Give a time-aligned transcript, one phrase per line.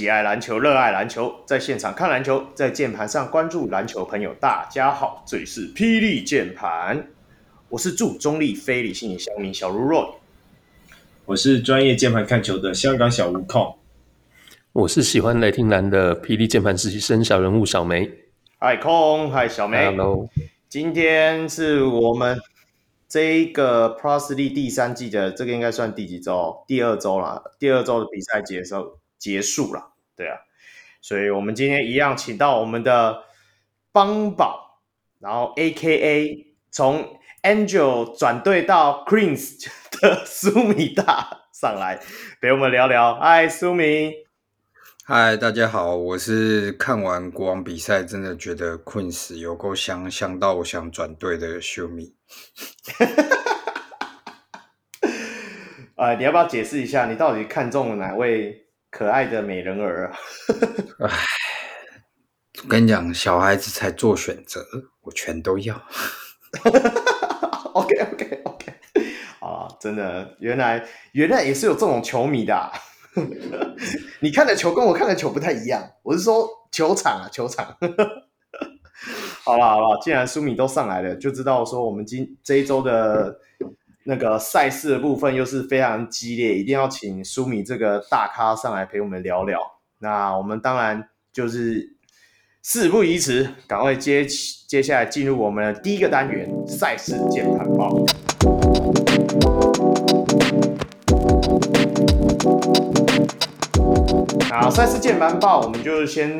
[0.00, 7.06] 喜爱篮球、热爱篮球，在现场看篮球，在键盘上关注篮球朋友，大家好，这里是霹雳键盘，
[7.68, 10.14] 我是驻中立非理性的乡民小如 Roy，
[11.26, 13.76] 我是专业键盘看球的香港小吴控，
[14.72, 18.10] 我是喜欢雷霆蓝的霹雳键盘实习生小人物小梅，
[18.58, 20.26] 嗨空，嗨小梅，Hello，
[20.70, 22.40] 今天是我们。
[23.06, 26.64] 这一个 Plus League 第三季的这个应该算第几周？
[26.66, 29.88] 第二周了，第二周的比赛结束结束了，
[30.20, 30.36] 对啊，
[31.00, 33.24] 所以我们今天一样请到我们的
[33.90, 34.82] 邦宝，
[35.18, 39.66] 然后 AKA 从 Angel 转队到 Queens
[39.98, 41.98] 的苏米大上来
[42.38, 43.18] 陪我们聊聊。
[43.18, 44.12] 嗨，苏米。
[45.06, 52.14] 嗨，大家好，我是看完国王比赛，真的觉得 Queens 有够香，香到我想转队的秀米。
[55.96, 60.18] 呃，你要不要解释一下，你到底看中了哪位可爱的美人儿啊？
[61.06, 61.10] 哎，
[62.64, 64.66] 我跟你讲，小孩子才做选择，
[65.02, 65.74] 我全都要。
[67.72, 68.74] OK OK OK，
[69.38, 72.72] 啊，真的，原来原来也是有这种球迷的啊。
[74.20, 77.76] 你看的球跟我看的球不太一样，我是说球场啊，球场。
[79.44, 83.38] 好了好了，既然苏米都上来了，就知道说我们今这一周的
[84.10, 89.60] 那个赛事的部分又是非常激烈，一定要请苏米这个大咖上来陪我们聊聊。
[90.00, 91.96] 那我们当然就是
[92.60, 94.26] 事不宜迟，赶快接
[94.66, 98.04] 接下来进入我们的第一个单元赛事键盘报。
[104.50, 106.32] 那赛事键盘报，我们就先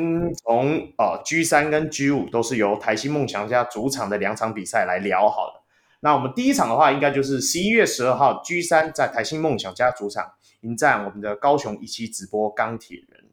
[0.43, 5.61] 从呃 G 三跟 G 五都是由台新梦想家主场的两场比赛来聊好了。
[6.01, 13.25] 那我们第一场的话，应该就是十一月十二号 G 三在台新梦想家主场迎战我们的高雄一期直播钢铁人。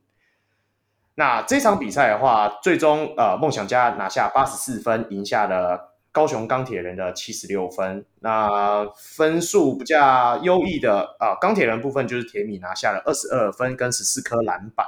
[1.15, 5.93] 那这场比赛的话，最终呃梦想家拿下八十四分，赢下了。
[6.09, 14.87] 高雄钢铁人的七十六分，那分数比较优异的啊，钢铁人部分就是铁米拿下了二十二分跟十四颗篮板，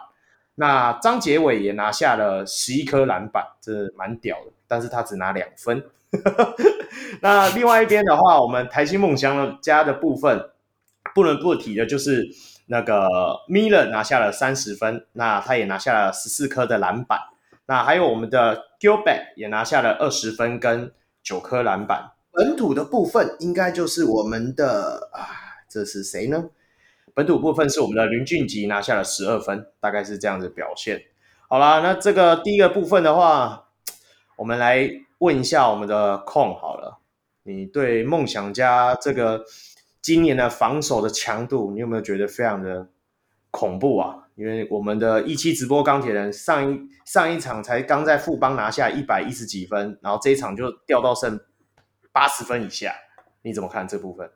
[0.56, 5.86] 那张杰伟也拿下了十一颗篮板，这蛮屌的，但是他只拿两分。
[7.22, 10.50] 那另外一边的话，我们台新梦想家的部分
[11.14, 12.28] 不能不提的就是
[12.68, 13.08] 那个
[13.50, 17.20] Miller 拿下了三十分，那他也拿下了十四颗的篮板，
[17.66, 20.92] 那还有我们的 Gilbert 也拿下了二十分跟。
[21.22, 25.28] 九颗篮板，本土的部分应该就是我们的啊，
[25.70, 26.46] 这是谁呢？
[27.14, 31.04] 本土部分是我们的林俊杰拿下了十二分，大概是这样子表现。
[31.50, 33.66] 好啦，那这个第一个部分的话，
[34.38, 37.00] 我们来问一下我们的控好了，
[37.44, 39.46] 你对梦想家这个
[40.02, 42.90] 今年的防守的强度，你有没有觉得非常的
[43.52, 44.28] 恐怖啊？
[44.36, 51.38] 因为我们的一期直播钢铁人上一上一场才刚在富邦拿下一百一十几分，然后这一场就掉到剩
[52.14, 52.96] 八十分以下，
[53.42, 54.30] 你怎么看这部分？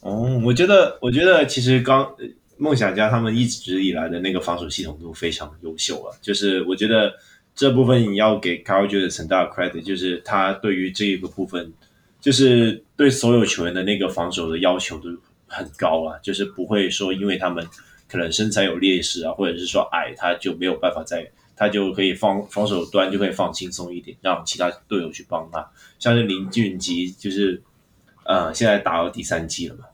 [0.00, 2.14] 哦，我觉得，我觉得其实刚
[2.58, 7.14] 梦想家他们一直以来的那个防守系统都非常优秀了，就是我觉得
[7.58, 11.72] 这部分你要给 Kyle Jefferson 很大的 credit，就是他对于这一个部分，
[12.20, 15.10] 就是对所有球员的那个防守的要求都
[15.48, 17.66] 很高啊，就是不会说因为他们。
[18.10, 25.70] 可能身材有劣势啊，或者是说矮，他就没有办法在，他就可以放防守端就可以放轻松一点，让其他队友去帮他。
[25.98, 27.62] 像是林俊杰，就是
[28.24, 29.84] 呃，现在打到第三季了嘛，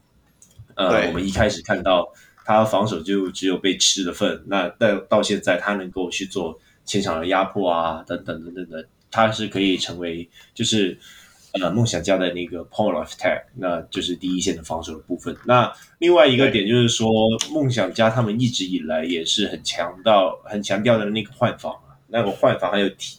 [0.76, 2.08] 呃，我们一开始看到
[2.44, 10.98] 他防守就只有被吃的份，那到到现在他能够去做前场的压迫啊，等等等等等，他是可以成为就是。
[11.60, 15.36] 呃，梦想家的那个 point of attack，那就是第一线的防守的部分。
[15.44, 17.08] 那另外一个点就是说，
[17.52, 23.18] 梦想家他们一直以来也是很强调、很强调的那个换防啊，那个换防还有提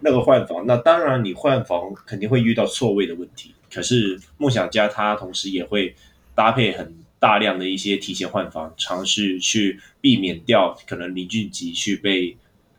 [0.00, 0.66] 那个换防。
[0.66, 3.54] 那当然，你换防肯定会遇到错位的问题。
[3.72, 5.94] 可是梦想家他同时也会
[6.34, 12.36] 搭配很大量的一些提前换防，尝试去避免掉可能林俊杰去被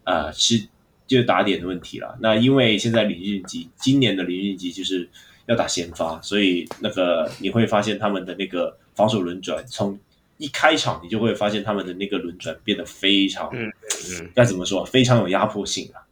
[0.08, 0.68] 呃是。
[1.08, 2.18] 就打点的问题了。
[2.20, 5.08] 那因为现在林俊杰今年的林俊杰就是
[5.46, 9.98] 要打先发，所以那个你会发现他们的那个防守轮转，从
[10.38, 13.72] 一开场你就会发现他们的那个轮转变得非常，嗯
[14.20, 16.04] 嗯，该怎么说，非常有压迫性啊。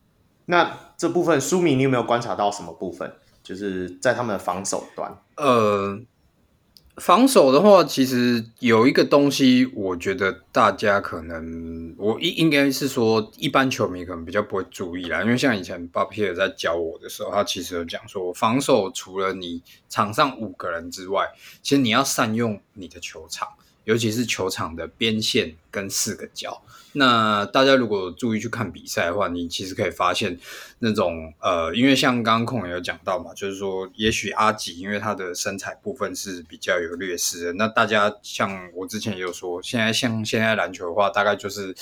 [0.45, 3.11] 那这部分苏米，你有没有观察到什么部分？
[3.43, 5.99] 就是在他们的防守端，呃，
[6.97, 15.21] 防守的话，其实有一个东西，我觉得大家可能我应应该是说，一般球迷可能比较不会注意啦。
[15.21, 21.27] 因为像以前 Bob h e r 在教我的时候，他其实有讲说，防守除了你场上五个人之外，
[21.61, 23.49] 其实你要善用你的球场，
[23.83, 26.61] 尤其是球场的边线跟四个角。
[26.97, 30.39] 那大家如果注意去看比赛的话，你其实可以发现
[30.79, 37.53] 那种呃，因为像刚刚控也有讲到嘛，就是说也许阿吉因为他的身材部分是比较有劣势的。
[37.53, 41.75] 那大家像我之前也有说，现在像现在篮球的话，大概就是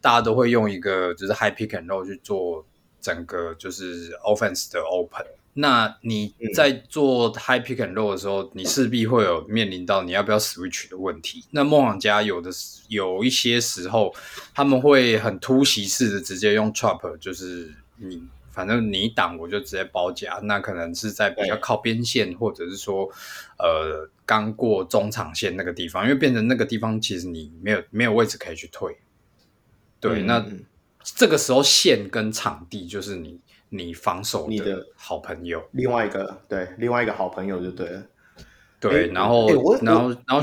[0.00, 2.64] 大家都会用一个就是 high pick and roll 去做
[3.00, 5.26] 整个就是 offense 的 open。
[5.54, 11.44] 那你在做 high pick and roll 的时候，你势必会有面临到你要不要 switch 的问题。
[11.50, 12.50] 那梦想家有的
[12.88, 14.14] 有一些时候，
[14.54, 20.40] 他们会很突袭式的直接用 trap，就是你反正你挡我就直接包夹。
[20.44, 23.06] 那可能是在比较靠边线，或者是说
[23.58, 28.96] 呃刚过中场线那个地方，因为变成那个地方其实你没有没有位置可以去退。
[30.00, 30.42] 对，那
[31.02, 33.38] 这个时候线跟场地就是你。
[33.74, 38.02] 你防守你的好朋友，另外一个对，另外一个好朋友就对了。
[38.78, 40.42] 对，然后，然后，然后，然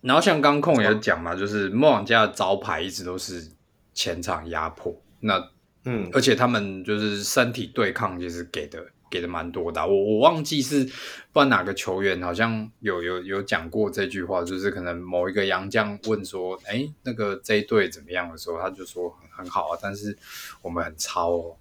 [0.00, 3.46] 然后像刚控也讲嘛，就是梦想家的招牌一直都是
[3.92, 4.98] 前场压迫。
[5.20, 5.50] 那，
[5.84, 9.86] 嗯，而且他们就是身体对抗，其实给的给的蛮多的啊。
[9.86, 10.94] 我我忘记是不知
[11.34, 20.16] 道哪个球员好像有有有讲过这句话，就是可能某一个洋将问说：“哎，那个这一队怎么样的时候，他就说很很好啊，但是
[20.62, 21.56] 我们很糙哦。”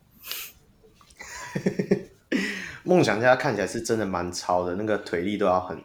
[2.84, 5.78] 梦想家看起来是真的蛮糙的，那个腿力都要很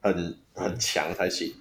[0.00, 1.52] 很很强才行，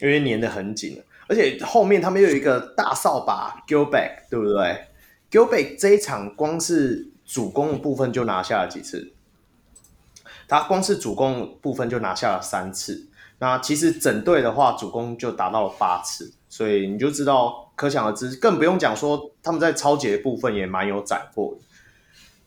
[0.00, 4.86] 因为粘得很紧，而且后面他们又有一个大扫把 Gilback，对不对
[5.30, 9.12] ？Gilback 这一场光是主攻的部分就拿下了几次，
[10.46, 13.08] 他光是主攻部分就拿下了三次，
[13.40, 21.60] 那其实整队的话主攻就达到了八次，所以你就知道可想而知，更不用讲说他们在抄截的部分也蛮有斩获的。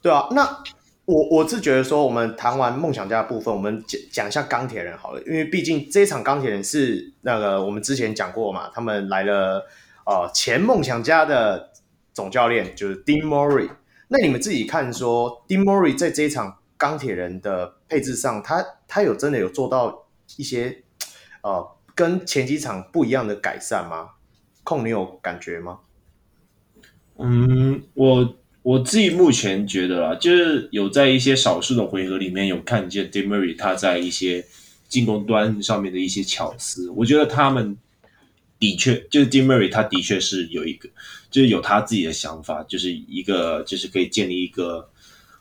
[0.01, 0.63] 对啊，那
[1.05, 9.67] 我我是觉得说，我们谈完梦想家的部分，我们讲讲一下钢铁人好了，因为毕竟这一场钢铁人是那个我们之前讲过嘛，他们来了，
[10.05, 11.71] 呃，前梦想家的
[12.13, 13.69] 总教练就是 Dean Mori。
[14.07, 20.07] 那你们自己看说，Dean Mori 在这一场钢铁人的配置上，他他有真的有做到
[20.37, 20.83] 一些
[21.43, 24.11] 呃跟前几场不一样的改善吗？
[24.63, 25.79] 控，你有感觉吗？
[27.19, 28.35] 嗯，我。
[28.63, 34.45] 我自己目前觉得啦，就是有在一些少数的回合里面有看见 Dean Murray 他在一些
[34.87, 36.87] 进攻端上面的一些巧思。
[36.91, 37.75] 我觉得他们
[38.59, 40.87] 的确，就是 Dean Murray 他的确是有一个，
[41.31, 44.87] 就是有他自己的想法，就是一个就是可以建立一个，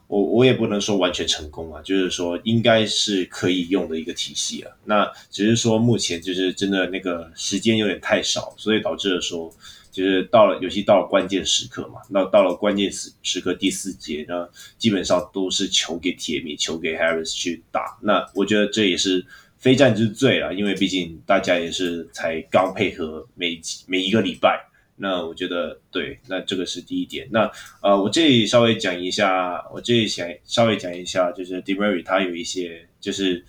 [0.06, 4.72] 我我也不能说完全成功啊，就是说应该是可以用的一个体系啊。
[4.86, 9.52] 那只是说目前就是真的那个时间有点太少，所以导致了说。
[9.90, 14.48] 就是到了，尤其到了关键时刻嘛，那到了关键时时刻第四节呢，
[14.78, 17.98] 基本上都是球给铁米，球给 Harris 去打。
[18.02, 19.24] 那我觉得这也是
[19.58, 24.64] 非战之罪啊，因为毕竟大家也是才刚配合每每一个礼拜。
[24.96, 27.28] 那我觉得对，那这个是第一点。
[27.30, 27.50] 那
[27.82, 33.44] 呃，我这里稍微讲一下，我这里想稍微讲一下，就是 DeMurray 他有一些就是。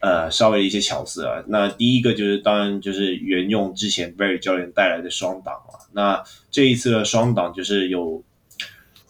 [0.00, 1.42] 呃，稍微一些巧思啊。
[1.46, 5.76] 那第一个就是，当然就是沿用之前 Barry 教练带来的双挡啊。
[5.92, 8.22] 那这一次的双挡就是有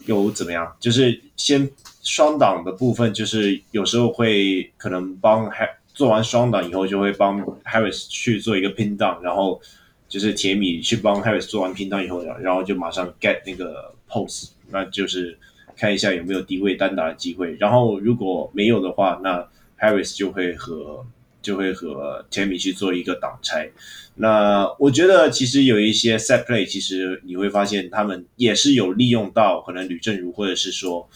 [0.07, 0.77] 有怎么样？
[0.81, 1.71] 就是先
[2.03, 9.61] 双挡的部分，就是有时候会可能帮 h 做完双挡以后，就会帮 Harris 去做一个 pin down，然后
[10.09, 15.39] 就是铁米去帮 Harris 做完 pin down 以后，然后就马上 get 那个 pose，那就是
[15.77, 17.55] 看一下有没有低位单打的机会。
[17.61, 19.47] 然后如果没有的话，那
[19.81, 21.07] Harris 就会和
[21.43, 23.71] 就会和 Timme 去做一个挡拆，
[24.17, 31.09] 那我觉得其实有一些 set play，其实你会发现他们也是有利用到可能吕正如或者是说，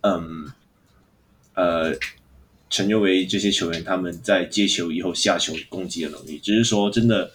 [0.00, 0.46] 嗯，
[1.54, 1.94] 呃，
[2.68, 7.30] 陈佑维这些球员他们在接球以后下球攻击的能力，只是说真的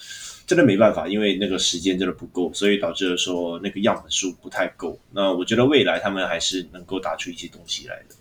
[0.46, 5.00] 真的没办法，因为那个时间真的不够，所以导致了说那个样本数不太够。
[5.14, 8.16] 那我觉得未来他们还是能够打出一些东西来的。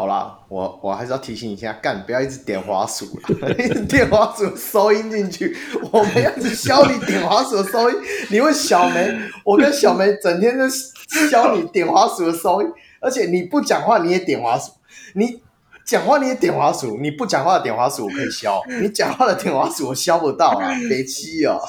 [0.00, 3.04] 好啦，我我还是要提醒一下，干不要一直点滑鼠
[3.42, 5.54] 啦， 一直点滑鼠收音进去，
[5.92, 7.96] 我们要一直教你点滑鼠的收音。
[8.30, 9.14] 你问小梅，
[9.44, 14.72] 我跟小梅整天都削你点滑鼠的收音，而且你不讲话你也点滑鼠，
[15.16, 15.42] 你
[15.84, 21.60] 讲话你也点滑鼠，你不讲话的点滑鼠我可以消，你讲话的点滑鼠我消不到啊， 别气哦。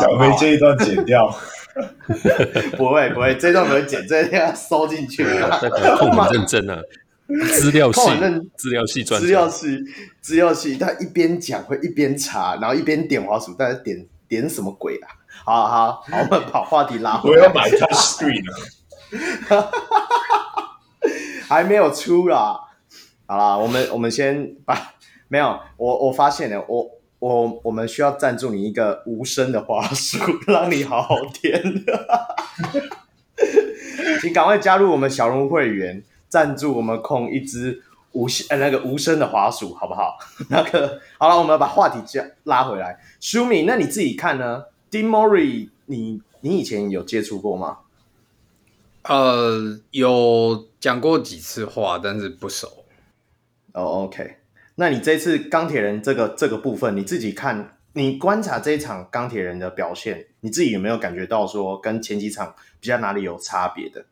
[0.00, 1.32] 小梅这一段剪掉，
[2.76, 5.24] 不会不会，这段不会剪，这一段要收进去。
[5.96, 6.80] 控很认真啊。
[7.58, 9.78] 资料系，那资料系专，资料系，
[10.20, 15.08] 资料系，他一边讲会一边查，然后一边点滑鼠，但是点点什么鬼啊？
[15.44, 17.42] 好好好，我们把话题拉回来。
[17.42, 19.70] 我要买 Touch Screen 了，
[21.48, 22.60] 还没有出啦。
[23.26, 24.94] 好啦，我们我们先把
[25.28, 31.60] 没有我我发现了，我我我们需要赞助你一个无声的滑鼠，让你好好填。
[34.20, 40.18] 请赶快加入我们小人物会员，赞助我们控一支无声呃那个无声的滑鼠，好不好？
[40.50, 42.98] 那个好了，我们把话题加拉回来。
[43.20, 47.78] Shumi，那你自己看呢？Dean Murray，你你以前有接触过吗？
[49.02, 52.84] 呃，有讲过几次话，但是不熟。
[53.72, 54.38] 哦、oh，OK，
[54.76, 64.06] 那你这次钢铁人这个这个部分，你自己看，你观察这一场钢铁人的表现，你自己有没有感觉到说跟前几场比较哪里有差别的？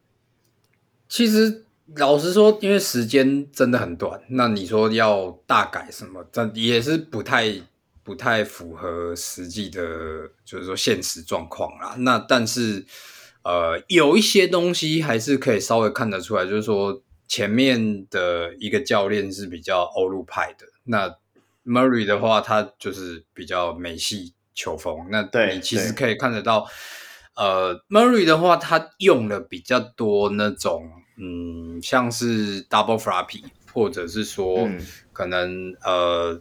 [1.08, 1.64] 其实
[1.96, 7.52] 老实说，因为时间真的很短，那你说要大改什么，这也是不太
[8.02, 9.82] 不太符合实际的，
[10.44, 11.94] 就是说现实状况啦。
[11.98, 12.84] 那但是
[13.42, 17.02] 呃，有一些东西还是可以稍微看得出来，就是说。
[17.26, 21.08] 前面的一个教练是比较欧陆派的，那
[21.64, 25.08] Murray 的话，他就是比较美系球风。
[25.10, 26.68] 那你其实可以看得到，
[27.34, 33.42] 呃，Murray 的话，他用了比较多那种，嗯，像是 double floppy，
[33.72, 34.80] 或者是说，嗯、
[35.12, 36.40] 可能呃，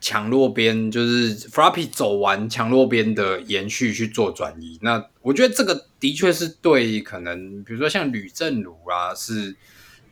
[0.00, 4.78] 强弱边就是 floppy 走完强弱边的延续去做转移。
[4.82, 9.56] 那我觉得这个的确是对，可能比如说像吕正儒啊，是。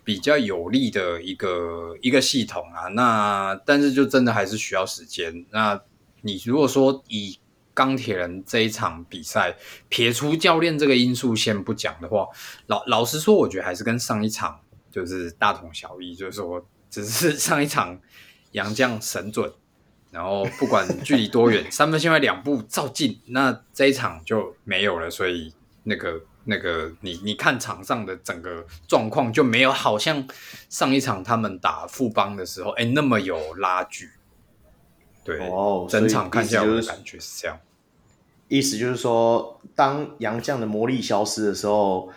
[0.06, 5.46] 比较有利的一个一个系统啊，那但是就真的还是需要时间。
[5.50, 5.80] 那
[6.20, 7.38] 你如果说以
[7.75, 9.57] 钢铁人这一场比赛
[9.88, 12.28] 撇除教练这个因素先不讲的话，
[12.69, 18.00] 老老实说，我觉得还是跟上一场就是大同小异，就是说只是上一场
[18.52, 19.52] 杨将神准，
[20.11, 25.52] 然后不管距离多远， 三分线外两步照进，那这一场就没有了，所以
[25.83, 26.23] 那个。
[26.47, 30.28] 那个你你看场上的整个状况就没有好像
[30.69, 34.11] 上一场他们打富邦的时候，哎，那么有拉锯。
[35.25, 37.59] 对，哦，整场看下来我的感觉是这样。
[38.49, 42.11] 意思就是说，当杨将的魔力消失的时候，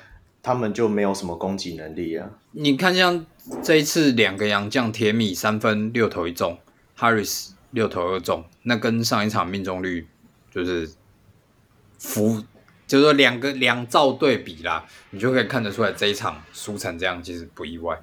[0.44, 2.30] 他们就没有什么攻击能力啊。
[2.52, 3.26] 你看，像
[3.64, 6.60] 这一次两个杨将，铁米三分六投一中
[6.98, 10.08] ，Harris 六投二中，那跟上一场命中率
[10.52, 10.92] 就是
[11.98, 12.44] 服。
[12.86, 18.02] 就是说两个两造对比啦，你就可以看得出来这一场输成这样其实不意外。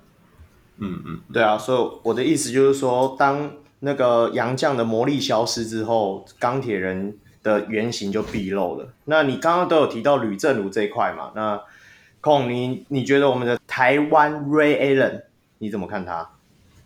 [0.76, 3.50] 嗯嗯，对啊，所以我的意思就是说，当
[3.84, 8.88] 那个洋将的魔力消失之后，钢铁人的原型就毕露了。
[9.04, 11.30] 那你刚刚都有提到吕政儒这一块嘛？
[11.36, 11.60] 那
[12.20, 15.22] 孔，你你觉得我们的台湾 Ray Allen
[15.58, 16.30] 你怎么看他？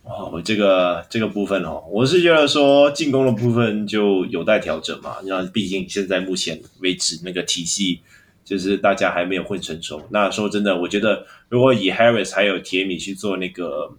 [0.03, 5.17] 哦，这个这个部分哦，我是觉得说进攻的部分就有待调整嘛。
[5.23, 8.01] 那毕竟现在目前为止那个体系
[8.43, 10.01] 就是大家还没有混成熟。
[10.09, 13.91] 那说真的，我觉得如果以 Harris 还有铁米去做那个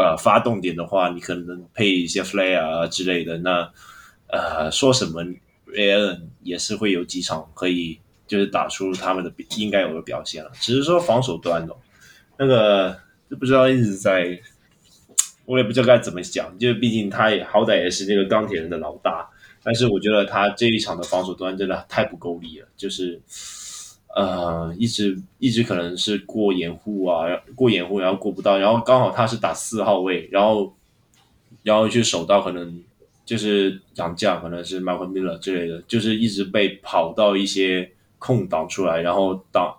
[0.00, 3.36] 呃发动点的话，你可能配一些 Flare 啊之类的。
[3.38, 3.70] 那
[4.28, 5.22] 呃说什么
[5.74, 10.50] Allen 也是会有几场可以就是打出他们的应该有的表现了。
[10.54, 11.76] 只是说防守端哦，
[12.38, 12.98] 那个
[13.30, 14.40] 就不知道一直在。
[15.46, 19.28] 我也不知道该怎么讲，就毕竟他也好歹也是那个钢铁人的老大，
[19.64, 23.20] 但是我觉得他这一场的防守端真的太不够力了，就是
[24.16, 30.74] 呃，一直一直可能是过掩护啊，过掩护然后过不到，然后刚好他是打四号位，然后
[31.62, 32.82] 然后去守到可能
[33.24, 39.76] 就是杨将，可能是 Malcolm Miller 之类的，就是一直被跑到一些空档出来，然后挡。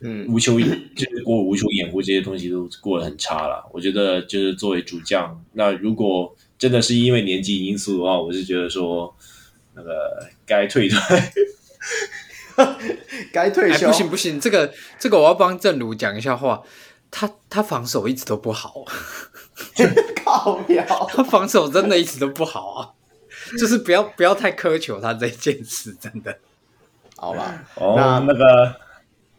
[0.00, 0.60] 嗯，无球
[0.94, 3.66] 就是过无球掩护这些东西都过得很差了。
[3.72, 9.16] 我觉得就是作为主将，那如果真的是因为年纪因素的话，我是觉得说
[9.74, 9.90] 那个
[10.44, 10.98] 该退退，
[13.32, 13.86] 该退休。
[13.88, 16.62] 不行不行，这个这个我要帮正如讲一下话。
[17.10, 18.84] 他他防守一直都不好，
[21.08, 22.90] 他防守真的一直都不好啊。
[23.56, 26.36] 就是不要不要太苛求他这件事，真的。
[27.16, 28.74] 好吧，哦，那那个。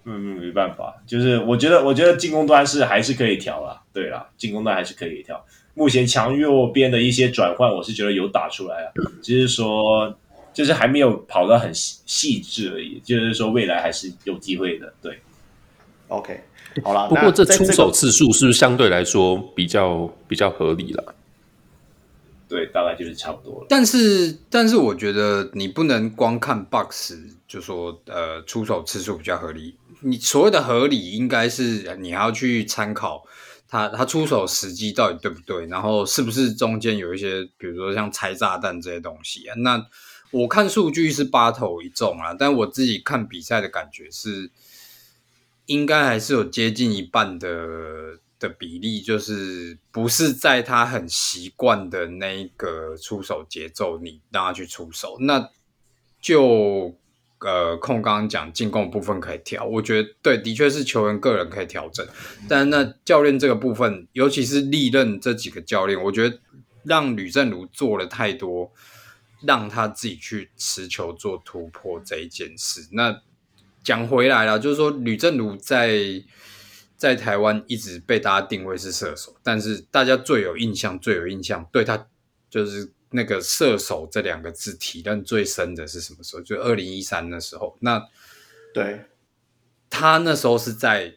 [0.09, 3.81] 嗯，没办法，就是我觉得，我觉得进攻端是还是可以调啦。
[3.91, 5.45] 对啦，进攻端还是可以调。
[5.73, 8.87] 目前强弱边的一些转换，我是觉得有打出来啊，
[9.21, 10.17] 只是说，
[10.57, 12.99] 就是还没有跑到很细细致而已。
[13.05, 14.91] 就是说，未来还是有机会的。
[15.03, 15.19] 对
[16.07, 16.41] ，OK，
[16.83, 17.05] 好啦。
[17.05, 21.13] 不过这出手次数是不是相对来说比较比较合理了？
[22.49, 23.67] 对，大概就是差不多了。
[23.69, 27.13] 但是，但是我觉得你不能光看 box
[27.47, 29.75] 就说呃出手次数比较合理。
[29.99, 33.23] 你所谓的合理，应该是你还要去参考
[33.69, 39.53] 他他出手时机到底对不对，然后是不是中间有一些，比如说像拆炸弹这些东西啊？
[39.57, 39.85] 那
[40.31, 44.51] 我看数据是八投一中啊，但我自己看比赛的感觉是，
[45.65, 47.49] 应该还是有接近一半的
[48.39, 55.49] 的比例，就是不是在他很习惯的那一个出手节奏，你让他去出手，那
[56.21, 56.95] 就。
[57.39, 62.03] 呃，控刚刚讲进攻部分可以调，我觉得对，的确是球员个人可以调整，
[62.49, 66.39] 但那教练这个部分，尤其是历任这几个教练，我觉得
[66.83, 68.71] 让吕振如做了太多，
[69.41, 72.87] 让他自己去持球做突破这一件事。
[72.91, 73.21] 那
[73.83, 76.23] 讲回来了，就是说吕振儒在
[76.95, 82.07] 在台湾一直被大家定位是射手，但是大家最有印象、最有印象对他
[82.49, 82.93] 就是。
[83.09, 86.41] 那个射手这两个字体认最深的是什么时候？
[86.41, 87.77] 就二零一三的时候。
[87.79, 88.05] 那
[88.73, 89.05] 对，
[89.89, 91.15] 他那时候是在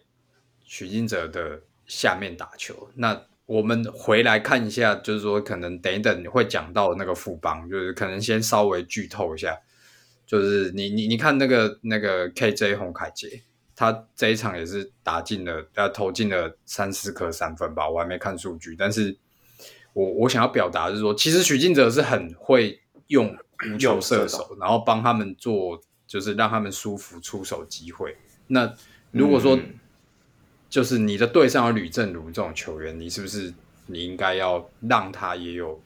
[0.62, 2.92] 许金哲的下面打球。
[2.94, 9.58] 那我们回来看一下，就是说可能等一等会讲到那个富邦，就是可能先稍微剧透一下。
[10.24, 13.42] 就是你你你看那个那个 KJ 洪凯杰，
[13.74, 17.90] 他这一场也是打进了，呃，投进了三四颗三分吧。
[17.90, 19.18] 我还没看数据，但是。
[19.92, 23.36] 我我想要表达的是说，其实许晋哲是很会用
[23.74, 28.16] 无球射手，然后帮他们做，就是让他们舒服出手机会。
[28.46, 28.72] 那
[29.10, 29.58] 如果说，
[30.70, 33.52] 就是你的队上有吕政儒这种球员，你是不是
[33.86, 35.78] 你应该要让他也有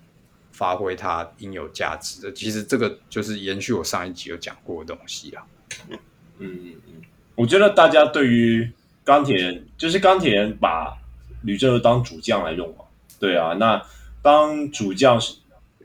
[0.53, 2.33] 发挥他应有价值的？
[2.33, 5.43] 其实这个就是延续我上一集有讲过的东西啊。
[5.89, 5.99] 嗯
[6.39, 7.03] 嗯嗯，
[7.35, 8.71] 我觉得大家对于
[9.03, 10.97] 钢铁人，就是钢铁人把
[11.43, 12.85] 吕政儒当主将来用嘛。
[13.19, 13.83] 对啊，那
[14.21, 15.37] 当主将是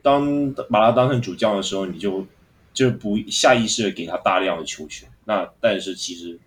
[0.02, 2.26] 当把他当成主将的时候，你就
[2.74, 5.08] 就不下意识的给他大量的球权。
[5.24, 6.38] 那但是其实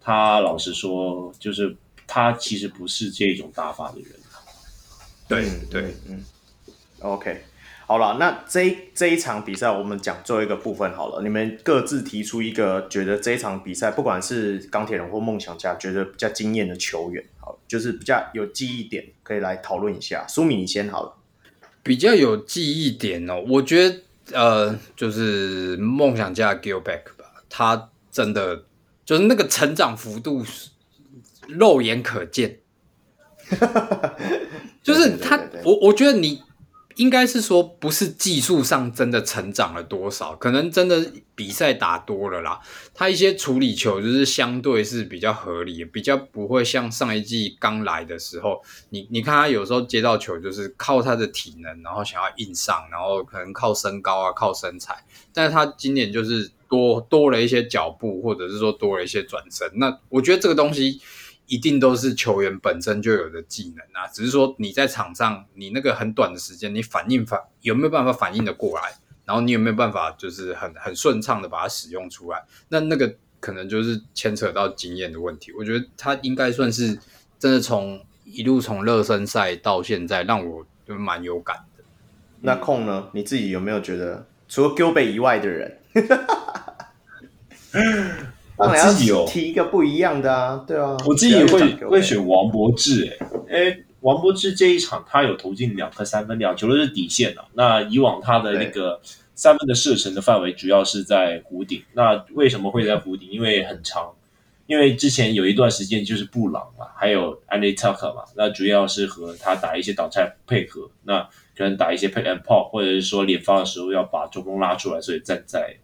[0.00, 1.76] 他老实说，就是
[2.12, 4.10] 他其实不是这种打法的人。
[5.28, 6.24] 对对嗯
[6.98, 7.44] ，OK，
[7.86, 17.24] 好了，那这这一场比赛我们讲最后一个部分好了，你们各自提出一个觉得这一场比赛不管是钢铁人或梦想家觉得比较惊艳的球员。
[17.38, 20.26] 好就是比较有记忆点，可以来讨论一下。
[20.26, 21.14] 苏敏，你先好了。
[21.84, 28.64] 比较有记忆点哦，我觉得呃，就是梦想家 Gilback 吧，他真的
[29.04, 30.44] 就是那个成长幅度
[31.58, 32.60] 肉眼可见。
[34.82, 36.42] 就是他，对对对对，我我觉得你。
[36.96, 42.60] 应该是说，不是技术上真的成长了多少，可能真的比赛打多了啦。
[42.92, 48.60] 他一些处理球就是相对是比较合理，比较不会像上一季刚来的时候，
[48.90, 55.02] 你你看他有时候接到球就是靠他的体能，然后想要硬上，然后可能靠身高啊，靠身材。
[55.32, 59.66] 但是他今年就是多多了一些脚步，或者是说多了一些转身。
[59.76, 61.00] 那我觉得这个东西。
[61.50, 75.50] 一定都是球员本身就有的技能啊，只是说你在场上，你那个很短的时间，你反应反有没有办法反应的过来，然后你有没有办法就是很很顺畅的把它使用出来，那那个可能就是牵扯到经验的问题。
[75.58, 76.96] 我觉得他应该算是
[77.36, 81.82] 真的从一路从热身赛到现在，让我就蛮有感的。
[82.42, 83.08] 那控呢？
[83.12, 85.80] 你自己有没有觉得，除了 Gilbert 以外的人？
[88.60, 93.16] 我自己有提一个不一样的啊，对啊，我自己会会选王柏智
[93.48, 97.44] 诶，诶，王柏志这一场他有投进两颗三分，两球都是底线的。
[97.54, 99.00] 那以往他的那个
[99.34, 103.30] 三分的射程的范围主要是在弧顶，那为什么会在弧顶？
[103.30, 104.12] 因为很长，
[104.66, 111.22] 因为之前有一段时间就是布朗嘛，还有 Anthony Tucker 嘛，那主要是和他打一些挡拆配合，那
[111.56, 115.76] 可能打一些 pick and pop，或者是说连发的时候要把中锋拉出来，所以站在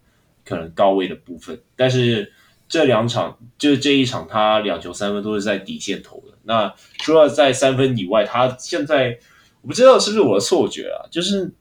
[0.44, 2.32] 可能高位的部分，但是。
[2.68, 6.36] 这两场就是这一场，他两球三分都是在底线投的。
[6.42, 9.16] 那除了在三分以外，他现在
[9.62, 11.52] 我不知道是不是我的错觉啊，就是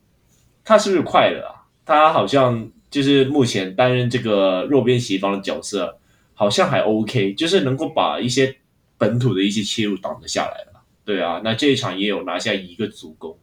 [0.64, 1.66] 他是不是快了啊？
[1.86, 5.98] 他好像就是目前担任这个弱边协防的角色，
[6.34, 8.56] 好像还 OK，就是能够把一些
[8.98, 10.82] 本土的一些切入挡得下来了。
[11.04, 13.38] 对啊，那这一场也有拿下一个助攻。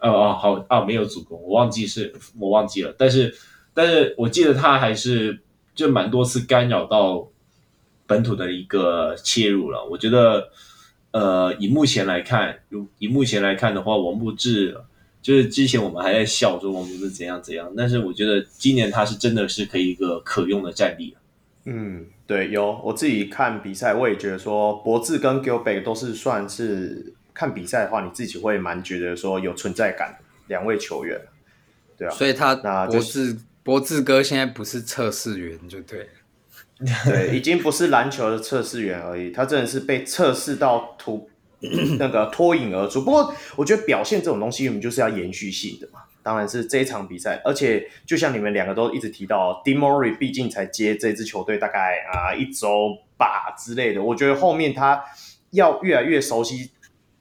[0.00, 2.92] 哦哦，好啊，没有助攻，我忘记是我忘记了。
[2.98, 3.32] 但是
[3.72, 5.40] 但是我记得他还是。
[5.78, 7.28] 就蛮多次干扰到
[8.04, 10.50] 本土的一个切入了，我觉得，
[11.12, 12.58] 呃，以目前来看，
[12.98, 14.76] 以目前来看的话，王柏智
[15.22, 21.16] 就是之前我们还在笑说王柏智怎样怎样，但是我觉得今年他是真的是可以一个可用的战力。
[21.64, 31.20] 嗯，对，有我自己看比赛，我也觉得说博智跟 Gilbert 都是算是看比赛的话，你自己会蛮觉得说有存在感两位球员，
[31.96, 33.38] 对啊，所以他博智。
[33.68, 36.06] 柏智哥现在不是测试员就对了，
[37.04, 41.28] 对，已经不是篮球的测试员而已，他真的是被测试到突
[41.98, 43.02] 那个脱颖而出。
[43.02, 46.00] 不过我觉得表现这种东西，我们就是要延续性的嘛。
[46.22, 54.02] 当然是这一场比赛，而且就像你们两个都一直提到，Dean Murray 毕竟才接这支球队大概啊一周吧之类的。
[54.02, 55.04] 我觉得后面他
[55.50, 56.70] 要越来越熟悉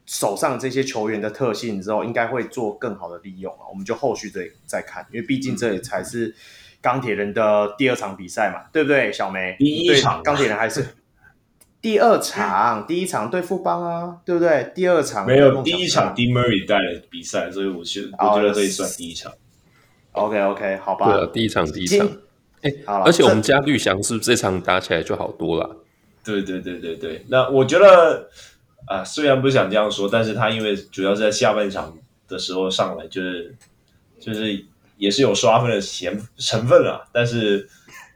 [0.07, 3.69] 手上这些球员的特性之后，应该会做更好的利用啊。
[3.69, 6.33] 我们就后续再再看，因为毕竟这也才是
[6.81, 9.13] 钢铁人的第二场比赛嘛，对不对？
[9.13, 10.83] 小梅，第一场钢铁人还是。
[11.79, 14.71] 第二场，第一场对富邦啊，对不对？
[14.73, 19.31] 第二场没有第一场，Dean Murray 带的比赛，所以我觉得我觉得可以算第一场。
[20.13, 21.05] OK OK，好吧。
[21.05, 22.09] 对啊，第一场第一场。
[22.63, 25.77] 哎，而且我们家绿翔是不是这场打起来就好多了？
[26.25, 27.23] 对对对对对。
[27.29, 28.27] 那我觉得
[28.87, 31.93] 啊，虽然不想这样说，但是他因为主要是在下半场
[32.27, 33.55] 的时候上来，就是
[34.19, 34.65] 就是
[34.97, 37.67] 也是有刷分的成成分啊，但是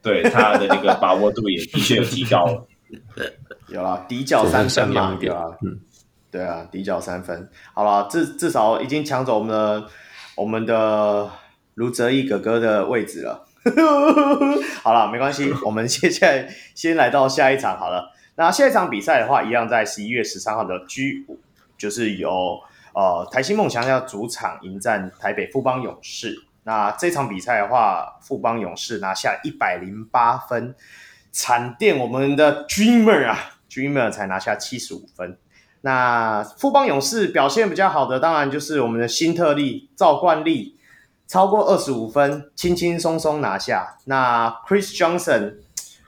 [0.01, 2.67] 对他的那个把握度也的确提高了。
[3.67, 5.79] 有啊，底角三分嘛，对啊，嗯，
[6.29, 9.87] 对啊，底角三分，好了，至至少已经抢走我们的
[10.35, 11.29] 我们的
[11.75, 13.45] 卢哲义哥哥的位置了。
[14.83, 18.11] 好了，没关系，我们接下来先来到下一场好了。
[18.41, 21.39] 那下一场比赛的话，一样在十一月十三号的 G 五，
[21.77, 22.59] 就是由
[22.95, 26.43] 呃台新梦想要主场迎战台北富邦勇士。
[26.63, 30.73] 那这场比赛的话，富邦勇士拿下一百零八分，
[31.31, 33.37] 惨垫我们的 Dreamer 啊
[33.69, 35.37] ！Dreamer 才拿下七十五分，
[35.81, 40.79] 那富邦勇士表现比较好的，当然就是我们的新特利赵冠利，
[41.27, 43.97] 超过二十五分，轻轻松松拿下。
[44.05, 45.57] 那 Chris Johnson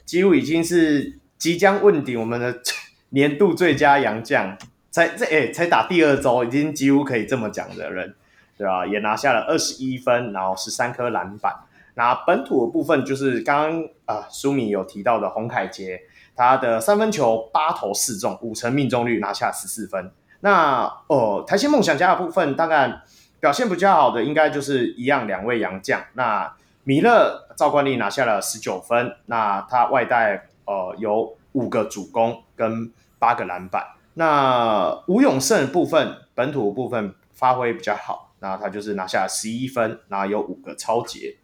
[0.04, 2.58] 几乎已经是即将问鼎我们的
[3.12, 4.58] 年度最佳洋将，
[4.89, 8.15] 才这哎才打第二周，已经几乎可以这么讲的人，
[8.58, 8.88] 对吧？
[8.88, 11.53] 也拿下了二十一分，然后十三颗篮板。
[11.95, 16.03] 那本土的部分就是刚刚啊，舒米有提到的洪凯杰。
[16.34, 20.10] 他的三分球八投四中，五成命中率，拿下十四分。
[20.39, 23.01] 那呃，台新梦想家的部分，当然
[23.41, 26.01] 表现比较好的，应该就是一样两位洋将。
[26.13, 26.53] 那
[26.86, 33.86] 米勒赵冠利拿下了十九分，那他外带呃有五个主攻跟八个篮板。
[34.15, 41.38] 那吴永胜的部分，本土的部分发挥比较好，那他就是拿下十一分，然后有五个超节。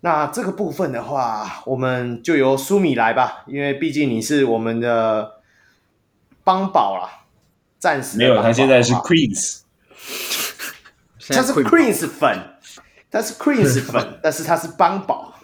[0.00, 5.40] 那这个部分的话，我们就由苏米来吧，因为毕竟你是我们的
[6.44, 7.24] 帮宝啦，
[7.78, 9.62] 暂时没有，他现在是 Queens，
[11.30, 12.38] 他是 Queens 粉，
[13.10, 15.34] 他是 Queens 粉，但是他是帮宝，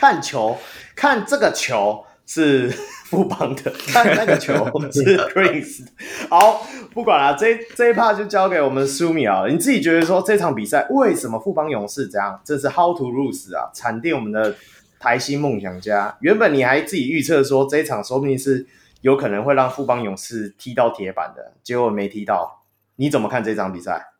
[0.00, 0.56] 看球，
[0.96, 2.72] 看这个球是。
[3.10, 4.54] 富邦的，看那个球
[4.92, 5.02] 是
[5.34, 5.84] Chris。
[6.28, 9.48] 好，不管了，这这一趴就交给我们苏米啊。
[9.48, 12.40] 你自己觉得说这场比赛为什么富邦勇士这样？
[12.44, 14.54] 这是 How to lose 啊，惨定我们的
[15.00, 16.16] 台新梦想家。
[16.20, 18.64] 原本你还自己预测说这一场说不定是
[19.00, 22.62] 有可能会让富邦勇士踢到铁板的，结果没踢到。
[22.94, 24.12] 你怎么看这场比赛？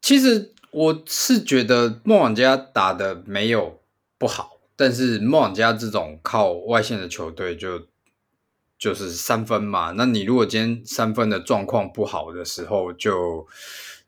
[0.00, 3.80] 其实我是觉得梦想家打的没有
[4.16, 4.53] 不好。
[4.76, 7.86] 但是梦想家这种靠外线的球队就，
[8.76, 9.92] 就是三分嘛。
[9.92, 13.46] 那你如果今天三分的状况不好的时候就，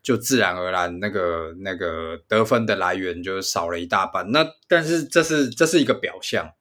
[0.03, 4.29] 就就自然而然那个那个得分的来源就少了一大半。
[4.31, 6.51] 那但是这是这是一个表象，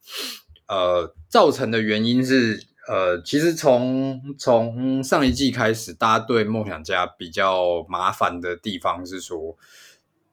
[0.68, 9.56] 呃，造成的原因是呃，其实从从上一季开始，大家对梦想家比较麻烦的地方是说，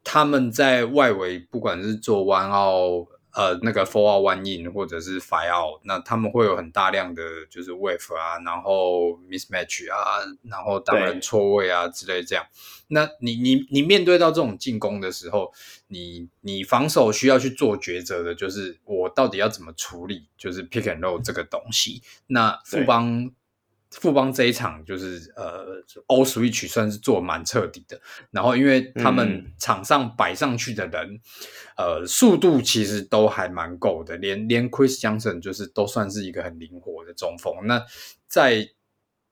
[0.03, 3.07] 他们在外围不管是做弯奥。
[3.33, 12.45] 呃，那个 four out one in 或者是 five out，那他们会有很大量的就是 wave 啊，然后 mismatch 啊，然后当然错位啊之类这样。
[12.89, 15.51] 那你你你面对到这种进攻的时候，
[15.87, 22.01] 你你防守需要去做抉择的，就是我到底要怎么处理，就是 pick and roll 这个东西。
[22.27, 23.31] 那富邦。
[23.93, 27.99] 富邦这一场就是呃，all switch 算是做蛮彻底的。
[28.32, 31.19] 然后，因为他们场上摆上去的人，
[31.77, 37.53] 嗯、呃，速度其实都还蛮够的，连连 Chris Johnson 就是都算是一个很灵活的中锋。
[37.65, 37.84] 那
[38.27, 38.67] 在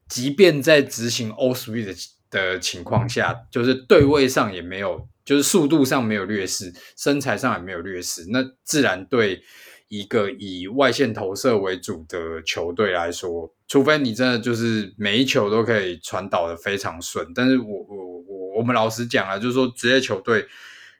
[0.07, 9.43] 即便在执行 all switch 的情况下，就是对位上也没有，就是速度上没有劣势，身材上也没有劣势，那自然对。
[9.91, 20.47] 一个以外线投射为主的球队来说，除非你真的就是每一球都可以传导的非常顺，但是我我我我们老实讲啊，就是说职业球队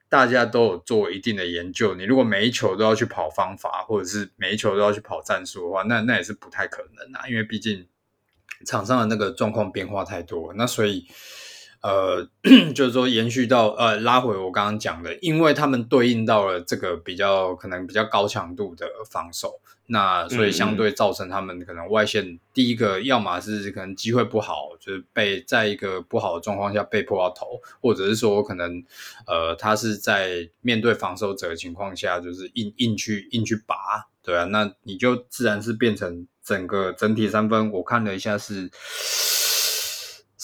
[0.10, 7.88] 大家都有做一定的研究，你如果每一球都要去跑方法，或者是每一球都要去跑战术的话，那那也是不太可能啊，因为毕竟
[8.66, 11.08] 场上的那个状况变化太多，那所以
[11.82, 12.28] 呃，
[12.76, 28.84] 就是说延续到呃拉回我刚刚讲的，因为他们对应到了这个比较可能比较高强度的防守，那所以相对造成他们可能外线第一个，要么是可能机会不好，就是被在一个不好的状况下被迫要投，或者是说可能
[29.26, 33.76] 呃他是在面对防守者的情况下，就是硬硬去硬去拔，
[34.22, 38.70] 对啊，那你就自然是变成整个整体三分，我看了一下是。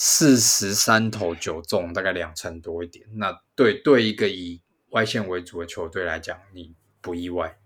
[0.00, 3.04] 四十三投九中，大概两成多一点。
[3.16, 7.58] 那对对一个以外线为主的球队来讲，你不意外？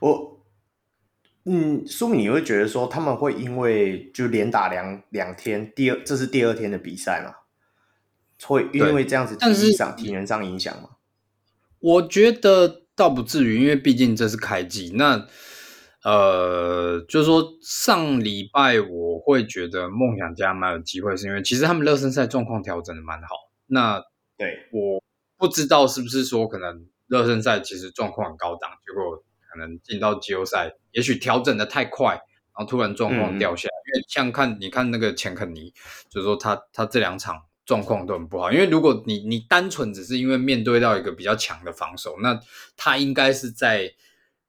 [0.00, 0.44] 我，
[1.44, 7.36] 嗯，苏米，你会觉得说他们会因为就连打两两天，第二这是第二天的比赛嘛？
[8.44, 10.90] 会因为这样子体力上体能上影响吗？
[11.78, 14.92] 我觉得倒不至于，因为毕竟这是开季。
[14.96, 15.26] 那
[16.04, 23.28] 呃，就是说上礼拜我会觉得梦想家蛮有机会，是因为其实他们热身赛状况调整的蛮好。
[23.66, 24.02] 那
[24.36, 25.00] 对，我
[25.38, 33.74] 不知道是不是说可能热身赛其实状况很高档，结果可能进到季后赛，也许调整的太快，然后突然状况掉下来。
[33.74, 35.72] 嗯、因为像看你看那个钱肯尼，
[36.08, 38.50] 就是说他他这两场状况都很不好。
[38.50, 42.40] 因为如果你你单纯只是因为面对到一个比较强的防守，那
[42.76, 43.94] 他应该是在。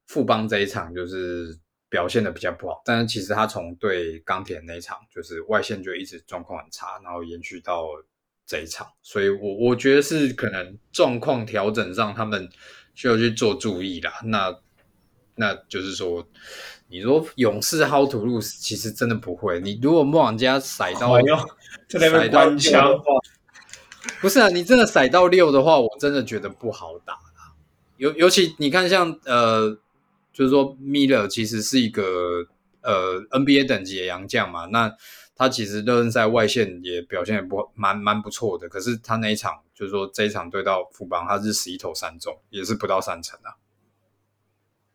[0.07, 1.57] 富邦这一场就是
[1.89, 7.87] 表现的比较不好，但是其实他从对钢铁那一场就是外线就一直状况很差，然后延续到
[8.45, 12.49] 这一场，所以我我觉得是可能状况调整上他们
[12.95, 14.11] 需要去做注意啦。
[14.25, 14.53] 那
[15.35, 16.27] 那就是说，
[16.89, 19.59] 你说勇士 how to lose，其实真的不会。
[19.61, 21.15] 你如果梦想家甩到，
[21.87, 22.91] 在那边关枪，
[24.19, 27.53] 不是啊，你真的甩到六的话，我真的觉得不好打啦。
[27.97, 29.77] 尤尤其你看像呃。
[30.34, 32.48] 就是说，米勒其实是一个
[32.82, 34.91] 呃 NBA 等级的洋将嘛，那
[35.36, 38.67] 他其实热身赛外线也表现也不蛮蛮不错的。
[38.67, 43.56] 可是他那一场，就是说这一场对到富邦，他是十一投三中，也是不到三成啊。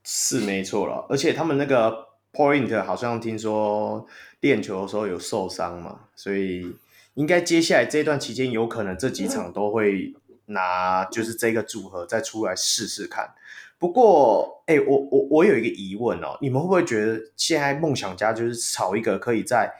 [0.04, 4.06] 是没错了，而且他们那个 Point 好像听说
[4.40, 6.74] 练球的时候有受伤嘛，所以
[7.14, 10.14] 应该接下来这段期间有可能这几场都会
[10.46, 13.34] 拿就是这个组合再出来试试看。
[13.78, 19.72] 不过，哎、欸，我我我有一个疑问哦，你们会不会觉得现在梦想家就是找一个可以在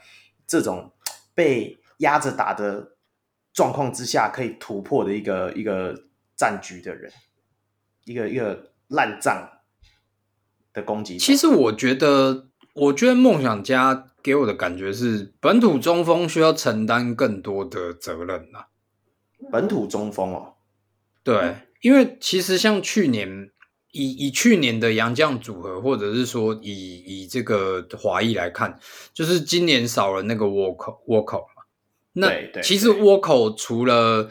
[0.47, 0.93] 这种
[1.35, 2.95] 被压着打的
[3.51, 5.93] 状况之下可以突破的一个一个
[6.37, 7.11] 战局的人，
[8.05, 9.49] 一个一个烂仗
[10.71, 11.17] 的攻击？
[11.17, 18.67] 其实我觉得，我觉得梦想家给我的感觉是本土中锋需要承担更多的责任呐、啊。
[19.51, 20.53] 本土中锋哦，
[21.21, 23.51] 对，因为其实像去年。
[23.91, 28.79] 以以去年的洋将组合，或者是说以以这个华裔来看，
[29.13, 31.63] 就是今年少了那个沃口沃口嘛。
[32.13, 34.29] 那其实沃口除了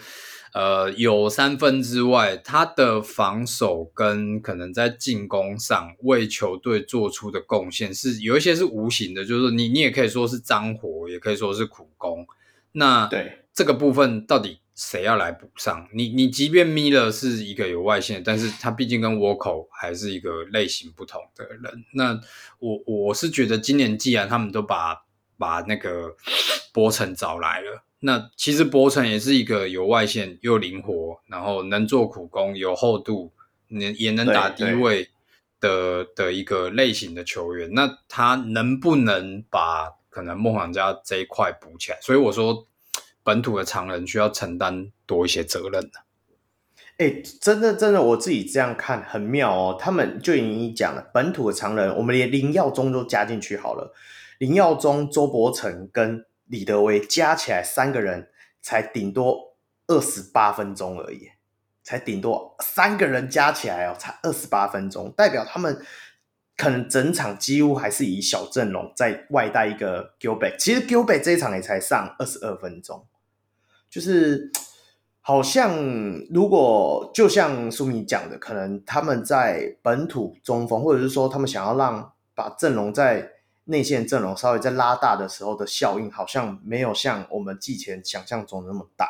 [0.53, 12.27] 呃有三分之外，他的防守跟可能在进攻上为球队做出的贡献是有一些是无形的，就是你你也可以说是脏活，也可以说是苦工。
[12.73, 14.59] 那对这个部分到底？
[14.79, 15.89] 谁要来补上？
[15.93, 21.85] 你你即便米勒是一个有外线，但是他毕竟跟沃口还是一个类型不同的人。
[21.95, 22.19] 那
[22.61, 25.03] 我我是觉得今年既然他们都把
[25.37, 26.15] 把那个
[26.73, 33.33] 波城找来了，那其实波城也是一个有外线又灵活，然后能做苦工、有厚度，
[33.67, 35.09] 能也能打低位
[35.59, 37.69] 的的一个类型的球员。
[37.73, 41.99] 那他能不能把可能梦想家这一块补起来？
[42.01, 42.65] 所以我说。
[43.23, 46.05] 本土的常人需要承担多一些责任的。
[46.99, 49.77] 哎，真的真的，我自己这样看很妙哦。
[49.79, 53.95] 他们就已经讲了，本土的常人，我们连林耀宗都加进去好了。
[54.39, 61.29] 林耀宗、周伯成跟李德威加起来三个人，才顶多二十八分钟而已，
[61.85, 65.81] 才顶多三个人加起来哦，才二十八分钟，代表他们
[66.59, 70.57] 可能整场几乎还是以小阵容在外带一个 Gilbert。
[70.59, 73.07] 其实 Gilbert 这一场也才上二十二分钟。
[73.89, 74.51] 就是
[75.21, 75.79] 好像，
[76.31, 83.31] 如果就像苏米讲的，可能他们在本土中锋，或者是说他们想要让把阵容在
[83.65, 89.09] 内线阵容稍微再拉大的时候的效应，好像没有像我们季前想象中那么大。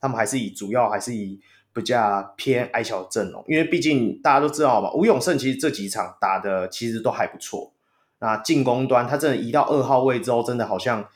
[0.00, 1.40] 他们还是以主要还是以
[1.72, 7.72] 比较偏矮小阵容，因为毕竟大家都知道嘛，吴永胜其实这几场打的其实都还不错。
[8.20, 11.06] 那进攻端他真的移到二号位之后，真的好像。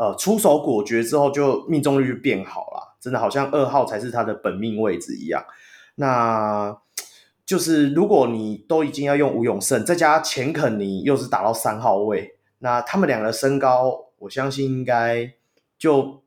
[0.00, 5.44] 呃，出手果决之后，就命中率就变好了，真的好像二号才是他的本命位置一样。
[5.96, 6.78] 那
[7.44, 15.32] 就是如果你都已经要用吴永胜，再加钱肯尼又是打到三号位，那他们两个身高，我相信应该
[15.76, 16.22] 就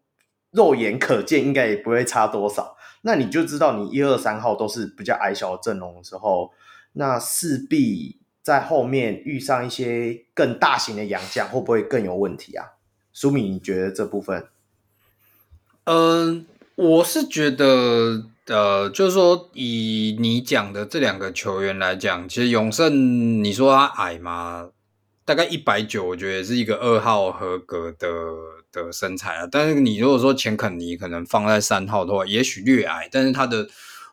[0.51, 2.75] 肉眼可见应该也不会差多少。
[3.01, 6.51] 那你就知道你一二三号都是比较矮小的阵容的时候，
[6.93, 12.65] 那势必在后面遇上一些更大型的洋将，会不会更有问题啊？
[13.13, 14.47] 苏米，你觉得这部分？
[15.85, 24.69] 嗯，我是觉得，呃，就是说，以你讲的这两个球员来讲，其实永胜，你说他矮吗？
[25.25, 28.07] 大概一百九，我觉得也是一个二号合格的
[28.71, 29.47] 的身材啊。
[29.51, 33.67] 但是你如果说钱肯尼可能放在三号的话，也许略矮，但是他的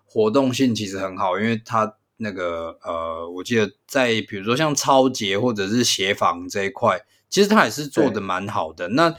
[0.04, 8.88] 活动性其实很好，因为他那个呃，我记得在比如说像超节或者是协防这一块，其实他也是做的蛮好的。
[8.88, 9.14] 那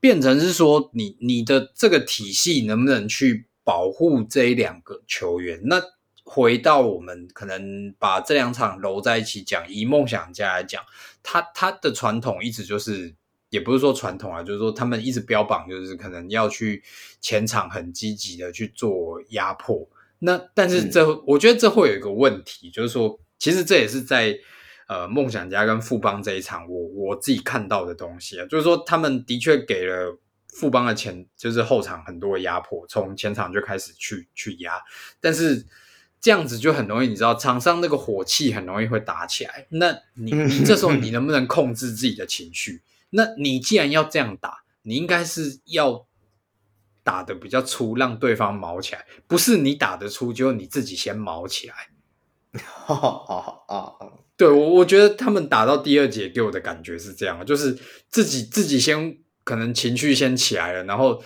[0.00, 5.58] 变成是说，你你的这个体系能不能去保护这一两个球员？
[5.64, 5.80] 那
[6.24, 10.82] 回到我们可能把这两场揉在一起讲，以梦想家来讲，
[11.22, 13.14] 他他的传统一直就是，
[13.54, 16.82] 也不是说传统啊，就是说他们一直标榜就是可能要去
[17.20, 19.88] 前场很积极的去做压迫。
[20.18, 24.38] 那但是这、嗯、我觉得这会有一个问题，就是说，其实这也是在。
[24.86, 34.74] 呃，梦想家跟富邦这一场，我我自己看到的东西啊，就是说他们的确给了富邦的前，就是后场很多的压迫，从前场就开始去去压，
[35.22, 35.64] 但是
[36.20, 39.66] 这样子就很容易，你知道场上那个火气很容易会打起来。
[39.70, 42.82] 那你你这时候你 能不能控制自己的情绪？
[43.14, 46.06] 那你既然要这样打，你应该是要
[47.02, 51.74] 打的比较粗，让对方毛起来，不是你打得出，就你自己先毛起来。
[52.62, 54.20] 好好好好。
[54.36, 61.22] 对，我我觉得他们打到第二节给我的感觉是这样，就是自己自己先可能情绪先起来了，然后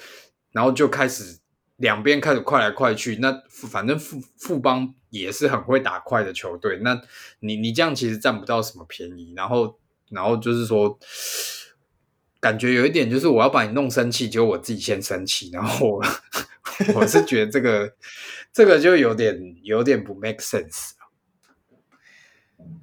[0.53, 1.39] 然后就开始
[1.77, 3.17] 两边开始快来快去。
[3.17, 7.01] 那反正富富邦也是很会打快的球队，那
[7.41, 9.33] 你你这样其实占不到什么便宜。
[9.35, 9.79] 然后
[10.11, 10.99] 然后就是说，
[12.41, 16.05] 感觉有一点就是我要把你弄生气，结果我自己先生气，然后我，
[16.95, 17.93] 我是觉得这个
[18.53, 20.91] 这个就有点有点不 make sense。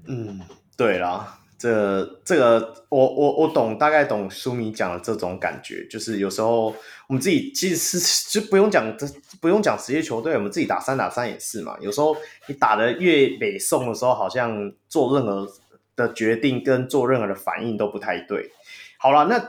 [0.07, 0.41] 嗯，
[0.77, 6.75] 对啦，这这个我我我懂，大概懂书米讲的这种感觉，就是有时候
[7.07, 9.07] 我们自己其实是就不用讲这
[9.39, 11.77] 不用讲职业球队，我们自己打三打三也是嘛。
[11.79, 12.15] 有时候
[12.47, 15.47] 你打的越北宋的时候，好像做任何
[15.95, 18.51] 的决定跟做任何的反应都不太对。
[19.05, 19.39] 好了，那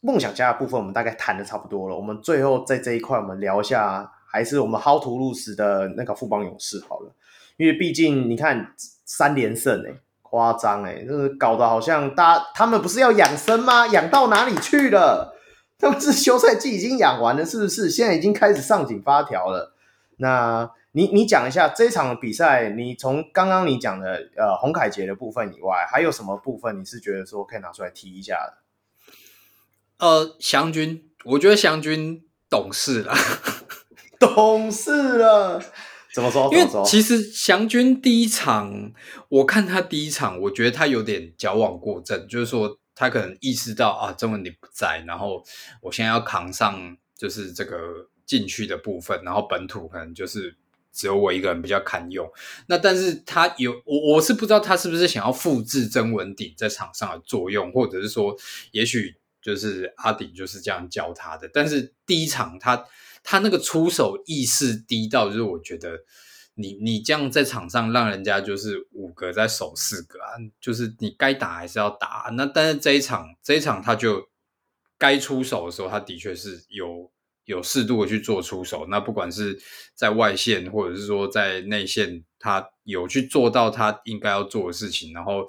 [0.00, 7.10] 梦想家的部分我们大概谈的差不多了，我们最后在这一块我们聊一下，还是我们薅图鲁斯的那个富邦勇士好了，
[7.56, 8.74] 因为毕竟你看。
[9.04, 13.86] 三连胜哎，夸张哎，就是搞得好像大家他们不是要养生吗？
[13.88, 15.36] 养到哪里去了？
[15.78, 17.90] 他们是休赛季已经养完了，是不是？
[17.90, 19.74] 现在已经开始上紧发条了。
[20.16, 28.61] 那你你讲一下这场比赛，你从刚刚你讲的呃洪凯杰的部分以外，还有什么部分你是觉得说可以拿出来提一下的？
[30.02, 33.14] 呃，祥君，我觉得祥君懂事了，
[34.18, 35.62] 懂事了。
[36.12, 36.52] 怎么说？
[36.52, 38.92] 因为其实祥君第一场，
[39.28, 45.40] 我看他第一场，我觉得他有点矫枉过正，就是说他可能意识到啊，曾文鼎不在，然后
[45.80, 47.78] 我现在要扛上就是这个
[48.26, 50.56] 禁区的部分，然后本土可能就是
[50.92, 52.28] 只有我一个人比较堪用。
[52.66, 58.36] 那但是他有我我是不知道他是不是想要复制曾文鼎在场上的作用，或者是说
[58.72, 61.50] 也许就是阿鼎就是这样教他的。
[61.52, 62.86] 但是第一场他。
[63.24, 65.96] 他那个出手意识低到，就是我觉得
[66.54, 72.32] 你你这样在场上让人家就是五个在守四个啊，就是你该打还是要打。
[72.36, 74.28] 那但是这一场这一场他就
[74.98, 77.12] 该出手的时候，他的确是有
[77.44, 78.88] 有适度的去做出手。
[78.90, 79.56] 那不管是
[79.94, 85.46] 在外线或者是说在内线，他有去做到他应该要做的事情，然后。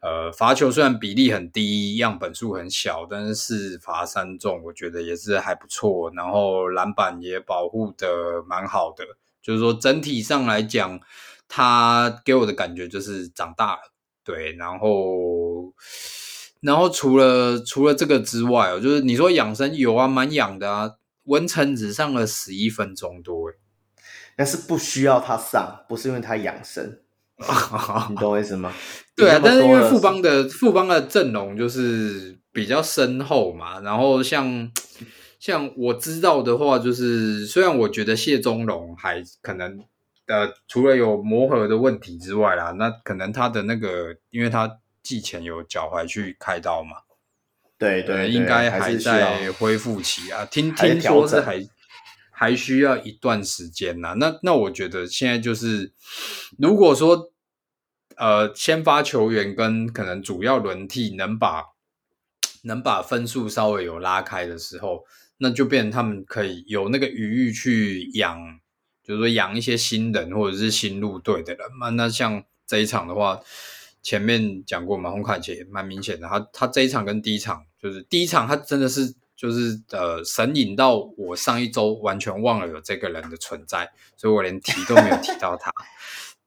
[0.00, 6.10] 呃，罚球虽然比例很低，样本数很小，但是四罚三中，我觉得也是还不错。
[6.14, 9.04] 然后篮板也保护的蛮好的，
[9.42, 11.00] 就是说整体上来讲，
[11.48, 13.92] 他给我的感觉就是长大了。
[14.22, 15.72] 对，然后，
[16.60, 20.92] 然后除了除了这个之外，哦，就是你说养生有啊，蛮养的啊。
[21.24, 23.52] 文成只上了十一分钟多，
[24.34, 27.00] 但是不需要他上，不是因为他养生。
[28.10, 28.72] 你懂我意思吗？
[29.14, 34.70] 对啊，但是因为富邦的富邦的阵容就是比较深厚嘛，然后像
[35.38, 39.78] 像我知道的话，就是虽然我觉得谢宗龙还可能
[40.26, 46.96] 呃，除了有磨合的问题之外啦，那可能他的那个，因为他季前有脚踝去开刀嘛，
[47.78, 51.64] 对对，对，应该还在恢复期啊，听听说是还。
[52.38, 55.92] 还需要一段时间呐、啊，那那我觉得现在就是，
[56.56, 57.32] 如果说
[58.14, 61.64] 呃先发球员跟可能主要轮替能把
[62.62, 65.04] 能把分数稍微有拉开的时候，
[65.38, 68.38] 那就变成他们可以有那个余裕去养，
[69.02, 71.88] 就是说养一些新人或者是新入队的人嘛。
[71.90, 73.40] 那像这一场的话，
[74.00, 85.72] 前面讲过嘛，洪凯杰蛮明显的，他他这一场跟第一场，就是第一场他真的是就是呃神隐到我上一周完全忘了有这个人的存在，所以我连提都没有提到他。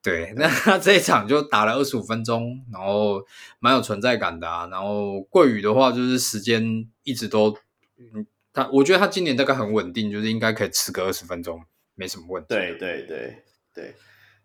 [0.04, 3.24] 对， 那他这一场就打了二十五分钟，然后
[3.60, 4.68] 蛮有存在感的啊。
[4.70, 7.56] 然后桂宇的话，就是时间一直都，
[7.98, 11.64] 嗯，他我觉得他今年大概很稳定，就是应该可以吃个二十分钟，
[11.96, 12.48] 没什么问题。
[12.50, 13.96] 对对对对，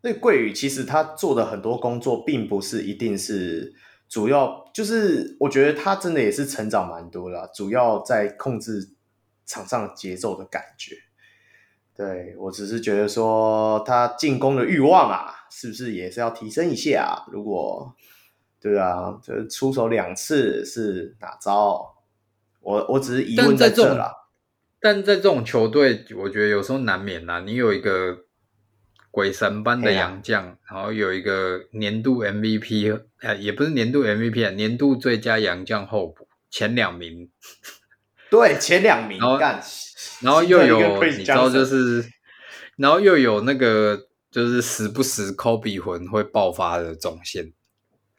[0.03, 3.75] 那桂宇其实他做的很多工作，并不是一定是
[4.09, 8.91] 主要，就是我觉得他真的也是成长蛮多了，主要在控制
[9.45, 10.97] 场上节奏的感觉。
[11.95, 17.25] 对，我只是觉得说他进攻的欲望啊，是不是也是要提升一下？
[17.33, 17.95] 如果
[18.61, 21.95] 对啊，就是出手两次是哪招？
[22.61, 24.13] 我我只是疑问在这啦。
[24.79, 27.43] 但在这种球队，我觉得有时候难免呐。
[27.47, 28.26] 你有一个
[29.17, 37.31] 鬼神般的洋将，啊、然后有一个年度 MVP，呃，也不是年度 MVP 啊，年度最佳洋将候补前两名。
[38.31, 39.59] 对，前两名干。
[40.21, 42.05] 然后又有你知道就是，
[42.77, 43.99] 然后又有那个
[44.31, 47.55] 就是时不时科比魂会爆发的总线。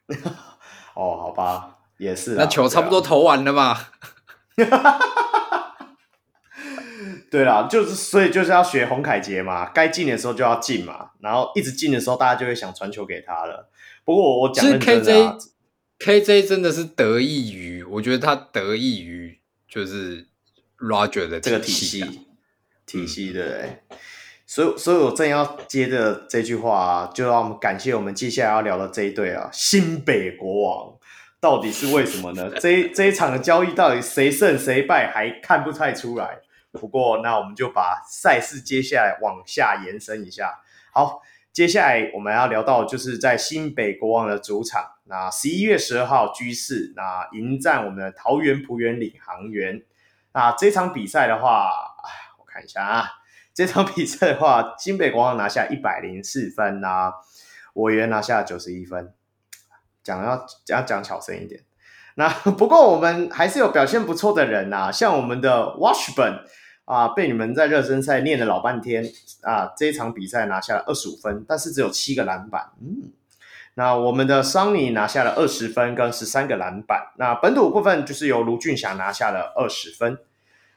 [0.97, 2.33] 哦，好吧，也是。
[2.33, 3.77] 那球差不多投完了嘛。
[7.29, 13.69] 对啦，就是所以就是要学洪凯杰嘛，该进的时候就要进嘛，然后一直进的时候，大家就会想传球给他了。
[14.03, 15.39] 不过我我讲的 KJ
[15.99, 20.27] KJ 真的是得益于，我觉得他得益于就是。
[20.79, 22.05] Roger 的、啊、这个体系，
[22.85, 23.41] 体系对，
[23.89, 23.97] 嗯、
[24.45, 30.93] 所以所以我正要接着这句话、啊，就让我们感谢我们接下来要聊的这一对啊，新北国王，
[31.41, 32.51] 到底是为什么呢？
[32.59, 36.41] 这一这一场的交易到底谁胜谁败还看不太出来。
[36.77, 40.61] 不过那我们就把赛事接下来往下延伸一下。
[40.93, 41.21] 好，
[41.51, 49.83] 接下来我们要聊到就是在新北国王的主场，那十一月十二号居士那迎战我们的桃园璞园领航员。
[50.33, 51.71] 那这场比赛的话，
[52.39, 53.09] 我看一下啊，
[53.53, 57.13] 这场比赛的话，新北国王拿下一百零四分啊，
[57.73, 59.13] 我原拿下九十一分，
[60.03, 61.63] 讲要要讲巧声一点。
[62.15, 66.41] 那 不过我们还是有表现不错的人呐，像我们的 Washburn
[66.87, 69.03] 啊，被你们在热身赛念了老半天
[69.41, 73.11] 啊，这一场比赛拿下了二十五分，但是只有七个篮板，嗯。
[73.73, 77.11] 那我们的桑尼拿下了二十分跟十三个篮板。
[77.17, 80.17] 那本土部分就是由卢俊祥拿下了二十分。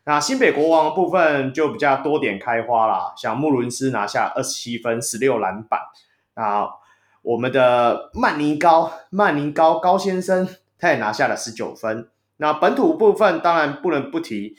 [0.05, 5.81] 那新北国王部分就比较多点开花啦，像穆伦斯拿下二十七分、十六篮板。
[6.35, 6.69] 那
[7.23, 10.47] 我们的曼尼高、曼尼高高先生
[10.79, 12.09] 他也拿下了十九分。
[12.37, 14.57] 那本土部分当然不能不提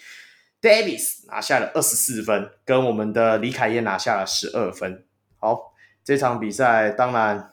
[0.61, 5.03] ，Davis 拿下了二十四分，跟我们的李凯燕拿下了十二分。
[5.39, 7.49] 好，这场比赛当然。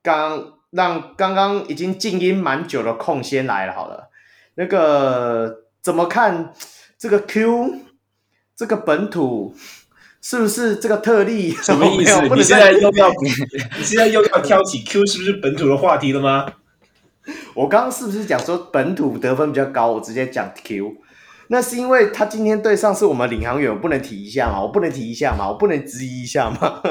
[0.00, 4.08] 刚让刚刚已经静音蛮久的空先来了，好了，
[4.54, 6.54] 那个怎么看
[6.96, 7.80] 这个 Q
[8.56, 9.54] 这个本土
[10.22, 11.50] 是不是这个特例？
[11.50, 12.22] 什么意思？
[12.34, 13.10] 你现在又要
[13.76, 16.46] 你现在又要挑起 Q 是不是本土的话题了吗？
[17.54, 19.88] 我刚刚是不是讲说本土得分比较高？
[19.92, 20.96] 我直接讲 Q。
[21.50, 24.60] 那是因为他今天对上是我们领航员，我不能提一下嘛？
[24.60, 25.48] 我不能提一下嘛？
[25.48, 26.58] 我不能质疑一下嘛？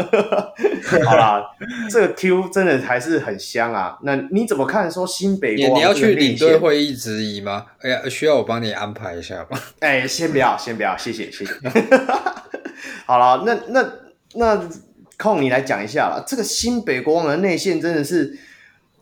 [1.05, 1.43] 好啦，
[1.91, 3.97] 这个 Q 真的还是很香啊！
[4.03, 4.89] 那你怎么看？
[4.91, 7.65] 说新北国王你要去领队会议质疑吗？
[7.81, 9.59] 哎呀，需要我帮你安排一下吗？
[9.79, 11.53] 哎，先不要，先不要，谢谢，谢谢。
[13.05, 13.87] 好了，那那
[14.33, 14.69] 那
[15.17, 16.23] 空你来讲一下了。
[16.25, 18.37] 这个新北国王的内线真的是。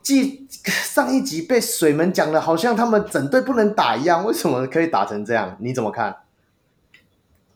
[0.06, 5.58] 即上一集被水门讲的，好像他们整队不能打一样，为什么可以打成这样？
[5.60, 6.16] 你怎么看？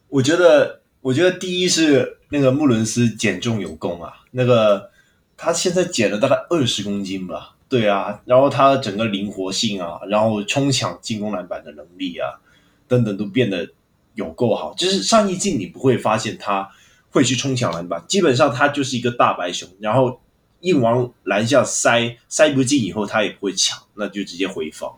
[0.08, 4.90] 我觉得，我觉得第一是那个穆伦斯减重有功啊，那个
[5.38, 12.42] 他现在减了大概二十公斤吧，对啊，然后他整个灵活性啊，然后冲抢进攻篮板的能力啊，
[12.88, 13.70] 等等都变得
[14.16, 14.74] 有够好。
[14.74, 16.68] 就是上一季你不会发现他
[17.12, 20.20] 会去冲抢篮板，基本上他就是一个大白熊，然后。
[20.62, 24.94] 硬往篮下塞，塞不进以后他也不会抢，那就直接回防。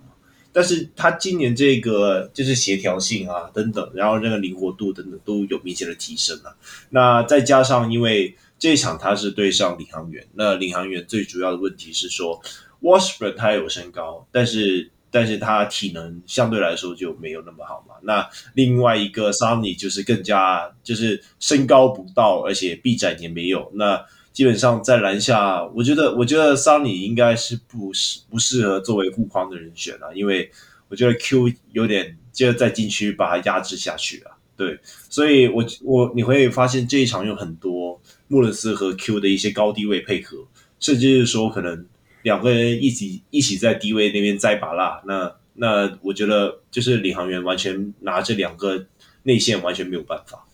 [0.54, 6.58] 但是他今年这个就是协调性啊等等，然后那个灵活度等等都有明显的提升了。
[6.90, 12.42] 那再加上因为这一场他是对上领航员，那领航员最主要的问题是说
[12.82, 17.96] ，Washburn 他有身高，但是但是他体能相对来说就没有那么好嘛。
[18.02, 24.04] 那另外一个 Sonny 就是更加就是身高不到，而且臂展也没有那。
[24.32, 30.50] 基本上在篮下，我觉得，我觉得桑尼应该是不适不适合作为护框的人选了，因为
[30.88, 34.32] 我觉得 Q 有点就在禁区把他压制下去了。
[34.56, 34.80] 对，
[35.10, 40.38] 所以我我你会发现这一场有很多穆伦斯和 Q 的一些高低位配合，
[40.80, 41.86] 甚至是说可能
[42.22, 48.86] 两个人一起一起在低位那边摘把蜡，那那我觉得就是领航员完全拿这两个
[49.24, 50.46] 内线完全没有办法。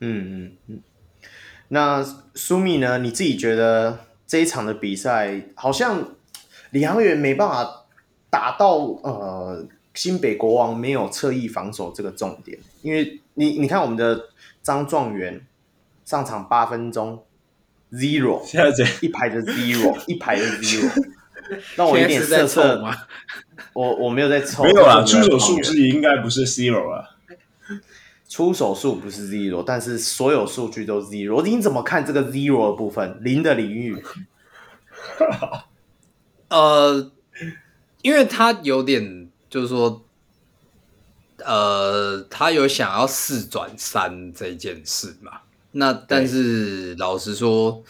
[0.00, 0.82] 嗯嗯嗯。
[1.74, 2.98] 那苏米呢？
[2.98, 6.08] 你自己觉得这一场的比赛好像
[6.70, 7.84] 李航员没办法
[8.30, 9.66] 打到呃。
[9.96, 14.24] 新北国王没有侧翼防守这个重点，因为你你看我们的
[14.60, 15.40] 张状元
[16.04, 17.22] 上场八分钟
[17.92, 20.90] ，zero，现在 一排的 zero， 一排的 zero，
[21.76, 22.92] 让我有点瑟瑟吗？
[23.72, 27.10] 我我没有在抽，没有啊，出手数字应该不是 zero 啊，
[28.28, 31.42] 出手数不是 zero，但是所有数据都 zero。
[31.42, 33.18] 你怎么看这个 zero 的部分？
[33.22, 34.02] 零的领域？
[36.48, 37.12] 呃，
[38.02, 39.30] 因为他有点。
[39.50, 40.04] 就是说，
[41.44, 45.42] 呃，他有想要四转三这件事嘛？
[45.70, 47.84] 那但是老实说，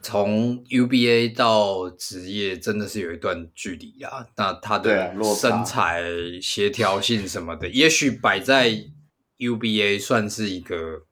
[0.00, 4.24] 从 UBA 到职业真的是有一段距离啊。
[4.36, 6.04] 那他的身材
[6.40, 8.84] 协调性什么的，也许摆在
[9.48, 11.04] UBA 算是一个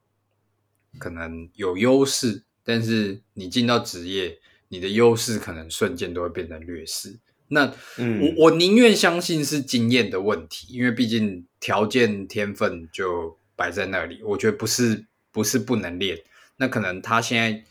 [0.97, 7.19] 可能有优势，但是你进到职业，你的优势可能瞬间都会变成劣势。
[7.49, 7.65] 那
[7.97, 14.23] 我我宁愿相信是经验的问题，因为毕竟条件天分就摆在那里。
[14.23, 16.17] 我觉得不是不是不能练，
[16.57, 17.63] 那可能他现在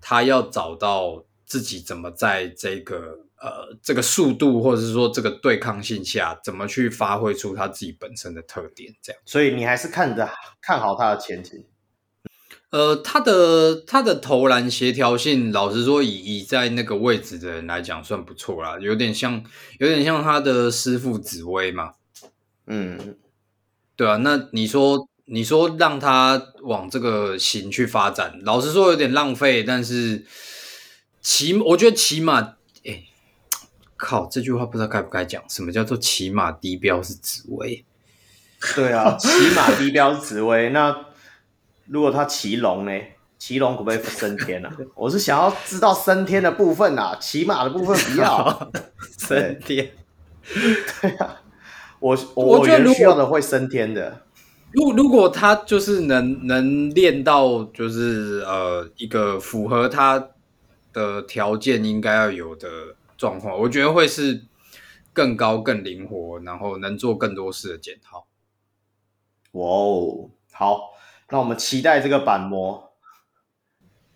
[0.00, 9.20] 他要找到自己怎么在这个呃这个速度或者是说这个对抗性下，怎么去发挥出他自己本身的特点，这样。
[9.26, 10.30] 所以你还是看着
[10.60, 11.64] 看好他的前景。
[12.70, 18.78] 呃，他的他的投篮协调性，老实说以，以以在那个位置的人来讲，算不错啦。
[18.80, 19.44] 有点像，
[19.78, 21.92] 有点像他的师傅紫薇嘛。
[22.66, 23.18] 嗯，
[23.94, 24.16] 对啊。
[24.16, 29.62] 那你说，你说让他往这个型去发展，老实说有点浪费。
[29.62, 30.24] 但是
[31.20, 32.56] 起，我觉得起码，
[34.04, 35.42] 靠，这句话不知道该不该讲。
[35.48, 37.84] 什么叫做骑马低标是紫薇？
[38.74, 40.70] 对啊，骑马低标是紫薇。
[40.70, 40.94] 那。
[41.88, 42.92] 如果他骑龙呢？
[43.38, 44.72] 骑龙可不可以升天啊？
[44.94, 48.72] 我是想要知道升天的部分啊，骑马的部分不要
[49.18, 49.90] 升天。
[51.00, 51.42] 对啊，
[51.98, 54.22] 我我我觉得需要的会升天的。
[54.70, 60.28] 如果如果他就是能能练到就是呃一个符合他
[60.92, 62.68] 的条件应该要有的
[63.22, 64.42] 状况，我觉得会是
[65.12, 68.26] 更高更灵活，然后能做更多事的检讨。
[69.52, 70.90] 哇哦，好。
[71.30, 72.92] 那我们期待这个板模。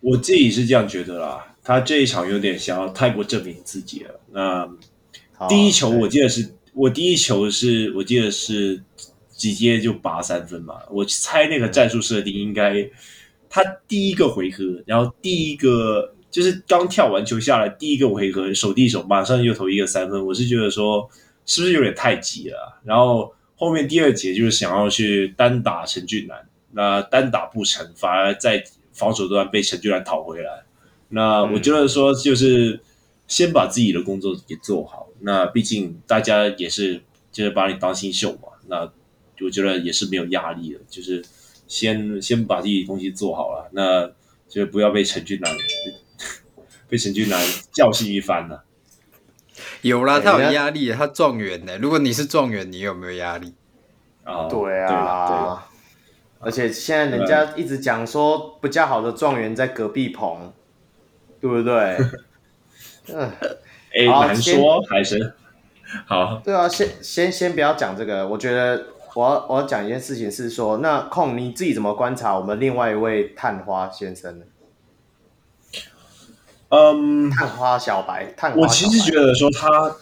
[0.01, 4.21] 我自己是这样觉得啦，他这一场有点想要太过证明自己了。
[4.33, 4.69] 那
[5.49, 8.83] 第一球我记得是我第一球是我记得是
[9.31, 10.83] 直接就拔三分嘛。
[10.91, 12.91] 我猜那个战术设定应该
[13.49, 20.27] 他第一个回合，然后第一个就是刚跳完球下来第一个回合手递手马上又投一个三分。
[20.27, 21.09] 我是觉得说
[21.45, 22.81] 是不是有点太急了？
[22.85, 26.47] 然后后面第二节就是想要去单打陈俊南。
[26.73, 28.63] 那单打不成，反而在
[28.93, 30.65] 防守端被陈俊南讨回来。
[31.09, 32.79] 那我觉得说，就是
[33.27, 35.09] 先把自己的工作给做好。
[35.15, 37.01] 嗯、那毕竟大家也是
[37.33, 38.49] 就是把你当新秀嘛。
[38.69, 38.81] 那
[39.41, 41.25] 我觉得也是没有压力的，就是
[41.67, 43.71] 先先把自己的东西做好了。
[43.73, 44.11] 那
[44.47, 45.51] 就不要被陈俊南
[46.89, 47.41] 被陈俊南
[47.73, 48.65] 教训一番了。
[49.83, 51.79] 有啦，他有压力，他状元呢。
[51.79, 53.55] 如果你是状元，你有没有压力？
[54.25, 56.47] 啊，对啊，对。
[56.47, 60.53] 而且现在人家一直讲说，比较好的状元在隔壁棚，
[61.41, 61.97] 对不对？
[63.09, 63.33] 嗯，
[63.95, 65.35] 哎，难说，还是
[66.07, 66.43] 好。
[66.45, 68.29] 对啊，先先先不要讲这个。
[68.29, 74.45] 我觉得我要我要讲一件事情是说，那控你自己怎么观察我们另外一位探花先生呢？
[76.69, 78.61] 嗯，探花小白，探花。
[78.61, 79.97] 我其实觉得说他，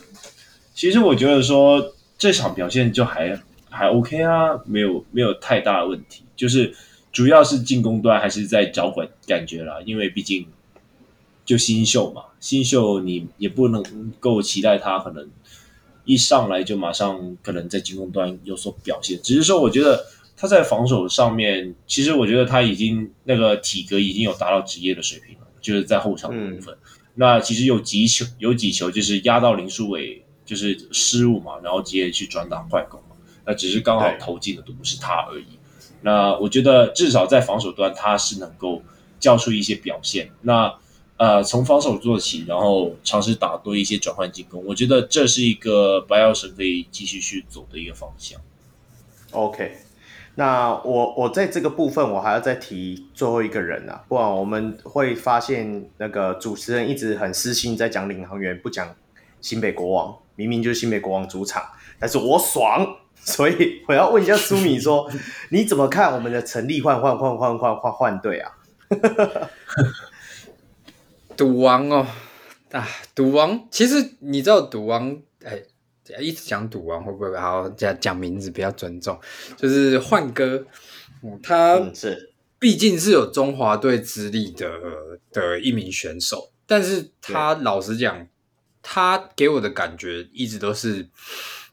[0.74, 3.38] 其实我觉得说这场表现就还
[3.68, 6.24] 还 OK 啊，没有没有太大的问题。
[6.34, 6.74] 就是
[7.12, 10.46] 主要是进攻端还是在找感感觉啦，因为毕竟
[11.44, 13.82] 就新秀嘛，新秀你也不能
[14.18, 15.28] 够期待他可能
[16.04, 19.20] 一上来就马上可能在进攻端有所表现。
[19.22, 20.04] 只是说，我觉得
[20.36, 26.74] 他在防守上面，其实我觉得他已经那个体格已经有达到职业的水平了，就是在后场的部分。
[26.74, 35.46] 嗯、那其实有几球有几球就是压到林书伟就是失误嘛，然后直接去转打快攻嘛，那只是刚好投进的都不是他而已。
[36.02, 38.82] 那我觉得至少在防守端他是能够
[39.18, 40.30] 叫出一些表现。
[40.42, 40.74] 那
[41.16, 44.62] 呃从防守做起，然后尝试打多一些转换进攻。
[44.66, 48.38] 我觉得这是一个白曜神可以继续去走的一个方向。
[49.30, 49.83] OK。
[50.36, 58.94] 那我我在这个部分，我还要再提最后一个人啊，不然我们会发现那个主持人一直很私心在讲领航员，不讲
[59.40, 61.62] 新北国王，明明就是新北国王主场，
[62.00, 65.08] 但是我爽，所以我要问一下苏米说，
[65.50, 68.50] 你怎么看我们的成立换换换换换换换队啊？
[71.36, 72.06] 赌王哦，
[72.72, 75.62] 啊，赌王，其实你知道赌王，哎。
[76.20, 79.18] 一直讲赌王会不会好讲讲名字比较尊重？
[79.56, 80.66] 就是换哥，
[81.42, 84.70] 他是毕竟是有中华队资历的
[85.32, 88.28] 的一名选手，但是他老实讲，
[88.82, 91.08] 他给我的感觉一直都是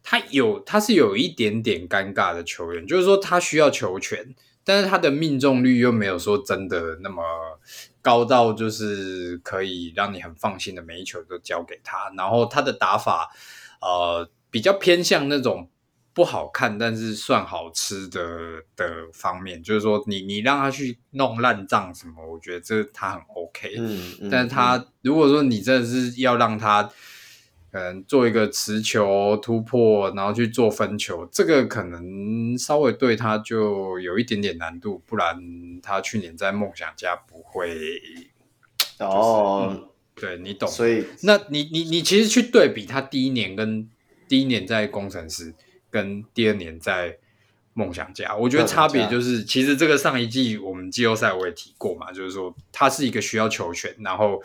[0.01, 7.21] 他有他是有一点点尴尬的球员，就是说他需要球权，但是他的命中率又没有说真的那么
[8.01, 13.29] 高到就是可以让你很放心的每一球都交给他，然后他的打法。
[13.81, 15.69] 呃，比较偏向那种
[16.13, 18.21] 不好看但是算好吃的
[18.75, 23.75] 的方面，就是说你你让他去弄烂账什么，我觉得这他很 OK。
[23.77, 26.83] 嗯，嗯，但是他、嗯、如果说你真的是要让他，
[27.71, 35.39] 可能，做一个持球突破，然后去做分球，这个可能稍微对他就有一点点难度，不然
[35.81, 37.69] 他去年在梦想家不会。
[38.99, 39.69] 就是、哦。
[39.71, 39.87] 嗯
[40.21, 43.89] 对你懂，所以那你你你其实去对比他第一年跟
[44.27, 45.51] 第一年在工程师，
[45.89, 47.17] 跟第二年在
[47.73, 54.39] 梦想家，我觉得差别就是，其实这个上一季我们季后赛我也提过嘛，就是说他是一个需要球权，然后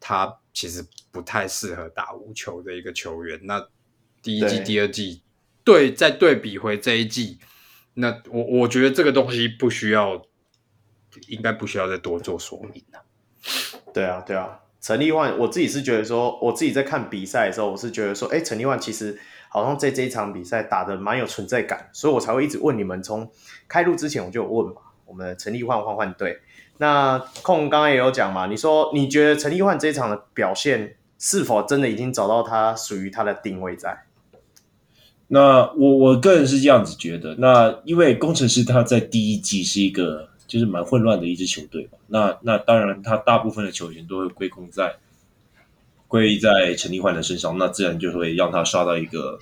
[0.00, 3.38] 他其实不太适合打无球的一个球员。
[3.44, 3.64] 那
[4.20, 5.22] 第一季、第二季
[5.62, 7.38] 对，再对比回这一季，
[7.94, 10.26] 那我我觉得这个东西不需要，
[11.28, 13.04] 应该不需要再多做说明了。
[13.94, 14.58] 对啊，对啊。
[14.80, 19.18] 陈立焕，我自己是觉得说，我自己在看比赛的时候，我是觉得说，哎，陈立焕其实
[19.50, 23.02] 好像在这一场比赛打得蛮有存在感，所以我才会一直问你们。
[23.02, 23.30] 从
[23.68, 26.40] 开录之前我就有问嘛，我们陈立焕换换队。
[26.78, 34.04] 那控刚刚也有讲嘛，你说你觉得陈立焕这一场的表现是否真的已经找到他属于他的定位在？
[35.28, 40.29] 那我我个人是这样子觉得，那因为工程师他在第一季是一个。
[40.50, 44.96] 就是蛮混乱的一支球队嘛，那那当然，他大部分的球权都会归功在
[46.08, 49.38] 归在陈立焕的身上，那自然就会让他刷到一个，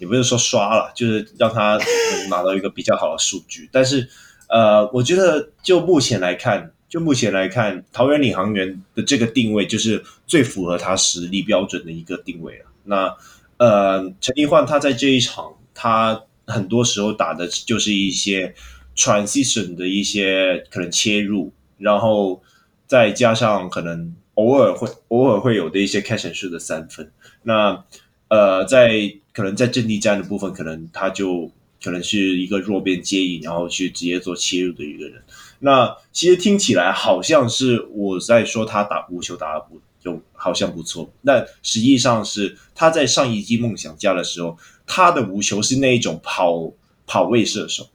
[0.00, 3.68] 也不是说刷了，就是让他能拿到一个比较好的数据。
[3.70, 4.08] 但是，
[4.48, 12.64] 呃，我觉得就目前来看，就目前来看，桃园领航员的这个定位就是最符合他实力标准的一个定位了。
[12.82, 13.16] 那
[13.58, 18.52] 呃，陈立焕他在这一场，他很多时候打的就是一些。
[18.96, 22.42] Transition 的一些可能切入，然后
[22.86, 27.10] 再加上可能偶尔会偶尔会有的一些 catchers 的三分，
[27.42, 27.84] 那
[28.28, 31.50] 呃，在可能在阵地战的部分，可能他就
[31.82, 35.22] 可能是一个弱边接应，然后去直接做切入的一个人。
[35.60, 46.72] 那其实听起来好像是我在说他打无球打得不就好像不错，但实际上是他在上一季梦想家的时候，他的无球是那一种跑
[47.06, 47.88] 跑位射手。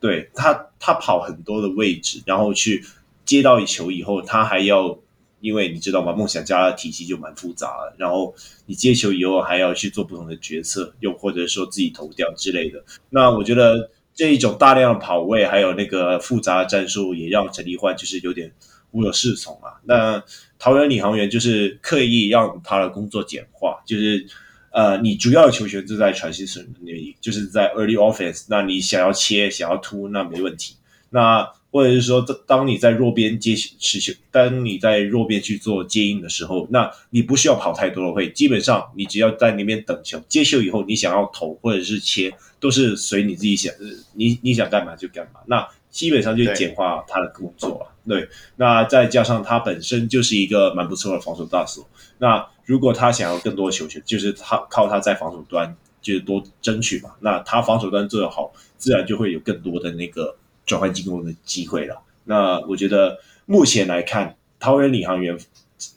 [0.00, 2.82] 对他，他跑很多的位置，然后去
[3.26, 4.98] 接到一球以后，他还要，
[5.40, 6.12] 因为你知道吗？
[6.12, 8.34] 梦想家的体系就蛮复杂的，然后
[8.64, 12.82] 你接球以后还要去做不同的决策，又或者说自己投掉之类的。
[13.10, 18.50] 那我觉得这一种大量的跑位，还有那个复杂的战术，也让陈立焕就是有点
[18.92, 19.78] 无所适从啊。
[19.84, 20.24] 那
[20.58, 24.26] 桃园领航员就是刻意让他的工作简化，就是。
[24.70, 28.44] 呃，你主要的球权就在 transition 那里，就是在 early offense。
[28.48, 30.76] 那你想要切，想要突，那没问题。
[31.10, 43.72] 那或者是说，当你在弱边接持球，当你在弱边去做接应的时候，那你不需要跑太多的会，基本上你只要在那边等球，接球以后，你想要投或者是切，都是随你自己想，
[44.14, 45.40] 你你想干嘛就干嘛。
[45.46, 47.86] 那基本上就简化他的工作了。
[48.08, 51.88] 对，那再加上他本身就是一个蛮不错的防守大锁。
[52.18, 57.10] 那如果他想要更多球权，就是他靠他在防守端就是多争取嘛。
[57.18, 62.00] 那他防守端做得好，自然就会有更多的那个转换进攻的机会了。
[62.22, 65.36] 那我觉得目前来看，桃园领航员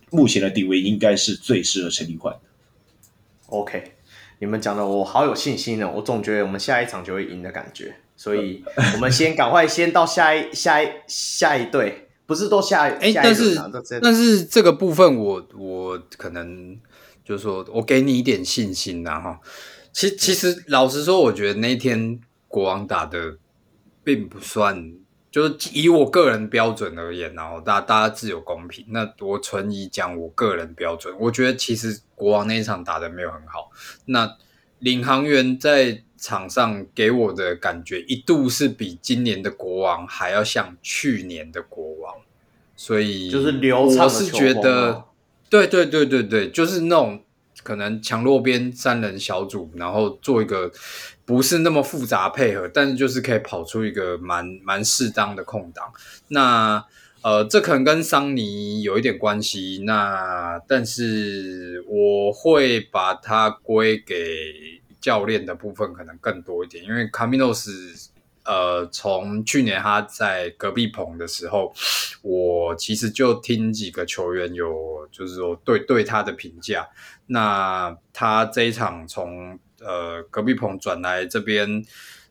[0.09, 2.39] 目前的定位应该是最适合陈立焕的。
[3.49, 3.93] OK，
[4.39, 7.97] 你们讲的我好有信心呢，我总觉得我们下一场就会赢的感觉。
[8.17, 8.63] 所以，
[8.95, 13.55] 我们先赶快先到下一下一下一队，不是都下哎、欸，但是
[14.01, 16.75] 但是这个部分我我可能
[17.23, 19.39] 就是说我给你一点信心呐哈。
[19.91, 23.37] 其其实老实说，我觉得那天国王打的
[24.03, 24.91] 并不算
[25.31, 28.83] 就是以我个人标准而言，然后大家大家自有公平。
[28.89, 33.69] 那我纯以讲我个人标准，我觉得其实国王那一场打的没有很好。
[34.05, 34.35] 那
[34.79, 42.15] 领航员在场上给我的感觉，一度是比今年的国王还要像去年的国王，
[42.77, 43.51] 所以就是。
[43.51, 45.03] 我是觉得，
[45.49, 47.21] 对对对对对，就是那种
[47.61, 50.71] 可能强弱边三人小组，然后做一个。
[51.25, 55.89] 不是那么复杂配合，但是就是可以跑出一个蛮蛮适当的空档。
[56.27, 56.83] 那
[57.21, 59.83] 呃，这可能跟桑尼有一点关系。
[59.85, 67.93] 那但是我会把它归给教练的部分可能更多一点，因为卡米诺斯
[68.45, 71.73] 呃，从去年他在隔壁棚的时候，
[72.21, 76.87] 我其实就听几个球员有就是说对对他的评价。
[77.27, 81.83] 那他这一场从呃，隔壁棚转来这边，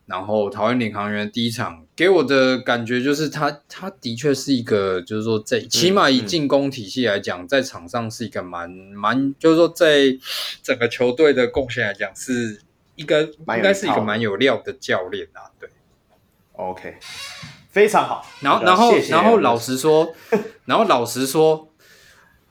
[0.05, 10.17] 然后桃园领航员第一场给我的感觉就是他，他的确是一个，就是说在起码以进攻体系来讲，嗯嗯、在场上是一个蛮蛮，就是说在
[10.61, 12.61] 整个球队的贡献来讲，是
[12.95, 15.47] 一个应该是一个蛮有料的教练啊。
[15.57, 15.69] 对
[16.51, 16.97] ，OK，
[17.69, 18.25] 非常好。
[18.41, 20.13] 然后，然后，然后老实说，
[20.65, 21.69] 然后老实说，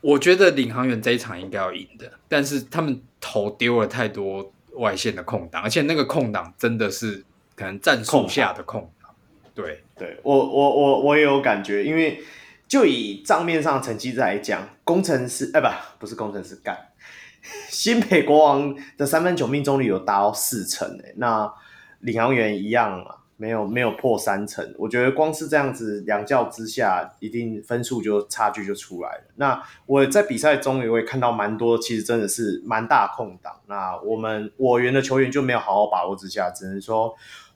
[0.01, 4.53] 我觉得领航员这一场应该要赢的，但是他们投丢了太多。
[4.77, 7.23] 外线的空档，而且那个空档真的是
[7.63, 9.15] 可能战术下的空档。
[9.55, 12.21] 对，对我我我我也有感觉，因为
[12.67, 15.69] 就以账面上成绩来讲，工程师哎不
[16.01, 16.77] 不是工程师干，
[17.71, 21.53] 新北国王的三分球命中率有达到四成诶，那
[22.01, 23.19] 领航员一样啊。
[23.39, 29.25] 没有没有破三成，我觉得光是这样子两教之下，一定分数就差距就出来了。
[29.35, 33.53] 那我在比赛中也会看到蛮多，其实真的是蛮大空档。
[33.67, 37.13] 那我们我园的球员就没有好好把握之下，只能说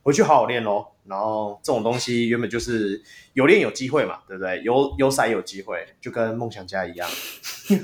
[0.06, 0.86] 回去好好练喽。
[1.04, 3.02] 然后这种东西原本就是
[3.32, 4.62] 有练有机会嘛，对不对？
[4.62, 7.08] 有有赛有机会，就跟梦想家一样。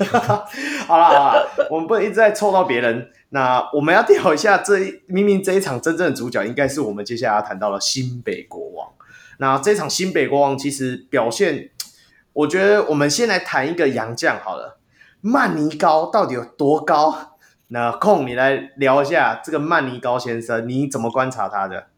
[0.86, 3.10] 好了好了，我们不能一直在凑到别人。
[3.30, 8.88] 那我们要调一下这一，明明这一场真正的主角应该是我们接下来要谈到的新北国王。
[9.38, 11.70] 那这场新北国王其实表现，
[12.32, 14.78] 我觉得我们先来谈一个洋将好了，
[15.20, 17.38] 曼尼高到底有多高？
[17.68, 21.88] 那空你来聊一下这个曼尼高先生，你怎么观察他的？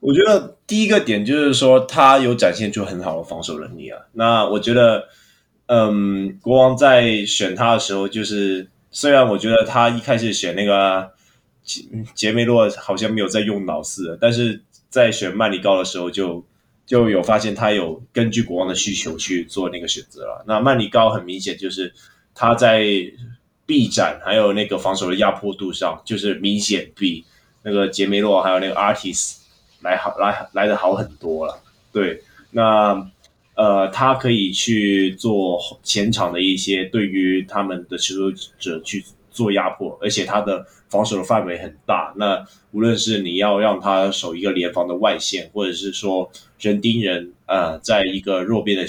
[0.00, 4.00] 我觉得第一个点就是说他有展现出很好的防守能力啊。
[4.12, 5.08] 那我觉得，
[5.66, 8.68] 嗯，国王在选他的时候就是。
[8.92, 11.12] 虽然我觉得他一开始选那个
[11.62, 16.44] 杰杰梅洛好像没有在用脑似的，但是在选曼尼高的时候就
[16.84, 20.44] 就有发现他有根据国王的需求去做那个选择了。
[20.44, 21.94] 那曼尼高很明显就是
[22.34, 22.84] 他在
[23.64, 27.24] 臂展还有那个防守的压迫度上，就是明显比
[27.62, 29.36] 那个杰梅洛还有那个 Artist
[29.82, 31.60] 来好来来的好很多了。
[31.92, 33.10] 对，那。
[33.56, 42.14] 呃，他可以去做前场的一些对于他们的持球者去做压迫，而且他的防守的范围很大。
[42.16, 48.86] 那无论是你要让他守一个联防的外线，或者是说人盯人，呃，在一个弱边的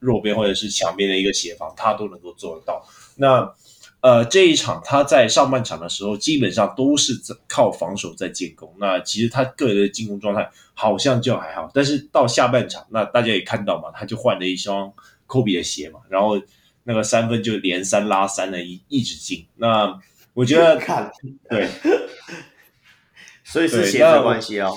[0.00, 2.84] 弱边或者是强边的一个协防，他都能够做得到。
[3.16, 3.54] 那。
[4.02, 8.74] 呃，这一场他在上半场的时候，基本上都是在靠防守在进攻。
[8.78, 14.90] 那其实他个人的进攻状态好像就还好，但是到下半场，那大家也看到嘛，他就换了一双
[15.26, 16.40] 科比的鞋嘛，然后
[16.84, 19.46] 那个三分就连三拉三的一一直进。
[19.56, 19.98] 那
[20.32, 21.10] 我觉得看
[21.50, 21.68] 对，
[23.44, 24.72] 所以是鞋的关系哦。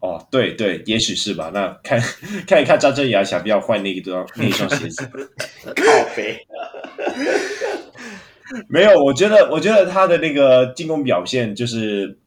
[0.00, 1.50] 哦，对对，也许是吧。
[1.52, 2.00] 那看
[2.46, 5.04] 看一看张镇雅想不要换那一双那一双鞋子？
[5.74, 5.82] 靠
[6.14, 6.46] 北。
[8.68, 12.18] 没有，我觉得，我觉得他的那个进攻表现就是，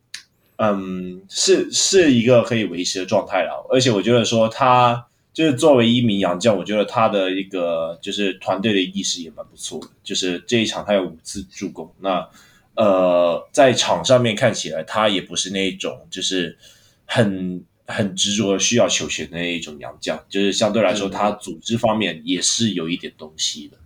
[0.58, 3.66] 嗯，是是一个可以维持的状态了。
[3.72, 9.88] 而且我觉得说他就是作为一名洋将，我觉得他的一个就是团队的意识也蛮不错的。
[10.04, 12.28] 就是这一场他有五次助攻，那
[12.76, 16.58] 呃，在场上面看起来他也不是那一种就是
[17.06, 23.78] 很很执着需要球权的那一种洋将，就是相对来说他组织方面也是有一点东西的。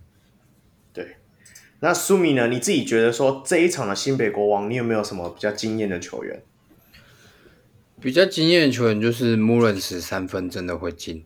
[1.86, 2.48] 那苏米呢？
[2.48, 6.42] 你自己觉得说这一场的新北国王，你有没有什么比较惊艳的球员？
[8.00, 11.24] 比较惊艳的球员就是穆伦斯三分真的会进。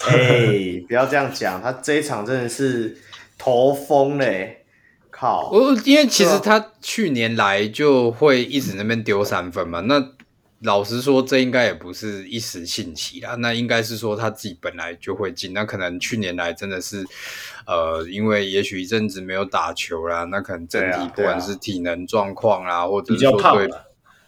[0.00, 2.98] 哎、欸，不要这样讲，他这一场真的是
[3.38, 4.66] 头疯嘞！
[5.10, 10.12] 靠，我因为其实他去年来就会一直那边丢三分嘛，那。
[10.62, 15.52] 老实说，这应该也不是一时兴起啦，那应该是说他自己本来就会进。
[15.52, 17.04] 那可能去年来真的是，
[17.66, 23.68] 呃，因为也许一阵子没有打球啦，那可能整体不管是体能状况啦，啊啊、或者是说对，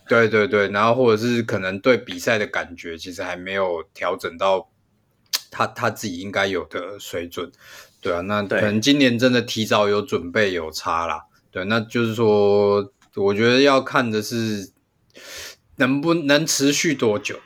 [0.08, 4.70] 对对对，然后或者是可能对比赛的感觉，其实还没有调整到
[5.50, 7.50] 他他自己应该有的水准。
[8.00, 11.24] 对啊，那可能今年真的提早有准备有差啦。
[11.50, 14.70] 对，那就是说，我觉得要看的是
[15.80, 17.40] 能不能持续多久。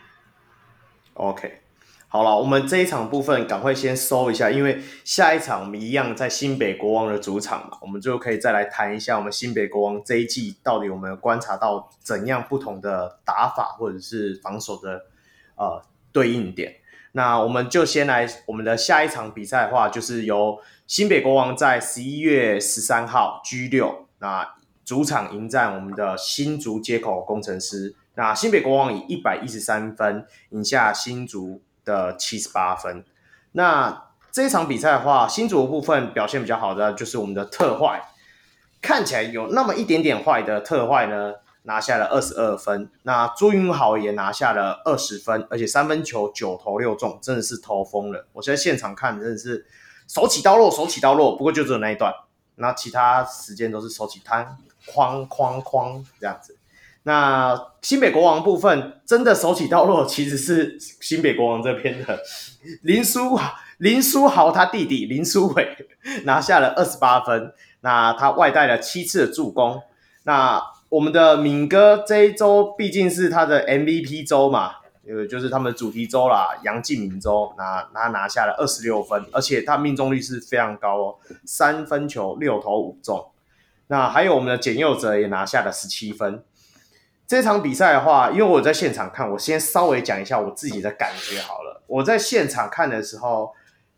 [1.14, 1.60] OK。
[2.06, 15.06] 好了，我们这一场部分赶快先收一下，因为下一场我们一样在新北国王的主场嘛，我们就可以再来谈一下我们新北国王这一季到底我们观察到怎样不同的打法或者是防守的
[15.56, 15.82] 呃
[16.12, 16.76] 对应点。
[17.10, 24.54] 那我们就先来我们的下一场比赛的话，就是由新北国王在十一月十三号 G 六那
[24.84, 27.96] 主场迎战我们的新竹街口工程师。
[28.16, 31.62] 那新北国王以一百一十三分赢下新竹。
[31.86, 33.04] 的七十八分，
[33.52, 38.02] 那这一场比赛的话，新竹的部分表现比较好的就是我们的特坏，
[38.80, 41.34] 看起来有那么一点点坏的特坏呢，
[41.64, 42.90] 拿下了二十二分。
[43.02, 48.26] 那朱云豪也拿下了二十分，而且三分球九投六中，真的是投疯了。
[48.32, 49.66] 我现在现场看真的是
[50.08, 51.36] 手起刀落，手起刀落。
[51.36, 52.10] 不过就只有那一段，
[52.54, 54.56] 那其他时间都是手起摊，
[54.86, 56.56] 哐哐哐这样子。
[57.04, 62.18] 那新北国王部分真的手起刀落， 其实是新北国王这边的
[62.82, 63.38] 林书
[63.78, 65.76] 林书豪他弟弟林书伟
[66.24, 67.52] 拿下了二十八分，
[67.82, 69.82] 那他外带了七次的助攻。
[70.22, 74.76] 那我们的敏哥这一周毕竟是他的 MVP 周嘛，
[75.06, 83.26] 呃，就是他们的主题周啦，杨敬敏周，那他拿下了二十六分，而且他命中率是非常高哦，三分球六投五中。
[83.88, 86.42] 那还有我们的简佑哲也拿下了十七分。
[87.26, 91.82] 这场比赛的话，因为我在现场看，我先稍微讲一下我自己的感觉好了。
[91.86, 93.54] 我在现场看的时候，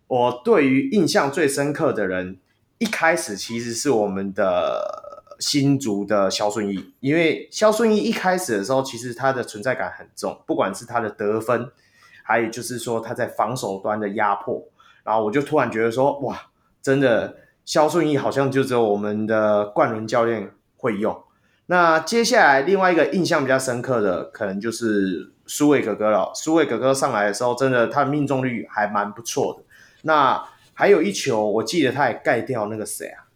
[0.06, 2.38] 我对于印象最深刻的人，
[2.78, 11.70] 一开始其实是我们的新竹的萧顺义，因为萧顺义一开始的时候，其实他的存在感很重，不管是他的得分，
[12.22, 14.62] 还有就是说他在防守端的压迫，
[15.02, 16.40] 然后我就突然觉得说，哇，
[16.80, 21.25] 真的萧顺义好像就只有我们的冠伦教练会用。
[21.68, 26.30] 那接下来另外一个印象比较深刻的，可能就是苏伟哥哥了。
[26.32, 29.64] 苏伟哥哥上来的时候，真的他的命中率还蛮不错的。
[30.02, 33.26] 那还有一球，我记得他也盖掉那个谁啊？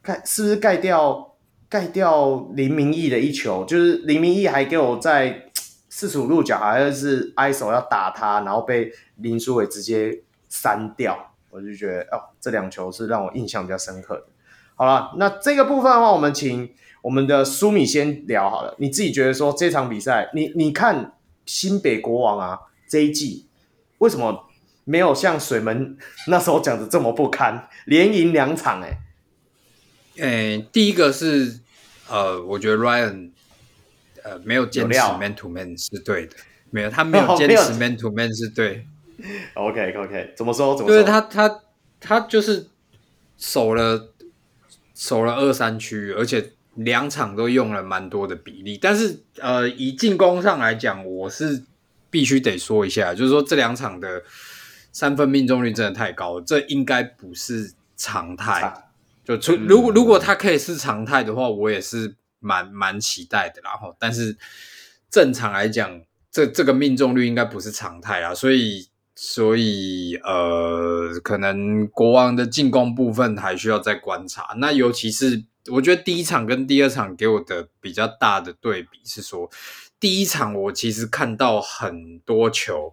[0.00, 1.34] 盖是不是盖掉
[1.68, 3.66] 盖掉林明义的一球？
[3.66, 5.50] 就是林明义还给我在
[5.90, 11.34] 四十五度角，好像是挨手要打他，然后被林书伟直接删掉。
[11.50, 14.24] 我就觉得哦，这两球是让我印象比较深刻的。
[14.74, 16.70] 好了，那这个部分的话，我们请。
[17.06, 21.12] 我们的苏米先聊好了，你自己觉得说这场比赛，你你看
[21.44, 23.46] 新北国王啊这一季
[23.98, 24.48] 为什么
[24.82, 25.96] 没有像水门
[26.26, 28.98] 那时候讲的这么不堪，连赢两场哎、
[30.16, 30.56] 欸？
[30.56, 31.60] 诶，第一个是
[32.08, 33.30] 呃，我觉得 Ryan
[34.24, 36.34] 呃没有坚持 man to man 是对的，
[36.70, 38.84] 没有他没有 坚持 man to man 是对。
[39.54, 40.74] OK OK，怎么说？
[40.74, 40.92] 怎么说？
[40.92, 41.60] 就是他他
[42.00, 42.66] 他就是
[43.38, 44.12] 守了
[44.92, 46.54] 守了二三区，而且。
[46.76, 51.64] 两场都用了蛮多的比例，但是呃，以进攻上来讲，我是
[52.10, 54.22] 必须得说一下，就是说这两场的
[54.92, 58.90] 三分命中率真的太高了，这应该不是常态。
[59.24, 63.62] 就出如果如果他可以是常态的话，我也是蛮蛮期待的。
[63.64, 64.36] 然后，但是
[65.10, 74.54] 正常来讲，这这个命中率应该不是常态啊，所以所以呃，可能国王的进攻部分还需要再观察。
[74.58, 75.44] 那尤其是。
[75.70, 79.50] 我觉得第一场跟第二场给我的比较大的对比是说，
[79.98, 82.92] 第一场我其实看到很多球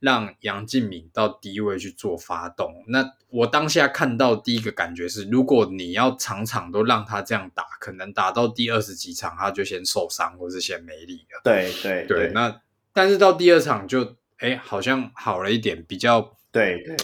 [0.00, 2.84] 让杨敬敏到低位去做发动。
[2.88, 11.40] 那我当下看到第一个感觉是，如果你要场场都让他这样打，可能打到第二十几场他就先受伤或是先没力了。
[11.44, 12.60] 对对对，对，那
[12.92, 16.36] 但是到第二场就哎好像好了一点，比较。
[16.54, 16.96] 对对，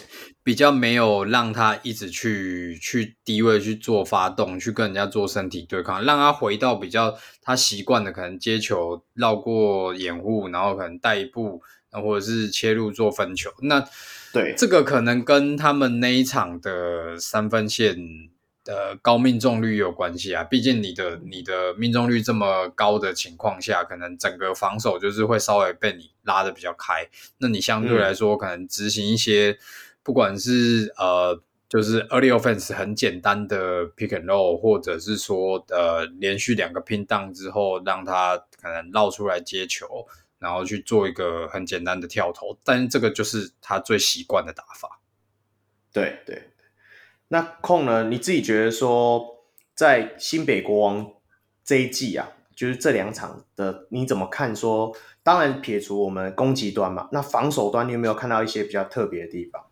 [0.44, 13.50] 比较没有让他一直去去低位去做发动，去跟人家做身体对抗，让他回到比较他习惯的，可能接球绕过掩护，然后可能带一步，或者是切入做分球。
[13.62, 13.84] 那
[14.32, 17.96] 对这个可能跟他们那一场的三分线
[18.64, 20.44] 的高命中率有关系啊。
[20.44, 26.10] 毕竟你的你的命中率这么高的情况下，可能整个防守就是会稍微被你。
[26.24, 27.08] 拉的比较开，
[27.38, 29.58] 那你相对来说可能执行一些，
[30.02, 40.06] 不管是呃，就是 early offense 很简单的 pick and roll，或者是说呃，连续两个 pin down 之后，让他可能绕出来接球，
[40.38, 45.00] 然后去做一个很简单的跳投，但是这个就是他最习惯的打法。
[45.90, 46.49] 对对，
[47.32, 48.08] 那控呢？
[48.08, 49.24] 你自己觉得说，
[49.72, 51.12] 在新北国王
[51.64, 52.28] 这一季啊？
[52.56, 54.88] 就是这两场的你怎么看说？
[54.92, 59.62] 说当然撇除我们攻击端嘛，那防守端你有没有看到一些比较特别的地方？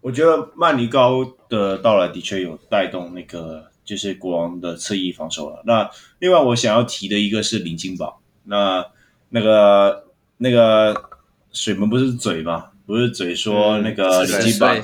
[0.00, 5.62] 我觉得曼尼高的到来的确有带动那个就是国王的侧翼防守了。
[5.66, 8.86] 那另外我想要提的一个是林金宝，那
[9.30, 10.06] 那个
[10.38, 10.94] 那个
[11.50, 12.70] 水门不是嘴吗？
[12.86, 14.72] 不是嘴说那个林金宝。
[14.72, 14.82] 嗯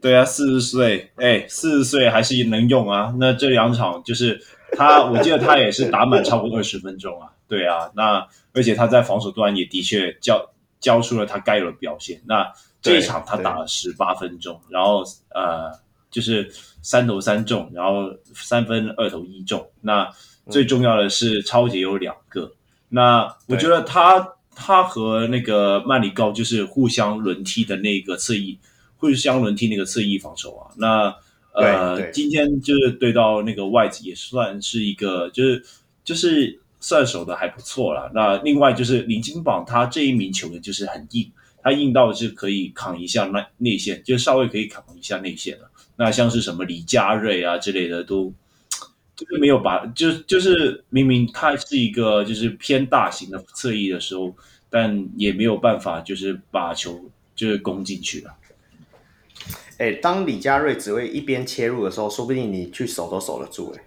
[0.00, 3.14] 对啊，四十岁，哎，四十岁还是能用啊。
[3.18, 4.40] 那这两场就是
[4.72, 7.28] 他，我记得他也是打满超过二十分钟啊。
[7.46, 12.22] 对啊，那而且他在防守端也的确交交出了他该有的表现。
[12.24, 15.70] 那这一场他打了十八分钟，然后呃，
[16.10, 19.68] 就是三投三中，然后三分二投一中。
[19.82, 20.10] 那
[20.48, 22.44] 最重要的是超级有两个。
[22.44, 22.52] 嗯、
[22.88, 28.58] 那我觉得他他和那个曼尼高就是互相轮替的那个侧翼。
[29.00, 31.12] 会香轮替那个侧翼防守啊，那
[31.52, 35.64] 呃，今天就是对到那个外籍也算是一个，就是
[36.04, 38.08] 就是算守的还不错啦。
[38.14, 41.28] 那另外就是林金榜他这一名球员就是很硬，
[41.60, 45.68] 他硬到是可以扛一下内内线，就稍微可以扛一下内线了。
[45.96, 48.32] 那像是什么李佳瑞啊之类的都
[49.16, 54.34] 就是没有把，就就是明明他是一个就是偏大型的侧翼的时候，
[54.70, 58.34] 但也没有办法就是把球就是攻进去了。
[59.80, 63.74] 哎，当李佳瑞只会一边切入的时候，说不定你去守都守得住。
[63.74, 63.82] 哎，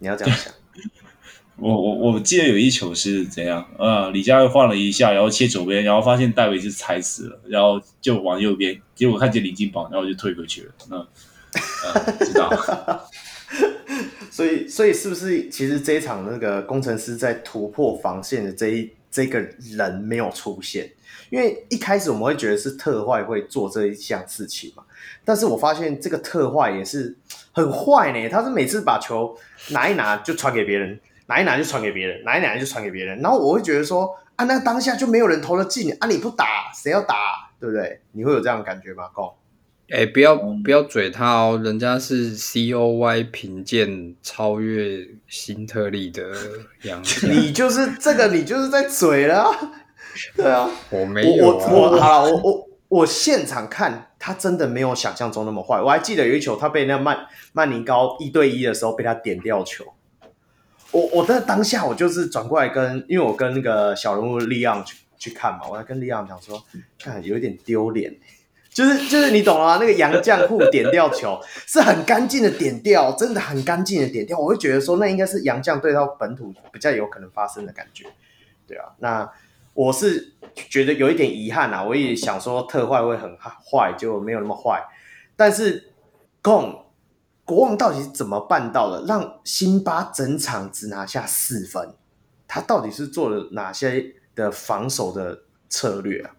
[0.00, 0.52] 你要这样想。
[1.56, 3.64] 我我我记得有一球是怎样？
[3.78, 10.72] 呃，李佳瑞晃了一下，然后切左边，然后发现戴维是踩死了，然后就往右边，结果看见李金宝，然后就退回去了。
[10.90, 12.50] 那，呃、知道。
[14.28, 20.90] 所以，所以是不是其实这一场那个工程师在突破防线的这一这个人没有出现？
[21.30, 24.82] 因为一开始我们会觉得是特坏会做这一项事情嘛。
[25.24, 27.16] 但是我发现这个特坏也是
[27.52, 29.36] 很坏呢，他是每次把球
[29.70, 37.14] 拿一拿就传给别人，拿一拿就传给别人，拿一拿就传给别人，然后我会觉得说啊，那当下就没有人投得进啊，你不打谁要打，
[37.60, 38.00] 对不对？
[38.12, 39.04] 你会有这样的感觉吗？
[39.14, 39.36] 够，
[39.90, 46.22] 哎，不要不要嘴他哦，人家是 COY 评鉴超越新特利的
[46.82, 49.54] 洋将，你就是这个，你就是在嘴了，
[50.34, 52.71] 对啊，我没有、啊，我我好了，我我。
[52.92, 55.80] 我现场看他真的没有想象中那么坏。
[55.80, 59.82] 我还记得有一球，他被那曼曼尼高一对一的时候被他点掉球。
[60.90, 66.62] 我我在当下我就是转过来跟，因为我跟那个小人物利昂去去看嘛，我还跟利昂讲说，
[67.02, 68.14] 看有一点丢脸，
[68.68, 74.38] 就是就是你懂啊，那个洋将互点掉球是很干净的点掉，真的很干净的点掉。
[74.38, 78.04] 我会觉得说，那应该是洋将对到本土比较有可能发生的感觉，
[78.66, 79.32] 对啊，那。
[79.74, 80.34] 我是
[80.68, 84.84] 觉得有一点遗憾啊，我也想说特坏会很坏，就没有那么坏。
[85.34, 85.90] 但是，
[86.42, 86.84] 共
[87.46, 91.94] 国王到底是怎么办到的，让辛巴整场只拿下四分？
[92.46, 96.32] 他到底是做了哪些的防守的策略啊？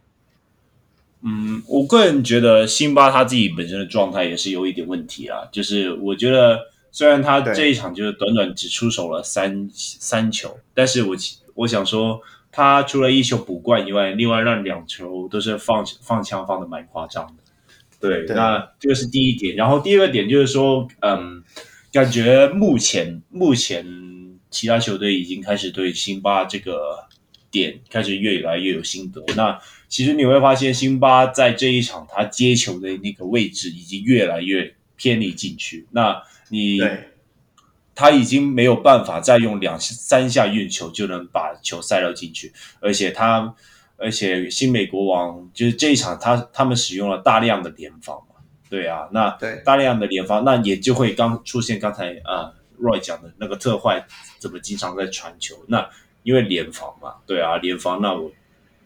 [1.24, 5.40] 嗯，我个人觉得辛巴他自己本身的状态也是有一点问题啊。
[5.52, 6.60] 就是我觉得
[6.92, 11.16] 虽然他这一场就是短短只出手了三三球，但是我
[11.56, 12.22] 我想说。
[12.56, 17.34] 他除了一球补冠以外，另外让两球都是放放枪放的蛮夸张的。
[18.00, 19.56] 对，对，那这个是第一点。
[19.56, 21.44] 然后第二个点就是说，嗯，
[21.92, 23.84] 感觉目前目前
[24.52, 27.08] 其他球队已经开始对辛巴这个
[27.50, 29.24] 点开始越来越有心得。
[29.36, 35.88] 那其实你会发现，辛巴在这一场他接球的那个位置已经越来越偏离禁区。
[35.90, 36.80] 那你。
[37.96, 43.54] 他已经没有办法再用两三下运球就能把球塞到进去，而且他，
[43.98, 49.30] 而且新美国王就是这一场他他们使用了大量的联防嘛，对啊，那
[49.64, 54.04] 大量的联防，那也就会刚出现刚才啊、呃、Roy 讲的那个特坏
[54.40, 55.88] 怎么经常在传球，那
[56.24, 58.32] 因为联防嘛，对啊，联防，那我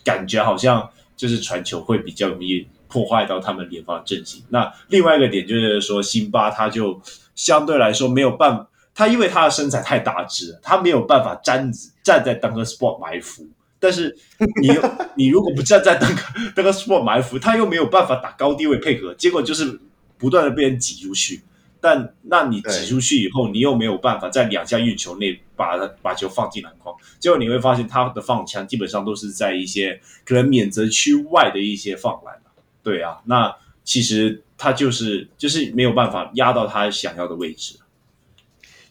[0.04, 4.44] 感觉好像就是传球会比较容易破坏到他们联防的阵型。
[4.50, 7.02] 那另外一个点就是说，辛巴他就
[7.36, 8.68] 相对来说没有办法。
[8.98, 11.72] 他因为他的身材太大只了，他没有办法站
[12.02, 13.48] 站在 Dunker Spot 埋伏。
[13.80, 14.18] 但是
[14.60, 14.70] 你
[15.14, 19.80] 你如果不站在 Dunker Dunker Spot 埋伏，他又没有办法打高低位配合，结果就是
[20.18, 21.44] 不断的被人挤出去。
[21.80, 32.34] 但那你挤出去以后，你又没有办法在两下运球内把把球放进篮筐，结果你会发现他的放枪基本上都是在一些可能免责区外的一些放篮。
[32.82, 37.78] 对啊，那其实他就是就是没有办法压到他想要的位置。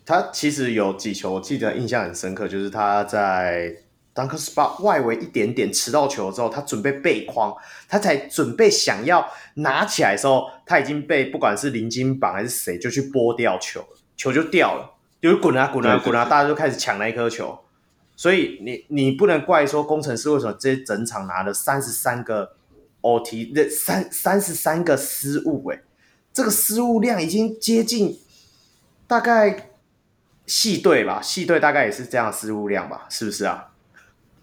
[0.07, 3.77] 他其实有几球，我记得印象很深刻，就是他在
[4.15, 7.53] Dunker Spot 外围一点点吃到球之后，他准备背框，
[7.89, 13.85] 他才准备想要拿起来的时候，他已经被不管是林金榜还是谁就去拨掉球，
[14.17, 17.59] 球就掉了，就是滚啊滚啊滚啊，大家就开始抢那一颗球。
[18.15, 22.53] 所以你你不能怪说工程师为什么这整场拿了三十三个
[23.03, 25.83] OT，那三三十三个失误，哎，
[26.33, 28.19] 这个失误量已经接近
[29.07, 29.73] 大概
[30.47, 33.69] 系队吧，系队大概也是这样失误量吧，是不是啊？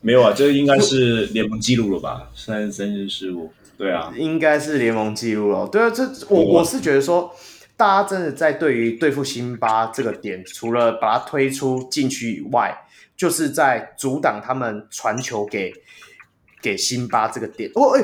[0.01, 2.29] 没有啊，这应该是联盟记录了吧？
[2.35, 5.67] 三十三次失误，对啊，应该是联盟记录了。
[5.67, 7.33] 对啊，这我我是觉得说，
[7.77, 12.79] 大家真的在对于对付辛巴这个点，除了把它推出禁区以外。
[13.15, 15.71] 就是在阻挡他们传球给
[16.59, 18.03] 给辛巴这个点，我、哦、哎，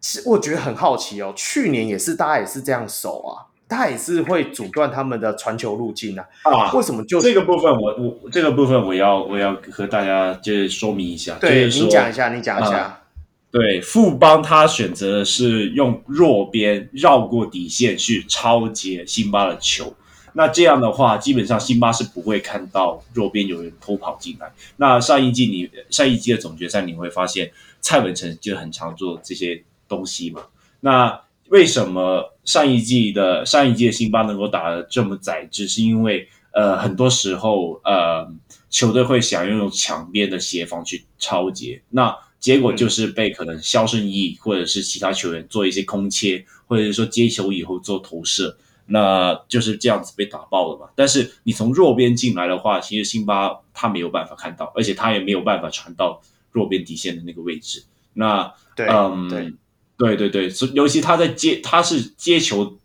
[0.00, 1.34] 其实我觉得很好奇哦。
[1.36, 6.24] 去年也是，大家也是这样守啊，他也是会阻断他们的传球路径啊。
[6.42, 12.78] 啊，为什么就这个部分我我这个部分我要我要和大家就是说明一下，对，就是、你讲一下，你讲一下。
[12.78, 13.02] 啊、
[13.50, 19.94] 对，富邦他选择的是用弱边绕过底线去超截辛巴的球。
[20.34, 24.50] 那这样的话，基本上辛巴是不会看到弱边有人偷跑进来。
[24.76, 27.52] 那上一季你上一季的总决赛你会发现
[27.82, 30.40] 蔡文成就很常做这些东西嘛。
[30.80, 31.20] 那
[31.50, 38.26] 为什么上一季的上一季的辛巴能够打得这么窄，只是因为呃很多时候呃
[38.70, 48.56] 球队会想用抢边的协防去超截，那结果就是被可能肖顺义或者是其他球员做一些空切，或者是说接球以后做投射。
[48.86, 50.88] 那就是这样子被打爆了嘛。
[50.96, 56.20] 但是你从弱边进来的话，其实辛巴他没有办法看到，而且他也没有办法传到
[56.50, 57.84] 弱边底线的那个位置。
[58.12, 59.54] 那对，嗯，对，
[60.02, 62.76] 对对对，尤其他在接，他是接球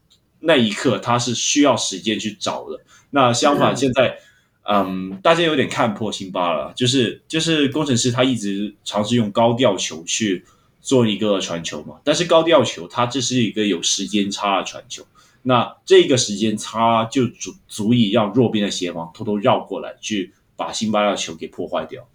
[0.42, 2.80] 那一刻，他是需要时间去找的。
[3.10, 4.20] 那相反，现在，
[4.64, 10.46] 嗯，嗯，大家有点看破辛巴了，就是就是工程师他一直尝试用高吊球去
[10.82, 15.06] 做一个传球嘛，但是高吊球它这是一个有时间差的传球。
[15.44, 22.06] 那这个时间差就足足以让弱边的协防偷偷绕过来，去把辛巴的球给破坏掉。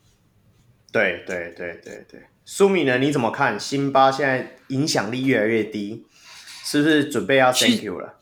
[0.93, 2.99] 对对对对对，苏米呢？
[2.99, 3.59] 你怎么看？
[3.59, 6.05] 辛巴现在影响力越来越低，
[6.64, 8.14] 是不是准备要 thank you 了？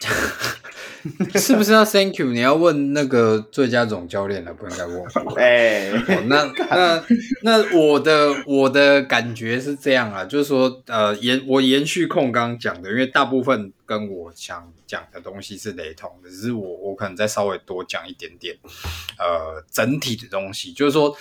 [1.34, 2.32] 是不是要 Thank you？
[2.32, 5.34] 你要问那个最佳总教练了，不应该问我。
[5.34, 7.04] 哎、欸，那那
[7.42, 18.56] 那我的我的感觉是这样啊，就是说，呃，延我延续控刚刚讲的，因为大部分跟我想讲的东西是雷同的，只是我我可能再稍微多讲一点点，
[19.18, 21.14] 呃，整体的东西，就是说，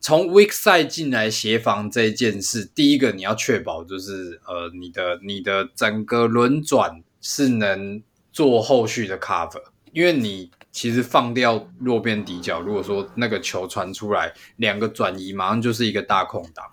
[0.00, 8.02] 从 weak side 进来协防这件事，第一个你要确保就是，呃，你的你的整个轮转是能。
[8.32, 9.60] 做后续的 cover，
[9.92, 16.64] 因为你其实放掉弱边底角，如果说那个球传出来，两个转移马上就是一个大空档。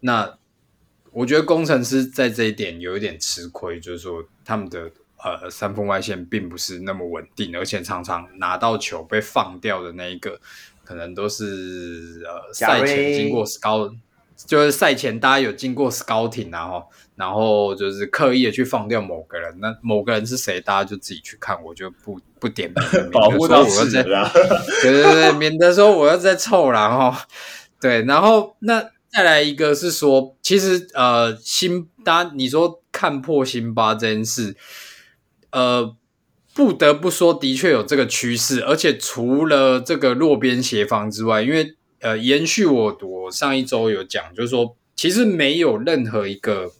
[0.00, 0.36] 那
[1.12, 4.90] 我觉得工程师在这一点有一点吃亏，就是说他们的
[5.24, 10.40] 呃三分外线并不是那么稳定，而且常常拿到球被放掉的那一个，
[10.84, 13.96] 可能都是呃赛前经过 scout。
[14.46, 16.82] 就是赛前大家有经过 scouting 然后，
[17.14, 24.02] 然后就是刻意的去放掉某个人，那某个人是谁，大家就自己去看，我就不不点名，保护到死对
[24.82, 27.26] 对对，免得说我要再臭了哈。
[27.78, 34.56] 对，然后那再来一个是说，其实呃，辛巴，你说看破辛巴这件事，
[35.52, 35.96] 呃，
[36.54, 41.76] 不得不说，的确有这个趋势，而且除了这个弱边协防之外，因为。
[42.02, 46.72] 呃，延续我我上一周有讲，就是说，其实没有任何一个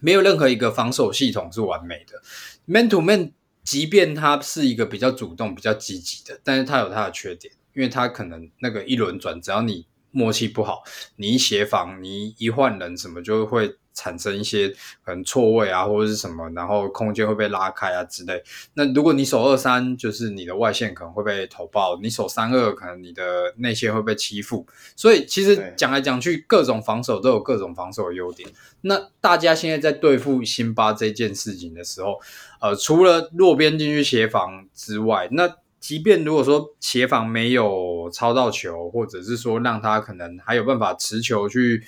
[0.00, 2.22] 没有任何一个防守系统是完美的。
[2.64, 3.32] Man to man，
[3.62, 10.82] 即便它是一个比较主动、比较积极的，但是它有它的缺点，因为它可能那个一轮转，只要你默契不好，
[11.16, 13.74] 你一协防，你一换人，什么就会。
[13.94, 14.68] 产生一些
[15.04, 18.42] 可能错位啊，或者是什么，然后空间会被拉开啊之类。
[18.74, 24.66] 那如果你守二三，就是你的外线可能会被投爆；你守三二，可能你的内线会被欺负。
[24.96, 28.48] 所以其实讲来讲去，各种防守都有各种防守的优点。
[28.82, 32.20] 那大家现在在对付辛巴这件事情的时候，
[32.60, 41.82] 呃，除了弱边进去协防之外，那即便如果说协防没有抄到球，或者是说让他可能还有办法持球去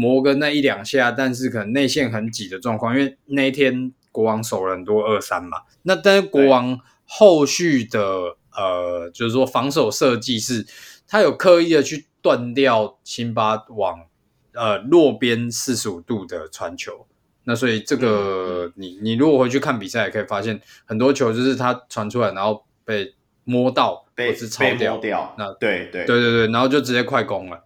[0.00, 8.00] 磨个那一两下，但是可能内线很挤的状况，因为那一天国王守了很多二三嘛，那但是国王后续的
[8.56, 10.66] 呃，就是说防守设计是，
[11.06, 14.06] 他有刻意的去断掉辛巴往
[14.54, 17.06] 呃落边四十五度的传球，
[17.44, 23.14] 那所以这个、嗯、你你如果回去看比赛，也可以发现很多球就是他传出来，然后被。
[23.42, 27.64] 摸到被或是超掉，掉那对对对对对，然后就直接快攻了。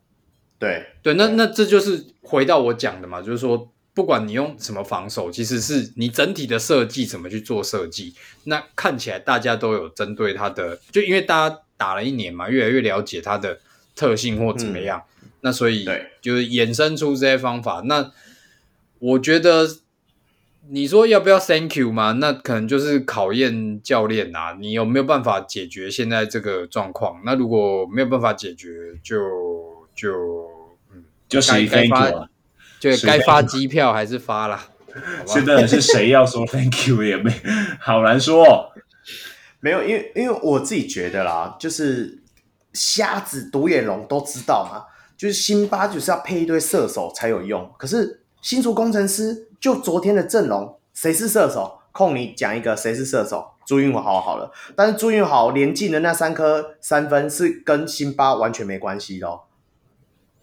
[0.58, 8.14] 对对，那那这就是回到我讲的嘛，就是说不管你用什么防守，其实是你整体的设计怎么去做设计。
[8.44, 13.60] 那看起来大家都有针对他的，就因为大家打了一年嘛，越来越了解他的
[13.94, 15.84] 特性或怎么样，嗯、那所以
[16.20, 17.82] 就是衍生出这些方法。
[17.84, 18.10] 那
[18.98, 19.68] 我觉得
[20.70, 22.12] 你说要不要 Thank you 嘛？
[22.12, 27.20] 那可能就是考验教练啊，你有没有办法解决现在这个状况？
[27.24, 28.68] 那如果没有办法解决，
[29.02, 29.20] 就
[29.94, 30.10] 就
[30.92, 32.28] 嗯，就谁 Thank you 啊？
[32.80, 34.68] 就该发机票还是发啦。
[35.26, 37.32] 现在是谁要说 Thank you 也没
[37.80, 38.72] 好难说。
[39.60, 42.22] 没有，因为因为我自己觉得啦，就是
[42.72, 44.84] 瞎子独眼龙都知道嘛，
[45.16, 47.72] 就是辛巴就是要配一堆射手才有用。
[47.78, 51.80] 可是新竹工程师就昨天的阵容，谁是射手？
[51.92, 53.52] 控你讲一个谁是射手？
[53.64, 59.40] 朱云豪好了，但是朱云豪连进的那三颗三分是跟辛巴完全没关系的哦。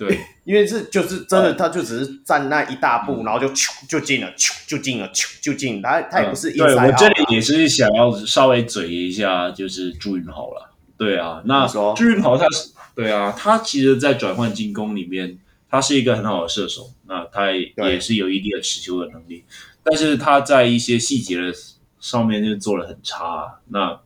[0.02, 3.48] 对， 因为是就是真的，他就只是站那一大步，嗯、然后就
[3.88, 4.34] 就进了，
[4.65, 5.07] 就进了，
[5.40, 5.80] 就进。
[5.80, 6.53] 他他也不是、啊。
[6.57, 10.72] 对，我这里也是想要稍微嘴一下，就是朱云豪了。
[10.98, 15.38] 对啊，那朱云豪他是对啊，他其实，在转换进攻里面，
[15.69, 19.44] 他是一个很好的射手，那他也是有一定的持球的能力，
[19.84, 21.53] 但是他在一些细节的
[21.99, 23.60] 上面就做的很差。
[23.69, 23.99] 那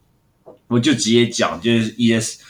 [0.67, 2.41] 我就直接讲，就是 ES。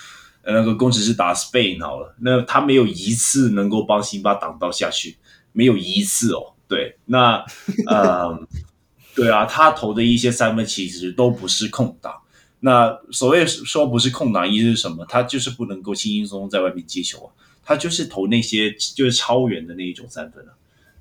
[0.47, 5.17] 那个工程师打 Spain 好了，那他没有一次能够帮辛巴挡到下去，
[5.51, 6.53] 没有一次哦。
[6.67, 7.43] 对，那
[7.87, 8.47] 呃，
[9.15, 12.13] 对啊，他投的一些三分其实都不是空档。
[12.59, 15.05] 那所谓说不是空档，意思是什么？
[15.07, 17.29] 他就是不能够轻轻松松在外面接球啊，
[17.63, 20.53] 他就是投那些就是超远的那一种三分啊。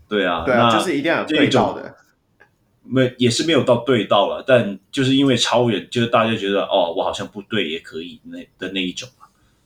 [0.09, 1.95] 对啊，对啊，就是一定要有对到的。
[2.83, 9.09] 没也是没有到对到了，但就是因为超远，就是大家觉得哦，我好像不对也可以那的那一种。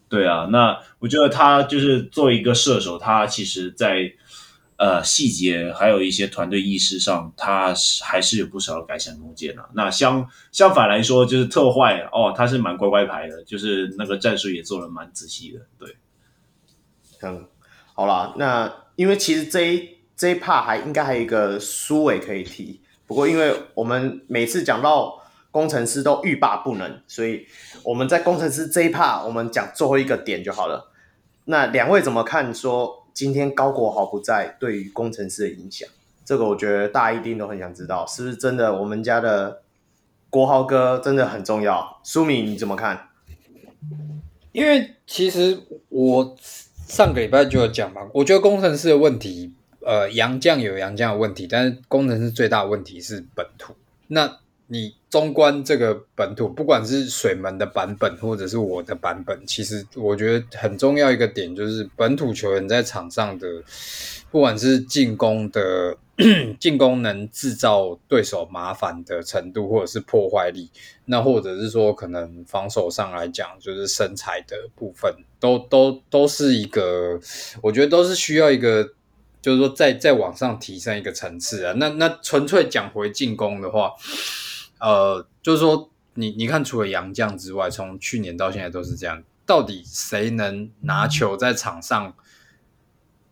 [0.08, 4.10] 对啊，那我觉得他就是作为一个射手，他其实在
[4.76, 9.62] 呃细节还有一些团队意识上，他还是有不少的改善空间的。
[9.74, 15.60] 那相相反来说，就是特坏哦，他是蛮乖乖牌的，就是那个战术也做的蛮仔细的。
[15.78, 15.96] 对，
[17.22, 17.46] 嗯，
[17.92, 25.17] 好啦，那因为其实这一这一 part 还应该还有一个苏伟可以提，不过因为我们每次讲到。
[25.50, 27.46] 工程师都欲罢不能，所以
[27.82, 30.92] 我们在工程师这一 part，我们讲最后一个点就好了。
[31.46, 32.54] 那两位怎么看？
[32.54, 35.88] 说今天高国豪不在，对于工程师的影响？
[36.24, 38.78] 这个我觉得大家一定都很想知道，是不是真的？
[38.78, 39.62] 我们家的
[40.28, 42.00] 国豪哥真的很重要。
[42.04, 43.08] 苏米你怎么看？
[44.52, 45.58] 因为其实
[45.88, 46.36] 我
[46.86, 53.74] 上个礼拜就有讲嘛，我觉得工程师的问题，呃，杨将有杨将的问题，但是工程师最大问题是本土。
[54.08, 63.48] 那你中观这个本土，不管是水门的版本，或者是我的版本，其实我觉得很重要一个点就是本土球员在场上的，
[64.30, 65.96] 不管是进攻的
[66.60, 70.68] 进攻能制造对手麻烦的程度，或者是破坏力，
[71.06, 75.10] 那或者是说可能防守上来讲，就是身材的部分，
[75.40, 77.18] 都都都是一个，
[77.62, 78.86] 我觉得都是需要一个，
[79.40, 81.72] 就是说再再往上提升一个层次啊。
[81.78, 83.92] 那那纯粹讲回进攻的话。
[84.80, 89.22] 呃，就是说，你你看，除了杨绛之外，从去年到现在都是这样。
[89.46, 92.14] 到底谁能拿球在场上，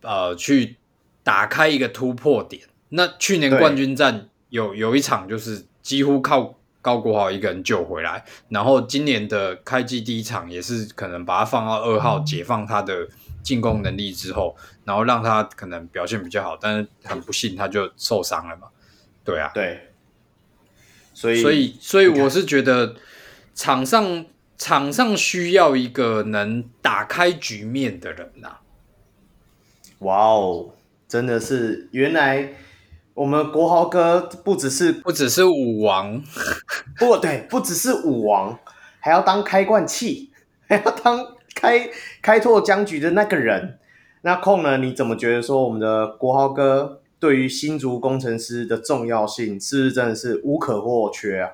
[0.01, 0.77] 呃，去
[1.23, 2.63] 打开一个突破点？
[2.89, 13.07] 那去年冠军战有有一场就是几乎靠高国豪一个人救回来，然后今年的开季第一场也是可能把他放到二号，解放他的
[13.43, 18.69] 进攻能力之后，然后让他可能表现比较好，但是很不幸他就受伤了嘛。
[19.23, 19.86] 对啊，对。
[21.17, 22.95] 所以，所以，所以我是觉得
[23.55, 24.27] 场上
[24.59, 28.61] 场上需要一个能打开局面的人呐、啊。
[30.01, 30.73] 哇哦，
[31.09, 32.53] 真的是，原来
[33.15, 36.23] 我们国豪哥不只是不只是武王，
[37.01, 38.59] 不对，不只是武王，
[39.01, 40.31] 还要当开罐器，
[40.69, 41.89] 还要当开
[42.21, 43.79] 开拓僵局的那个人。
[44.21, 44.77] 那空呢？
[44.77, 47.01] 你怎么觉得说我们的国豪哥？
[47.19, 51.51] 对于新竹工程师的重要性，是不是真的是无可或缺啊？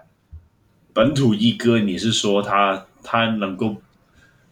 [0.93, 3.77] 本土一哥，你是说他他能够，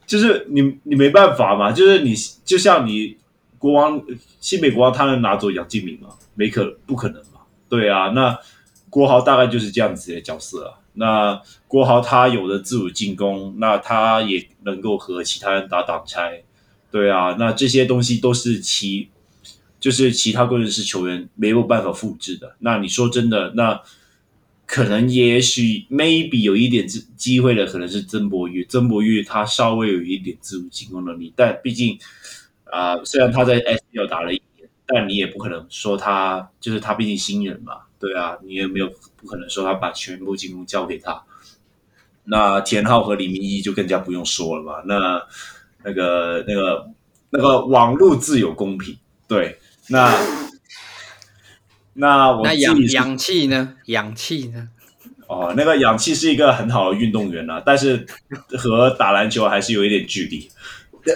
[0.07, 1.73] 就是你你没办法嘛？
[1.73, 2.15] 就是你
[2.45, 3.17] 就像你
[3.59, 4.01] 国王
[4.41, 6.11] 新北国王，他能拿走杨敬敏吗？
[6.35, 7.41] 没可不可能嘛？
[7.69, 8.39] 对啊，那
[8.89, 10.79] 国豪大概就是这样子的角色啊。
[10.93, 16.45] 那国豪他有了自主进攻，那他也能够和其他人打挡拆，
[16.91, 19.09] 对啊，那这些东西都是其。
[19.81, 22.55] 就是其他工程师球员没有办法复制的。
[22.61, 23.81] 那你说真的，那
[24.67, 28.65] 可能也许 maybe 有一点机机会的，可能是曾博玉。
[28.67, 31.99] 曾博玉他稍微有一点自主进攻能力，但毕竟
[32.73, 41.21] 啊、虽然他在 SBL 打了一年，但你也不可能说他就是他毕竟新人嘛，对啊，你也没有不可能说他把全部进攻交给他。
[42.23, 45.21] 那田浩和李明一就更加不用说了嘛，那
[45.83, 46.89] 那个那个
[47.31, 48.97] 那个网络自有公平，
[49.27, 49.59] 对，
[49.91, 50.17] 那
[51.95, 53.75] 那我那氧氧气呢？
[53.87, 54.69] 氧气呢？
[55.27, 58.07] 哦，那个氧气是一个很好的运动员啊，但是
[58.57, 60.49] 和打篮球还是有一点距离。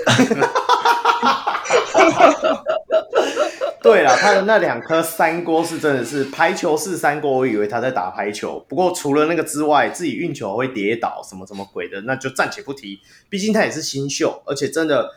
[3.83, 8.59] 对了，他的那两颗三锅是真的是排球式三锅，我以为他在打排球。
[8.69, 13.01] 不过除了那个之外，自己运球会跌倒什么什么鬼的，那就暂且不提。
[13.29, 15.11] 毕竟他也是新秀，而且真的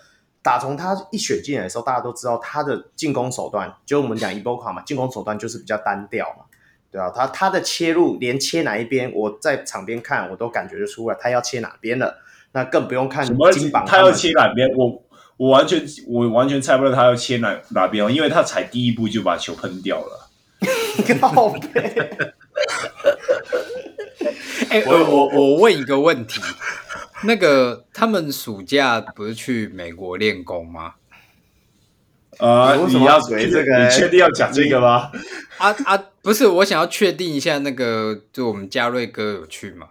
[0.48, 6.46] 打从他一选进来的时候，大家都知道他的进攻手段，就我们讲伊波卡嘛，进攻手段就是比较单调嘛，
[6.90, 12.22] 对啊，他他的切入连切哪一边，我在场边看我都感觉得出来他要切哪边了。
[12.54, 15.04] 那更不用看金榜，他要切哪边我。
[15.36, 20.30] 我完全我完全猜不到他要切哪哪边哦，因为他才第一步就把球喷掉了。
[21.20, 21.94] 靠背！
[24.70, 26.42] 哎，我我我问一个问题，
[27.24, 30.94] 那个他们暑假不是去美国练功吗？
[32.40, 33.84] 啊、呃，你要这个？
[33.86, 35.12] 你确定要讲这个吗？
[35.58, 39.88] 啊啊，不是，我想要确定一下，那个就我们嘉瑞哥有去吗？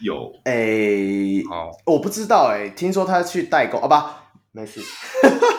[0.00, 4.80] 有诶，欸哦、我不知道诶，听说他去代购啊，不，没事，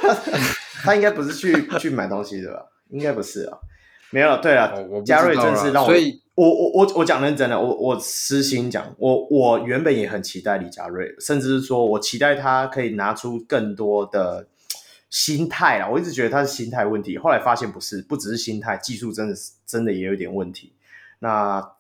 [0.84, 2.60] 他应该不是去去买东西的吧？
[2.90, 3.58] 应该不是啊，
[4.12, 4.74] 没有，对啊，
[5.06, 14.48] 嘉瑞真是让我，所以我我我我讲认真的，我我私心讲，我我原本也很期待李佳瑞，甚至是说我期待他可以拿出更多的
[15.10, 20.74] 心态啊，我一直觉得他是心态问题，后来发现不是，不只是心态，技术真的是真的也有点问题，
[21.20, 21.72] 那。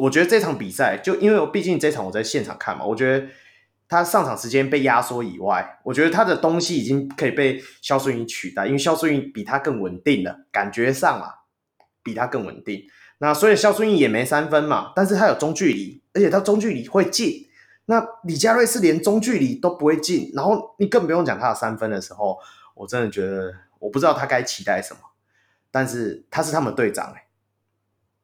[0.00, 3.26] 我觉得这场比赛，就因为我毕竟这场我在现场看嘛，我觉得
[3.88, 11.46] 他上场时间被压缩以外，我觉得他的东西已经可以被肖顺议取代，因为肖顺议比他更稳定了，感觉上啊，
[12.02, 12.82] 比他更稳定。
[13.18, 17.48] 那所以肖顺义也没三分嘛，但是他有中距离，而且他中距离会进。
[17.86, 22.38] 那李佳瑞是连中距离都不会进，然后你更不用讲他的三分的时候，
[22.74, 25.00] 我真的觉得我不知道他该期待什么，
[25.70, 27.26] 但是他是他们队长哎、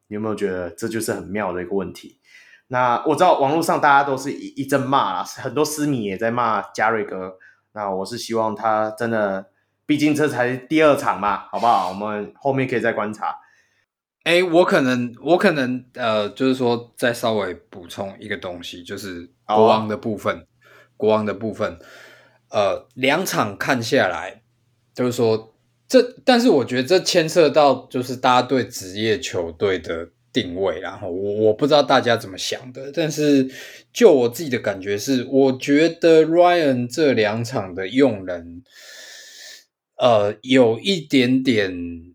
[0.09, 2.19] 你有没有觉得这就是很妙的一个问题？
[2.69, 7.39] 那我知道网络上大家都是一一阵骂啦，很多私迷也在骂嘉瑞哥。
[7.73, 9.51] 那我是希望他真的，
[9.87, 11.89] 毕竟这才第二场嘛，好不好？
[11.89, 13.39] 我们后面可以再观察。
[14.25, 20.43] 哎、欸，我可能，我可能，呃，就是说再稍微补充一个东西，就是国王的部分，哦、
[20.97, 21.79] 国王的部分，
[22.51, 24.43] 呃，两场看下来，
[24.95, 25.51] 就是说。
[25.89, 33.47] 这，但是我觉得这牵涉到就是大家对职业球队的定位，然后我我不知道大家怎么想的，但是
[33.93, 38.63] 就我自己的感觉是，我觉得 Ryan 这两场的用人，
[39.99, 42.12] 呃，有一点点，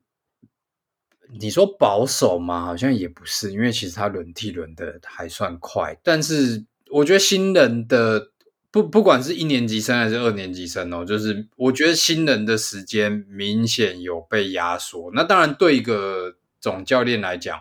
[1.40, 2.66] 你说保守吗？
[2.66, 8.32] 好像也不是，因为其实他轮替轮的还算快，但是我觉得新人的。
[8.70, 15.10] 不，不管是一年级生还是二年级生哦，就是我觉得新人的时间明显有被压缩。
[15.16, 17.58] 那当然，对一个总教练来讲，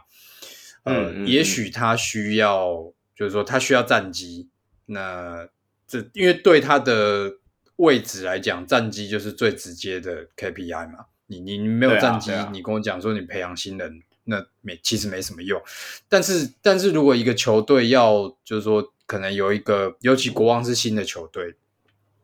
[0.82, 4.50] 呃，嗯嗯嗯也许他需要，就是说他需要战绩。
[4.86, 5.48] 那
[5.86, 7.36] 这因为对他的
[7.76, 11.06] 位置来讲，战绩就是最直接的 KPI 嘛。
[11.26, 15.60] 你你你没有战绩，啊啊、你跟我讲说你培养新人，那没其实没什么用。
[16.08, 18.92] 但是但是如果一个球队要，就是说。
[19.08, 21.54] 可能有一个，尤其国王是新的球队，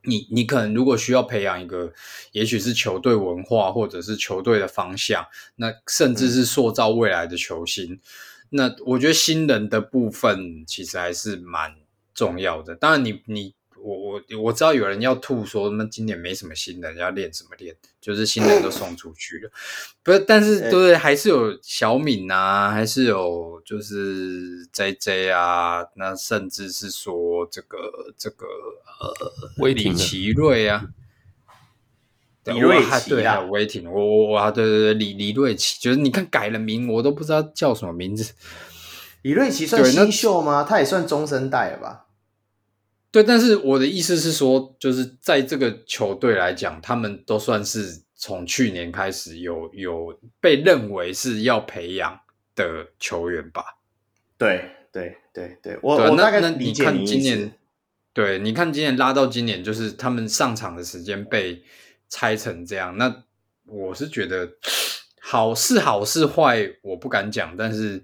[0.03, 1.93] 你你可能如果需要培养一个，
[2.33, 5.25] 也许是球队文化，或者是球队的方向，
[5.55, 7.93] 那甚至是塑造未来的球星。
[7.93, 8.01] 嗯、
[8.51, 11.73] 那我觉得新人的部分其实还是蛮
[12.13, 12.75] 重要的。
[12.75, 13.55] 当然你，你你。
[13.83, 17.75] 我我我知道有人要吐说，那今年没什么新人，要练什么练？
[18.01, 19.51] 就是新人都送出去了，
[20.03, 20.21] 不是？
[20.21, 27.79] 但是对，还是有小敏啊，还是有就是 JJ 啊，那甚至是说这个
[28.17, 28.47] 这个
[29.01, 30.87] 呃，李奇瑞啊，
[32.45, 38.33] 李瑞奇对啊，威霆，我我我啊，对对对，李李瑞奇，就是你看改了名，我都不知道叫什么名字。
[39.23, 40.65] 李瑞奇算新秀吗？
[40.69, 42.07] 他也算中生代了吧？
[43.13, 52.19] 对，但是我的意思是说，就是在这个球队来讲，他们都算是从去年开始有有被认为是要培养
[52.55, 53.63] 的球员吧？
[54.39, 57.53] 对对对对，我对我大概能理解你，你看今年，
[58.15, 61.63] 对，你看今年拉到今年，就是他们上场的时间被
[62.09, 63.25] 拆成这样，那
[63.67, 64.51] 我是觉得
[65.21, 68.03] 好是好是坏，我不敢讲，但是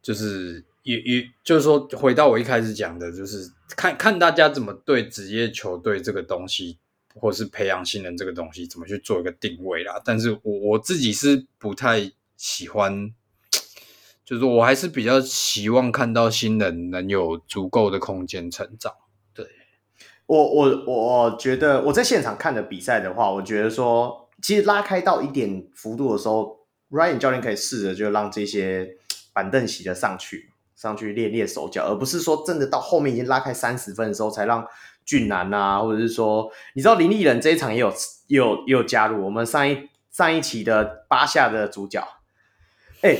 [0.00, 0.64] 就是。
[0.84, 6.78] 也也就是说，回到我一开始讲的，就是看看大家怎么对职业球队这个东西
[7.14, 10.00] 或是培养新人这个东西怎么去做一个定位啦。
[10.04, 13.12] 但是我我自己是不太喜欢，
[14.24, 18.92] 就是我还是比较希望看到新人能有足够的空间成长。
[19.32, 19.46] 对，
[20.26, 28.96] 我我我觉得我在现场看的比赛的话，我觉得说其实拉开到一点幅度的时候，Ryan 教练可以试着就让这些
[29.32, 30.50] 板凳席的上去。
[30.84, 34.62] 上去练练手脚，而不是说真的到后面已经拉开三十分的时候才让
[35.06, 37.90] 俊男啊，或者是说，你知道林立人这一场也有
[38.26, 42.06] 也有也有加入我们上一上一期的八下的主角。
[43.00, 43.16] 哎、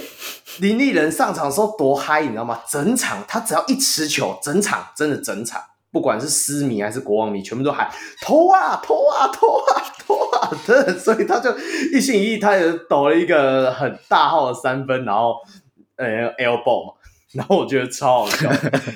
[0.61, 2.61] 林立人上场的时候多嗨，你知道吗？
[2.71, 7.91] 整场他只要一持球，整场真的整场，不管是狮迷还是国王迷，全部都喊
[8.23, 11.55] 投啊投啊投啊投啊，真的，所以他就
[11.93, 15.37] 一心一意，他也抖了一个很大号的三分，然后
[15.97, 16.95] 呃 elbow 嘛。
[17.35, 18.49] 然后我觉得超好笑，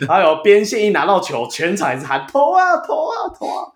[0.06, 3.66] 还有边线一拿到球，全场也是喊投啊投啊投啊，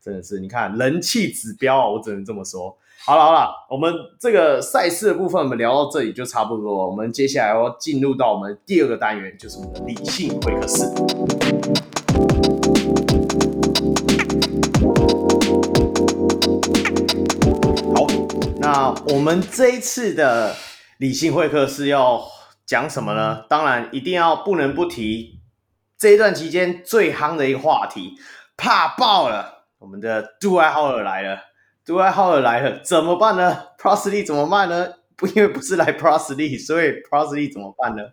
[0.00, 2.78] 真的是你看人气指标啊，我只能这么说。
[3.04, 10.84] 好了好了，我们这个赛事的部分我们聊到这里就差不多了，我们接下来要进入到我们第二个单元，就是我们的理性会客室。
[17.92, 18.06] 好，
[18.60, 20.54] 那我们这一次的
[20.98, 22.22] 理性会客室要。
[22.72, 23.44] 讲什么呢？
[23.50, 25.42] 当然一定要不能不提
[25.98, 28.14] 这一段期间最夯的一个话题，
[28.56, 29.66] 怕爆了！
[29.78, 31.38] 我们的杜艾浩尔来了，
[31.84, 34.94] 杜艾浩尔来了，怎么办呢？Prosely 怎么办呢？
[35.16, 38.04] 不，因为不是来 Prosely，所以 Prosely 怎么办呢？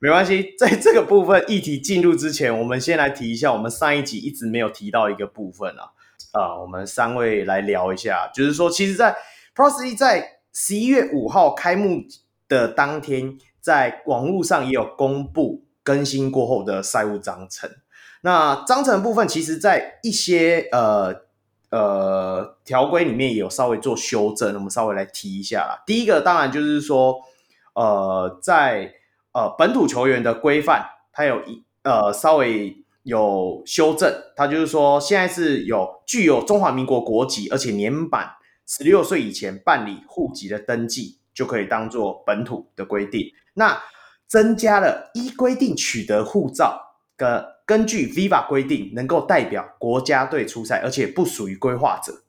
[0.00, 5.94] 没关系，在这个部分议题进入之前，我们先来提一下我们上一集一直没有提到一个部分啊，
[6.32, 9.16] 啊、我们三位来聊一下，就是说，其实，在
[9.54, 12.02] Prosely 在十一月五号开幕
[12.48, 13.38] 的当天。
[13.66, 17.68] 在网络上也有公布更新过后的赛务章程。
[18.20, 21.12] 那章程部分，其实在一些呃
[21.70, 25.82] 呃条规里面也有稍微做修正，我们稍微来提一下啦。
[25.84, 27.16] 第一个当然就是说，
[27.74, 28.94] 呃，在
[29.32, 34.14] 呃本土球员的规范，它有一呃稍微有修正。
[34.36, 38.30] 它就是说，现在是有具有中华民国国籍，而且年满
[38.64, 43.32] 十六岁以前办理户籍的登记，就可以当做本土的规定。
[43.56, 43.82] 那
[44.26, 52.22] 增加了依规定取得护照，跟根据 Viva 规定能够代表国家队出赛，而且不属于规划者。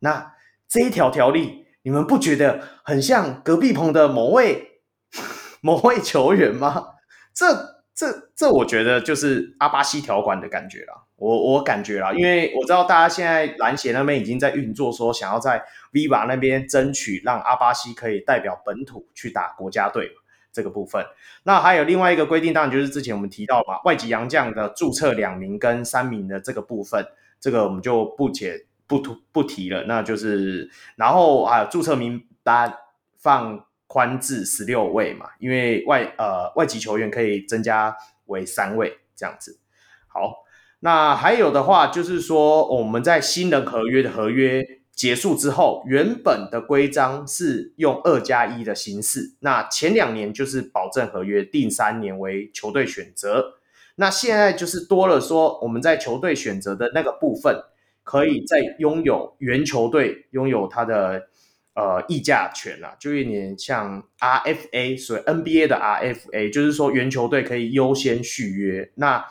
[0.00, 0.34] 那
[0.68, 4.82] 这一条条例，你们不觉得很像隔壁棚的某位
[5.60, 6.88] 某位球员吗？
[7.34, 7.46] 这
[7.94, 10.94] 这这，我觉得就是阿巴西条款的感觉啦。
[11.16, 15.60] 我我感觉啦，因为我知道大家现在篮协那边已经在运作，说想要在
[15.92, 20.12] Viva 那边争取让阿巴西可以代表本土去打国家队。
[20.58, 21.06] 这个部分，
[21.44, 27.06] 那还有另外一个规定，当然就是之前我们提到嘛，外籍洋将的注册两名跟三名的这个部分，
[27.38, 29.84] 这个我们就不解不不不提了。
[29.84, 32.76] 那就是，然后啊注册名单
[33.18, 39.60] 放宽至十六位嘛，因为外呃外籍球员可以增加为三位这样子。
[40.08, 40.44] 好，
[40.80, 44.77] 那还有的话就是说，我们在新人合约的合约。
[44.98, 49.36] 结束之后，原本的规章是用二加一的形式。
[49.38, 53.54] 那前两年就是保证合约，第三年为球队选择。
[53.94, 57.62] 那现在就是多了说，我们在球队选择的那个部分，
[58.02, 61.28] 可以再拥有原球队拥有它的
[61.74, 68.90] 呃议价权啊，就有点像 RFA，所以 NBA 的 RFA，就是说原球队可以优先续约。
[68.96, 69.24] 那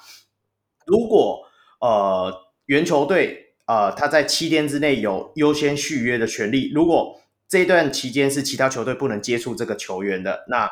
[0.85, 1.41] 如果
[1.81, 2.33] 呃
[2.67, 6.71] 原球队呃，他在七天之内有优先续约的权利。
[6.73, 10.69] 如果这段期间是其他球队不能接触这个球员的，那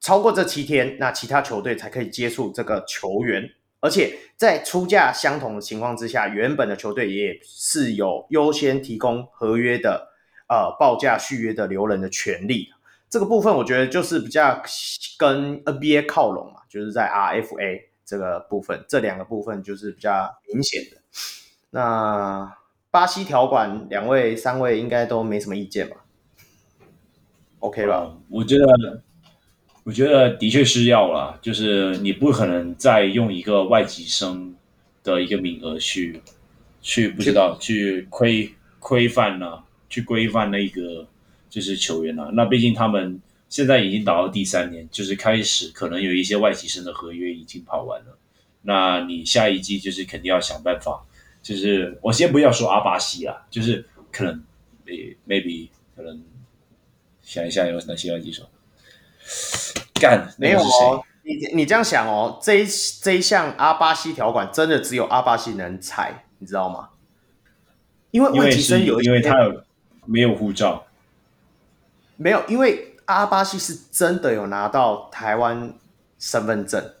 [0.00, 3.50] 超过这七天，那其他球队才可以接触这个球员。
[3.80, 10.08] 而且在出价相同的情况之下，原本的球队也是有优先提供合约的
[10.48, 12.68] 呃报价续约的留人的权利。
[13.10, 14.62] 这个部分我觉得就是比较
[15.18, 20.96] 跟 NBA 靠拢嘛，就是在 RFA 这个部分，这两个部分就是比较明显的。
[21.74, 22.54] 那
[22.90, 25.96] 巴西条款，两位、三位应该都没什么意见吧
[27.60, 28.10] ？OK 吧？
[28.10, 29.02] 嗯，我觉得，
[29.84, 34.54] 我觉得的确是要啦，就是你不可能再用一个外籍生
[35.02, 36.20] 的一个名额去，
[36.82, 41.06] 去不知道去规规范呢，去规范那个
[41.48, 42.30] 就是球员了。
[42.34, 43.18] 那毕竟他们
[43.48, 48.18] 现在已经打到第三年，就是开始可能有一些外籍生的合约已经跑完了。
[48.60, 51.02] 那你下一季就是肯定要想办法。
[51.42, 54.42] 就是我先不要说阿巴西啊，就是可能
[55.26, 56.22] ，maybe 可能
[57.20, 58.48] 想一下有哪些外籍手
[59.94, 61.04] 干没有哦？
[61.24, 62.66] 你你这样想哦，这一
[63.00, 66.90] 这一项阿巴西条款真的只有阿巴西能踩，你知道吗？
[68.10, 69.62] 因为外籍生有，因为他有
[70.06, 70.86] 没有护照？
[72.16, 75.74] 没有，因为阿巴西是真的有拿到台湾
[76.18, 76.94] 身份证，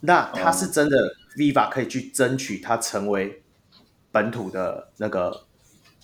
[0.00, 3.42] 那他是真的 Viva 可以去争取他成为
[4.16, 5.44] 本土的那个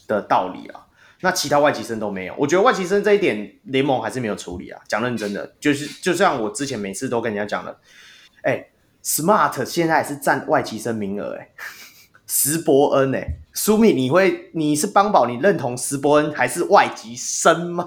[0.06, 0.86] 的道理啊。
[1.24, 4.82] 那其他外籍生都没有，我觉得外籍生这一点联盟还是没有处理啊。
[4.88, 7.78] 讲认真的，就是就像我之前每次都跟人家讲的，
[8.42, 8.68] 哎
[9.04, 11.52] ，Smart 现在是占外籍生名额，哎，
[12.26, 17.86] 石伯恩，哎，苏米，你会你是邦宝，你认同石伯恩还是外籍生吗？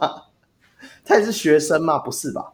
[1.03, 1.99] 他也是学生吗？
[1.99, 2.53] 不是吧？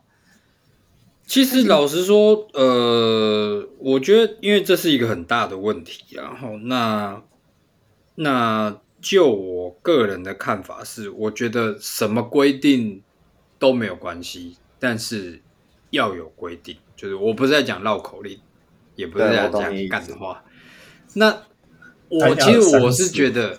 [1.27, 7.21] 其实老实说，呃，我觉得因为这是一个很大的问题，然后那
[8.15, 8.79] 那。
[9.03, 13.01] 就我个人的看法是，我觉得什么规定
[13.57, 15.41] 都没有关系，但是
[15.89, 16.77] 要有规定。
[16.95, 18.39] 就是我不是在讲绕口令，
[18.95, 20.43] 也不是在讲干话。
[21.15, 21.35] 那
[22.09, 23.57] 我其实我是觉得，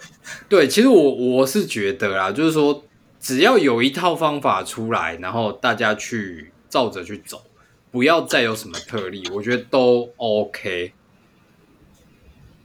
[0.49, 2.85] 对，其实我我是觉得啦，就是说，
[3.19, 7.43] 只要有一套方法出来，然后大家去照着去走，
[7.91, 10.93] 不要再有什么特例，我觉得都 OK。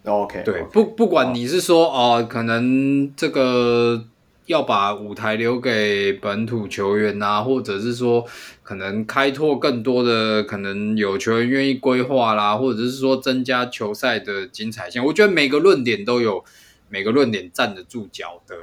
[0.07, 4.05] OK，对，不不管你是说哦、呃，可能这个
[4.45, 8.25] 要把舞台留给本土球员啊，或者是说
[8.63, 16.43] 可能开拓更多的可能有球员愿意规划啦，或者是说增加球赛的精彩性，我觉得每个论点都有
[16.89, 18.55] 每个论点站得住脚的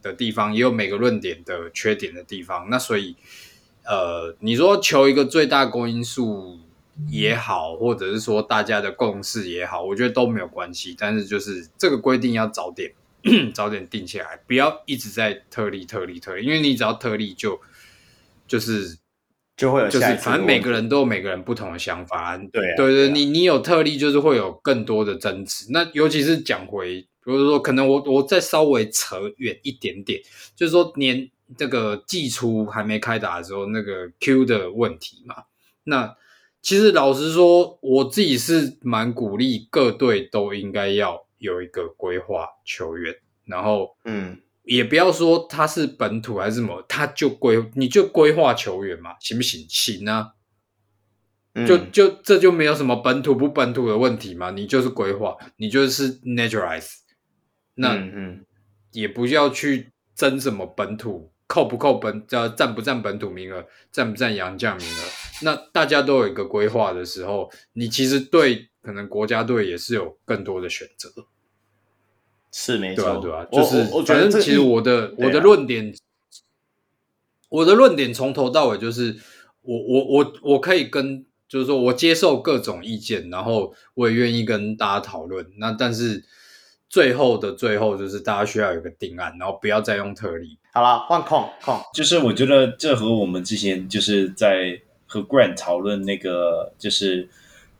[0.00, 2.68] 的地方，也有每个论点的缺点的地方。
[2.70, 3.16] 那所以
[3.84, 6.58] 呃，你说求一个最大公因数。
[7.08, 10.94] 也好，或者是说大家的共识也好，我觉得都没有关系。
[10.98, 12.92] 但是就是这个规定要早点
[13.54, 17.60] 早点定下来，不要一直在特例特例特例，因为你只要特例就
[18.46, 18.98] 就是
[19.56, 22.36] 就会有就是反正每个人都有每个人不同的想法。
[22.36, 25.66] 对啊对对，你你有特例就是会有更多的争执。
[25.70, 30.20] 那尤其是讲回，比如说可能我我再稍微扯远一点点，
[30.56, 35.36] 就是说年这个季初还没开打的时候，那个 Q 的问题嘛，
[35.84, 36.16] 那。
[36.62, 43.14] 其实老实说，我自己是蛮鼓励各队都应该要有一个规划球员，
[43.44, 49.66] 然后嗯，也不要说他是本土还是什么，他就规你就规划球员嘛，行不行？
[49.68, 50.34] 行啊，
[51.54, 56.92] 嗯、就就这就没有什么本土不本土的问题嘛，你就是规划，你就是 naturalize，
[57.74, 58.46] 那嗯，嗯，
[58.92, 61.30] 也不要去争什么本土。
[61.48, 65.02] 扣不扣本，呃占不占本土名额，占不占洋将名额？
[65.42, 71.10] 那大家都有一个规划的时候，你其实对可能国家队也是有更多的选择。
[72.54, 75.94] 是没错，对啊，对啊，就是反正其实我的我的论点，
[77.48, 79.16] 我的论点从头到尾就是，
[79.62, 85.50] 我我我我可以跟，就是说我接受各种意见，然后我也愿意跟大家讨论。
[85.56, 86.24] 那但是
[86.90, 90.58] 最后的最后，就是大家需要有一个定案，然后不要再用特例。
[90.74, 94.78] 好了，换控控，就是我觉得这和我们之前就是在
[95.12, 97.28] 和 Grant 讨论那个，就是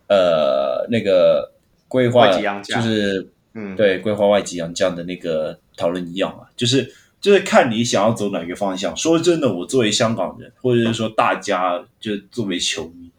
[0.06, 1.50] 呃那个
[1.88, 6.92] 规划，就是嗯，对，规划外籍洋将的那个讨论一样嘛，就是
[7.22, 8.94] 就是看你想要走哪个方向。
[8.94, 13.10] 说真的，我作为香港人，或者是说大家就作为球迷。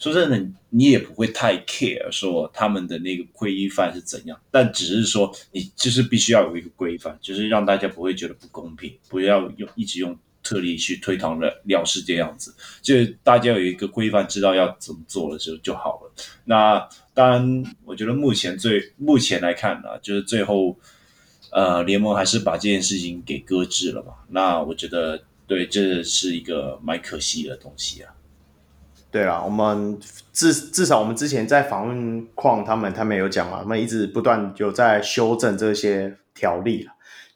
[0.00, 16.12] 说真的，你也不会太 care 说他们的那个规范是怎样，但只是说你就是必须要有一个规范，就是让大家不会觉得不公平，不要用一直用特例去推搪了了事这样子，就大家有一个规范，知道要怎么做的时候就好了。
[16.44, 20.76] 那当然，我觉得目前最目前来看呢，就是最后
[21.52, 24.14] 呃联盟还是把这件事情给搁置了嘛。
[24.28, 28.14] 那我觉得对，这是一个蛮可惜的东西啊。
[29.10, 29.98] 对啊，我们
[30.32, 36.88] 至至少我们之前在访问矿他们，他们有讲嘛，他们一直不断有在修正这些条例，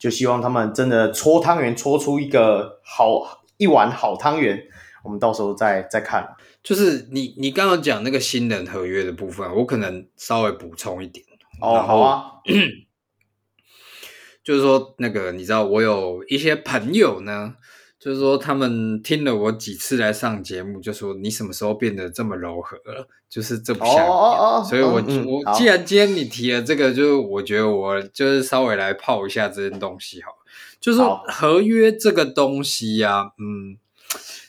[0.05, 4.63] 就希望他们真的搓汤圆搓出一个好一碗好汤圆，
[5.03, 6.37] 我们到时候再再看。
[6.63, 11.25] 就是你你刚刚讲那个新人合约的部分，我可能稍微补充一点。
[11.59, 12.33] 哦，好啊，
[14.45, 17.55] 就是说那个你知道，我有一些朋友呢。
[18.05, 23.09] 就是说，他们听了我几次来上节目，就说你什么时候变得这么柔和了？
[23.31, 23.99] 就是这不像你。
[24.01, 30.37] 哦哦哦，所以我，我、嗯、我既然今天你提了这个，就是我觉得我就是稍微来泡一下这件东西好了。
[30.79, 33.79] 就是说合约这个东西呀、啊，嗯，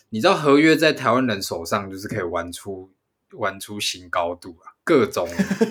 [0.09, 2.89] 你知道合约在台湾人手上就是可以玩出
[3.37, 5.25] 玩出新高度啊，各种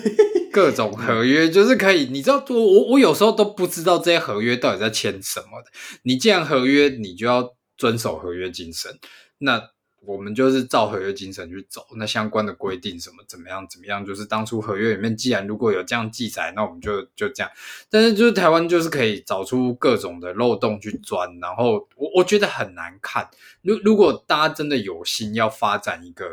[0.51, 5.69] 各种合约就是可以，你知道我我我有时候都不知道这些合约到底在签什么的。
[6.01, 7.53] 你既然合约，你就要。
[7.77, 8.99] 遵守合约精神，
[9.37, 9.69] 那
[10.01, 17.51] 我们就是照合约精神去走，那相关的规定什么怎么样怎么样，就是当初合约里面既然如果有这样记载，那我们就就这样。
[17.89, 23.27] 但是就是台湾就是可以找出各种的漏洞去钻，然后我我觉得很难看。
[23.63, 26.23] 如如果大家真的有心要发展一个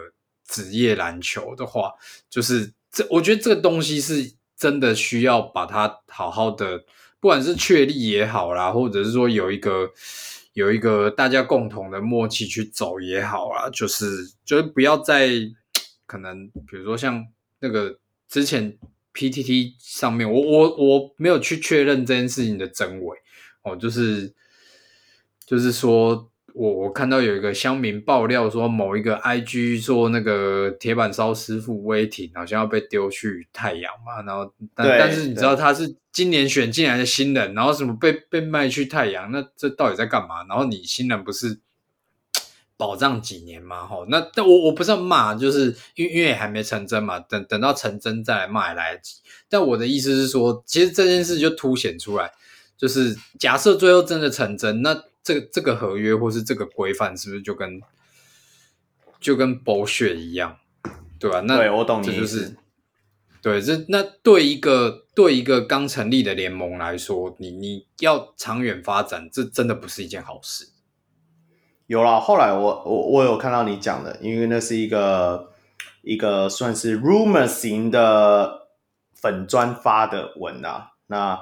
[0.46, 1.94] 职业篮球的话，
[2.28, 6.84] 就是这我觉得这个东西是真的需要把它好好的，
[7.20, 9.90] 不管是确立也好啦，或者是说有一个。
[10.52, 14.06] 有一个大家共同的默契去走也好啊，就是
[14.44, 15.30] 就是不要再
[16.06, 17.26] 可能，比如说像
[17.60, 17.98] 那个
[18.28, 18.78] 之前
[19.14, 23.16] PTT 上面，我我我没有去确认这件事情的真伪
[23.62, 24.34] 哦，就是
[25.46, 26.31] 就是说。
[26.54, 40.44] 我我看到有一个乡民爆料说，某一个 IG 做那个铁板烧师傅威霆好像要被丢去太阳嘛，然后但但是你知道他是今年选进来的新人，然后什么被被卖去太阳，那这到底在干嘛？
[40.48, 41.58] 然后你新人不是
[42.76, 43.86] 保障几年吗？
[43.86, 49.16] 吼，那但我我不是要骂，就是因为因为还没成真嘛，等等到成真再来骂也来得及。
[49.48, 52.30] 但我的意思是说，其实这件事就凸显出来，
[52.76, 55.04] 就是假设最后真的成真，那。
[55.22, 57.80] 这个这个合约或是这个规范是不是就跟
[59.20, 60.58] 就跟 bullshit 一样，
[61.20, 61.40] 对吧？
[61.40, 62.56] 那对我懂你这就是
[63.40, 70.70] 对这那对一个对一个刚成立的联盟来说，你你要长远发展，这真的不是一件好事。
[71.86, 75.52] 有了，后来我我我有看到你讲的，因为那是一个
[76.02, 78.68] 一个算是 rumor 型的
[79.14, 80.94] 粉专发的文啊。
[81.06, 81.40] 那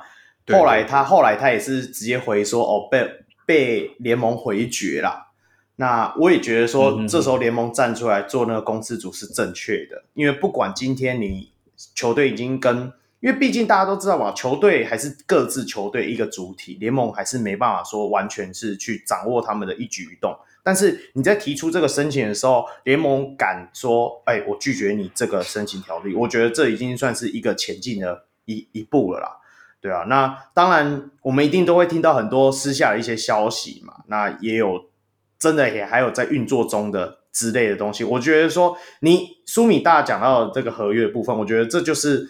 [0.48, 3.24] 后来他后来他也是直接回说哦被。
[3.50, 5.32] 被联盟回绝了，
[5.74, 11.50] 那我也觉得说，这时候联盟站出来做那个公司组是正确的，因为不管今天你
[11.92, 20.32] 球队已经跟，因为毕竟大家都知道嘛，球队还是各自球队一个主体，联盟还是没办法说完全是去掌握他们的一举一动。
[20.62, 29.39] 但是你在提出这个申请的时候，联盟敢说，哎，我拒绝你这个申请条例，我觉得这已经算是一个前进的一一步了啦。
[29.80, 34.04] 对啊，那当然，我们一定都会听到很多私下的一些消息嘛。
[34.08, 34.90] 那也有
[35.38, 38.04] 真的也还有在运作中的之类的东西。
[38.04, 42.28] 我觉得说，你苏米大讲到这个合约部分，我觉得这就是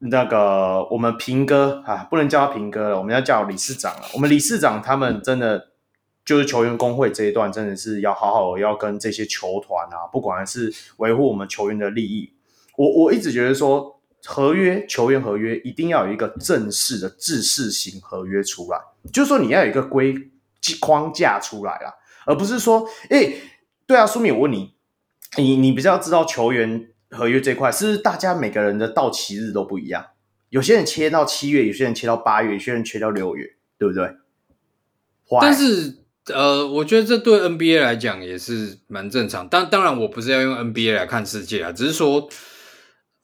[0.00, 4.02] 那个我们平哥啊，不能叫他平哥了，我们要叫理事长了。
[4.14, 5.68] 我们理事长他们真的
[6.24, 12.32] 就是球员工会这一段，真的是要好好要跟这些球团啊，不管是维护我们球员的利益。
[12.76, 13.97] 我我一直觉得说。
[14.24, 18.78] 合约球员合约一定要有一个正式的制式型合约出来，
[19.12, 20.14] 就是说你要有一个规
[20.80, 21.94] 框架出来啦，
[22.26, 23.40] 而不是说，哎、欸，
[23.86, 24.74] 对啊，苏米，我问你，
[25.36, 30.04] 你你比较知道球员合约这块，是不是大家每个人的到期日都不一样？
[30.50, 33.46] 有些人切到七月，有些人切到八月，有些人切到六月，
[33.78, 34.10] 对不对？
[35.40, 35.98] 但是，
[36.34, 39.48] 呃，我觉得这对 NBA 来讲也是蛮正常。
[39.48, 42.28] 当当然，我不是要用 NBA 来看世界啊，只是说。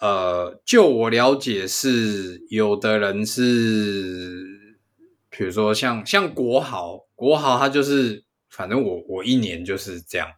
[0.01, 4.45] 呃，就我了解是有的人是，
[5.31, 10.29] 比如说像像国豪，国豪他就是，反正我我一年就是这样，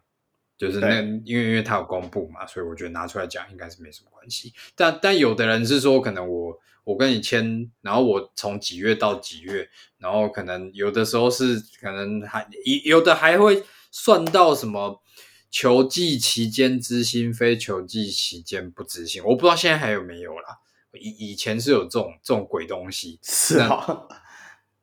[0.57, 4.53] 就是那因为因为他有公布嘛，所以我觉得拿出来讲应该是没什么关系。
[4.75, 9.67] 但但有的人是说，可能我我跟你签，然后我从几月到几月，
[9.97, 12.47] 然后可能有的时候是可能还
[12.85, 15.01] 有的还会算到什么。
[15.49, 19.21] 球季期间知心，非球季期间不知心。
[19.23, 20.59] 我不知道现在还有没有啦。
[20.99, 24.07] 以以前是有这种这种鬼东西，是啊，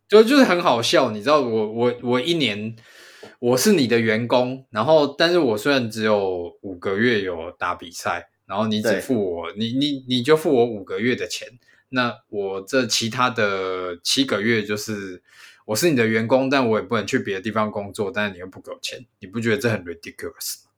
[0.09, 1.11] 就就是很好笑。
[1.11, 2.77] 你知道我，我我我一年
[3.39, 11.49] 我是你的员工，然后但是我虽然只有五个月有打比赛，然后你只付我，你你你就付我五个月的钱，
[11.89, 15.23] 那我这其他的七个月就是。
[15.67, 20.71] 我是你的员工，但我也不能去别的地方工作，但是你又不给我钱，你不觉得这很 ridiculous 吗？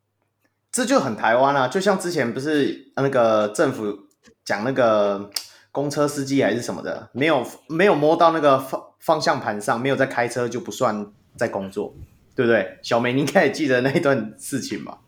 [0.70, 3.98] 这就很台湾啊，就像之前不是那个政府
[4.44, 5.28] 讲那个
[5.72, 11.92] 公车司机还是什么的，没有没有摸到那个方方向盘上，没有在开车就不算在工作，
[12.36, 12.78] 对不对？
[12.80, 14.98] 小梅，你应该也记得那一段事情吧？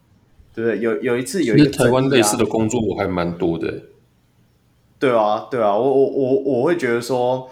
[0.53, 0.81] 对不对？
[0.81, 3.83] 有有一次有一个、啊、台湾类似的工作我还蛮多的，
[4.99, 7.49] 对啊，对啊，我我我我会觉得说。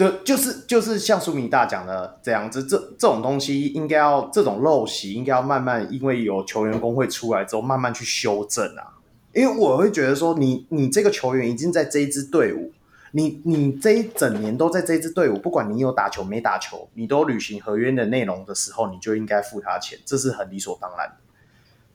[0.00, 8.96] 就就是就是像苏米大讲的这样子，这这种东西应该要这种陋习应该要慢慢，因为有球员工会出来之后，慢慢去修正啊。
[9.34, 12.72] 因为我会觉得说你，你这个球员已经在这一支队伍，
[13.12, 21.16] 你你这一整年都在这一支队伍，不管你有打球没打球，你都履行合约的内容的时候，你就应该付他钱，这是很理所当然的。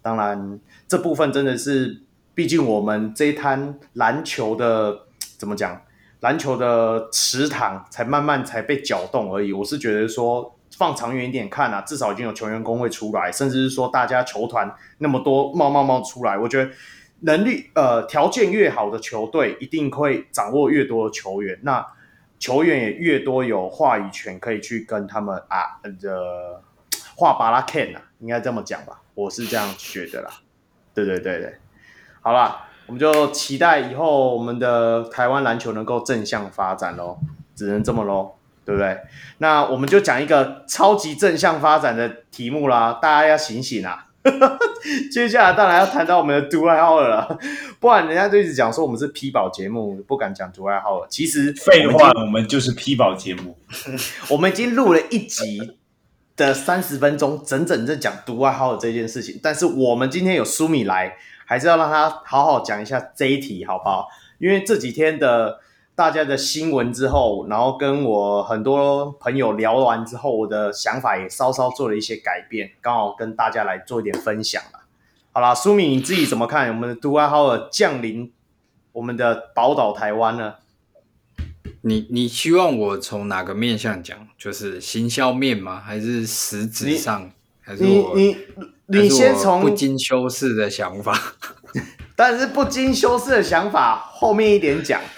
[0.03, 2.03] 当然，这部分真的是，
[2.35, 4.99] 毕竟我们这一摊篮球的
[5.39, 5.81] 怎么讲？
[6.25, 9.53] 篮球的池塘才慢慢才被搅动而已。
[9.53, 16.71] 我是觉得说，放长远一点看啊，至少已经有球员工会出来，甚至是说大家球团那么多冒冒冒出来，我觉得
[17.19, 21.85] 能力呃条件越好的球队一定会掌握越多的球员，那
[22.39, 26.63] 球员也越多有话语权，可以去跟他们啊的
[27.15, 30.31] 画巴拉 can 啊，应该这么讲吧，我是这样觉得啦。
[30.95, 31.55] 对对对对，
[32.21, 37.17] 好啦，我们就期待以后我们的台湾篮球能够正向发展喽，
[37.55, 38.31] 只能这么喽。
[38.65, 38.97] 对不对？
[39.37, 44.07] 那我们就讲一个超级正向发展的题目啦，大家要醒醒啊！
[45.13, 47.37] 接下来当然要谈到我们的独爱浩尔了，
[47.79, 51.05] 不然人家就一直讲说我们是批宝节目，不敢讲独爱好了。
[51.11, 53.55] 其实废话，我们就是批宝节目。
[54.31, 55.77] 我们已经录了一集
[56.35, 59.39] 的三十分钟，整整在讲独爱好的这件事情。
[59.43, 61.15] 但是我们今天有苏米来，
[61.45, 64.07] 还是要让他好好讲一下这一题，好不好？
[64.39, 65.59] 因为这几天的。
[65.97, 74.81] 大家的新闻之后，然后跟我很多朋友聊完之后，我的想法也稍稍做了一些改变，刚好跟大家来做一点分享了。
[75.31, 76.67] 好啦，舒敏你自己怎么看？
[76.67, 78.29] 我们的独爱浩尔降临
[78.91, 80.55] 我们的宝岛台湾呢？
[81.83, 84.27] 你你希望我从哪个面向讲？
[84.37, 85.79] 就是行销面吗？
[85.79, 87.31] 还是实质上？
[87.65, 88.37] 还是我你
[88.87, 91.19] 你你，先从不经修饰的想法。
[92.15, 95.01] 但是不经修饰的想法，后面一点讲。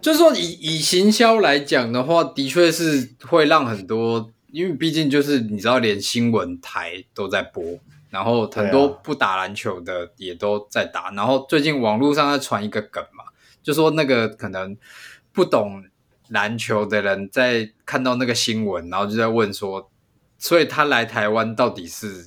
[0.00, 7.62] 就是说以，以以行销来讲的话，的确是会让很多，因为毕竟就是你知道，连新闻台都在播，
[8.10, 11.10] 然后很多不打篮球的也都在打。
[11.10, 13.24] 然后最近网络上在传一个梗嘛，
[13.62, 14.76] 就说那个可能
[15.32, 15.84] 不懂
[16.28, 19.90] 篮球的人在看到那个新闻，然后就在问说，
[20.38, 22.26] 所以他来台湾到底是？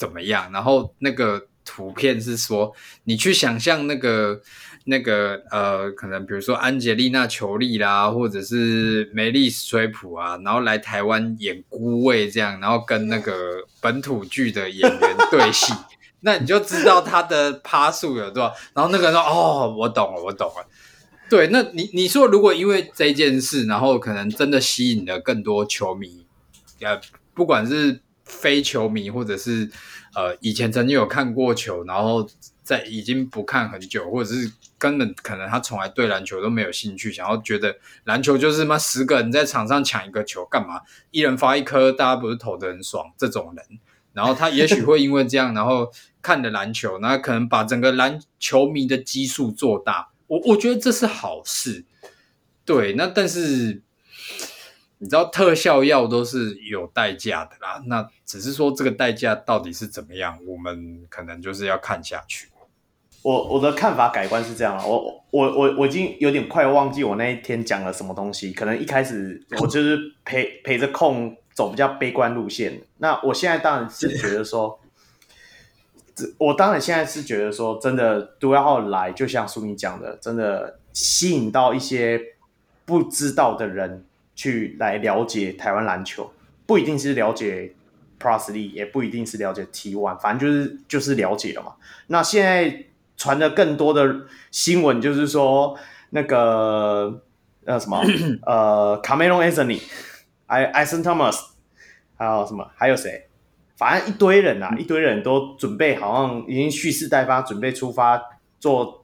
[0.00, 0.50] 怎么样？
[0.50, 2.74] 然后那个图片是说，
[3.04, 4.40] 你去想象那个
[4.86, 15.74] 那个呃，可能比如说安吉丽娜·裘丽啦，或者是梅丽史翠普啊，然后来台湾演孤味这样，然后跟那个本土剧的演员对戏，
[16.20, 18.54] 那你就知道他的趴数有多少。
[18.72, 20.66] 然后那个人说：“哦，我懂了，我懂了。”
[21.30, 26.26] 对，那你你说如果因为这件事，然后可能真的吸引了更多球迷，
[26.80, 27.00] 呃，
[27.32, 28.02] 不管是。
[28.22, 29.68] 非球迷，或者是
[30.14, 32.24] 呃以前曾经有看过球，然后
[32.62, 40.80] 在已经不看很久，或者是根本可能他从来对篮球都没有兴趣，想要觉得篮球就是嘛十个人在场上抢一个球干嘛，
[41.10, 43.80] 一人发一颗，大家不是投的很爽这种人，
[44.12, 45.90] 然后他也许会因为这样，然后
[46.22, 51.84] 看的篮球，那可能把整个篮球迷的基数做大，我我觉得这是好事，
[52.64, 53.82] 对，那但是。
[55.02, 62.50] 你知道特效药都是有代价的啦，那只是说这个代价到底是怎么样，我们可能就是要看下去。
[63.22, 72.82] 我我的看法改观是这样啊，我我我我已经有点快忘记我那一天讲了什么东西，可能一开始我就是陪陪着控走比较悲观路线。
[72.98, 74.78] 那我现在当然是觉得说，
[76.38, 82.20] 我当然现在是觉得说，真的独爱浩来，就像苏明讲的，真的吸引到一些
[82.84, 84.04] 不知道的人。
[84.32, 86.32] 去来了解台湾篮球，
[86.64, 87.74] 不一定是了解
[88.18, 91.74] Plus League，也不一定是了解 T1，反正就是就是了解了嘛。
[92.06, 92.86] 那现在
[93.18, 95.76] 传的更多的新闻就是说，
[96.10, 97.20] 那个
[97.66, 98.02] 呃什么
[98.46, 99.82] 呃卡梅隆·安东尼、
[100.46, 101.52] 艾艾森·托马斯，
[102.16, 103.28] 还有什么还有谁？
[103.80, 108.22] 反正一堆人啊，一堆人都准备，好像已经蓄势待发，准备出发
[108.58, 109.02] 坐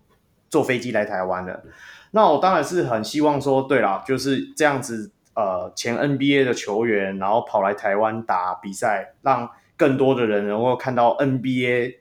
[0.51, 1.65] 坐飞机来台湾了。
[2.11, 5.13] 那我当然是很希望说，对啦，就是这样子。
[5.39, 11.97] 呃，前 NBA 的球员，然后跑来台湾打比赛，让更多的人能够看到 NBA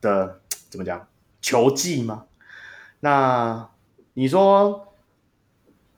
[0.00, 0.40] 的
[0.70, 1.06] 怎么讲
[1.42, 2.24] 球技吗？
[3.00, 3.68] 那
[4.14, 4.94] 你说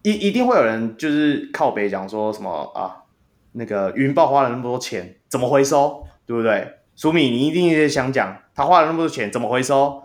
[0.03, 3.05] 一一定会有人就是靠北讲说什么啊？
[3.53, 6.05] 那个云豹花了那么多钱，怎么回收？
[6.27, 6.69] 对不对？
[6.95, 10.03] 苏米，你一定也想讲，他花了那么多钱，怎么回收？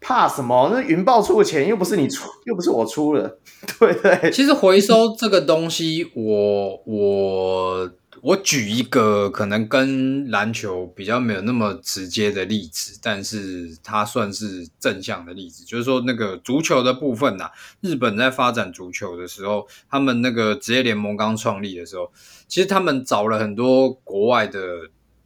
[0.00, 0.70] 怕什么？
[0.72, 3.38] 那云豹出的钱又不是你出，又不是我出的，
[3.78, 4.30] 对不对？
[4.30, 7.90] 其实回收这个东西，我我
[8.36, 22.12] 举一个可能跟篮球比较没有那么直接的例子，但是它算是正向的例子，就是说那个足球的部分呐、啊，日本在发展足球的时候，他们那个职业联盟刚创立的时候，
[22.46, 24.60] 其实他们找了很多国外的。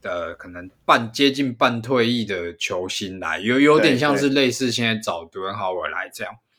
[0.07, 6.53] 呃，可能半接近半退役的球星来，有有点像是类似现在找独爱浩尔来这样，对，对，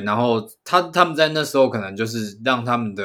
[0.00, 3.04] 然后他他们在那时候可能就是让他们的，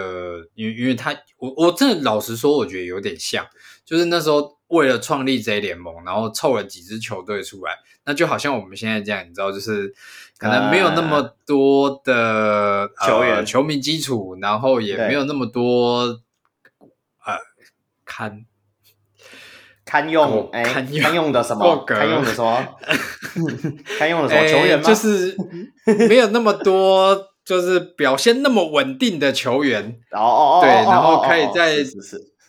[0.56, 3.46] 因为因为他我我真的老实说，我觉得有点像，
[3.86, 7.72] 就是那时候为了创立这联盟，然后凑了几支球队出来，
[8.06, 9.94] 那就好像我们现在这样，你知道，就是
[10.38, 16.22] 可能没有那么多的、呃、球员、球迷基础，然后也没有那么多
[17.26, 17.38] 呃
[18.06, 18.46] 看。
[19.94, 21.86] 堪用，哎，堪用的什么？
[21.86, 22.58] 堪用的什么？
[24.00, 24.84] 堪用的什么球员吗？
[24.84, 25.38] 就是
[26.10, 27.16] 没有那么多，
[27.46, 29.96] 就是表现那么稳定的球员。
[30.12, 31.78] 哦哦哦，对，然后可以在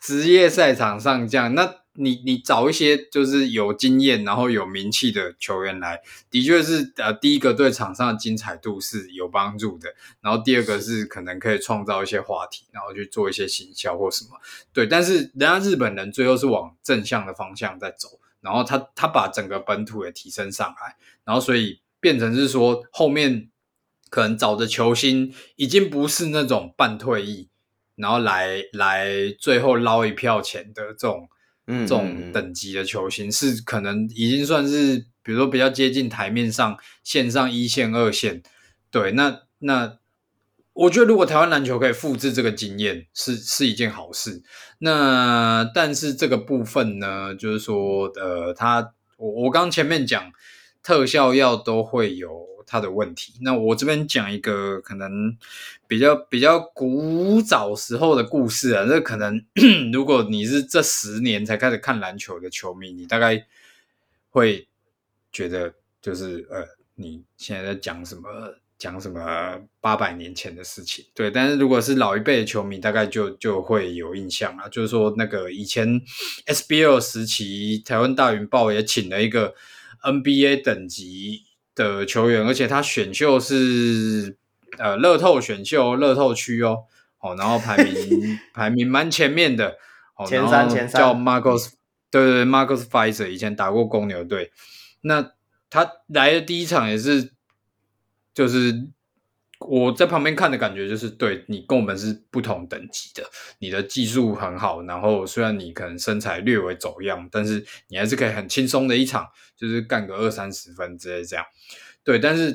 [0.01, 1.71] 职业赛场上这样那。
[1.97, 14.31] 你你找一些就是有经验，然后有名气的球员来，的确是呃，第一个对场上的精彩度是有帮助的，然后第二个是可能可以创造一些话题，然后去做一些行销或什么。
[14.73, 23.51] 对，但是人家日本人最后是往正向的方向在走，然后他他把整个本土也提升上来，然后所以变成是说后面
[24.11, 27.49] 可能找的球星已经不是那种半退役，
[27.95, 31.29] 然后来来最后捞一票钱的这种。
[31.67, 38.43] 嗯，这种等级的球星是可能已经算是，比如说比较接近台面上线上一线二线，
[38.91, 39.99] 对，那那
[40.73, 44.43] 我觉得如果台湾篮球可以复制这个经验，是是一件好事。
[44.79, 50.33] 那但是这个部分呢，就是说，呃，他我我刚前面讲
[50.83, 52.54] 特效药都会有。
[52.67, 55.37] 他的问题，那我这边讲一个可能
[55.87, 59.45] 比较比较古早时候的故事啊，这可能
[59.93, 63.47] 如果你是这十年才开始看篮球的球迷，你大概
[64.31, 64.67] 会
[65.33, 66.65] 觉得就是呃，
[66.95, 71.31] 你现在在讲什么讲什么八百年前的事情，对。
[71.31, 76.01] 但是如果是老一辈的球迷，大概就就会有印象啊，就是说那个以前
[76.47, 79.55] SBL 时期，台湾大云豹也请了一个
[80.03, 81.44] NBA 等级
[81.75, 84.37] 的球员，而且他选秀是
[84.79, 86.85] 呃乐透选秀，乐透区哦，
[87.19, 89.77] 哦，然后排名 排名蛮前面的，
[90.17, 91.73] 哦，前三前三，叫 Marcus，
[92.11, 94.53] 对对对，Marcus Fizer 以前打过公牛队，
[95.01, 95.33] 那
[95.71, 97.33] 他来的第一场也是，
[98.33, 98.89] 就是。
[99.69, 103.23] 我在旁边看的感觉就是，对，你跟我们是不同等级的，
[103.59, 109.27] 你的技术很好，然后虽然你可能身材略微走样，但是你还是可以很轻松的一场，
[109.57, 111.45] 就是干个二三十分之类这样。
[112.03, 112.53] 对，但是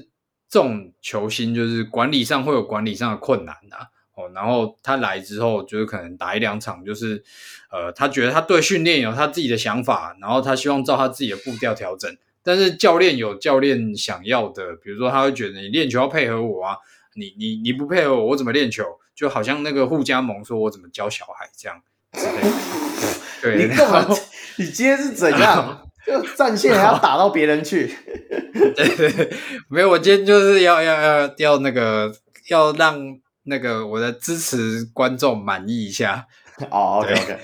[0.48, 3.77] 这种球星就是管理上会有管理上的困难的
[4.14, 4.30] 哦。
[4.36, 7.23] 然后他来之后，就是可能打一两场，就是
[7.72, 16.77] 呃，他觉得他对训练有他自己的想法，然后他希望照他自己的步调调整，但是教练有教练想要的，比如说他会觉得你练球要配合我啊。
[17.19, 18.85] 你你你不配合我，我怎么练球？
[19.13, 21.77] 就好像那个互加盟说，我怎么教小孩这样
[22.13, 22.49] 之类的。
[23.41, 24.07] 对，你干嘛？
[24.57, 25.85] 你今天是怎样？
[26.07, 27.93] 就战线还要打到别人去？
[28.75, 29.29] 对对对，
[29.67, 32.15] 没有，我今天就是要要要要那个
[32.47, 32.97] 要让
[33.43, 36.25] 那个我的支持观众满意一下。
[36.71, 37.39] 哦、oh，OK OK。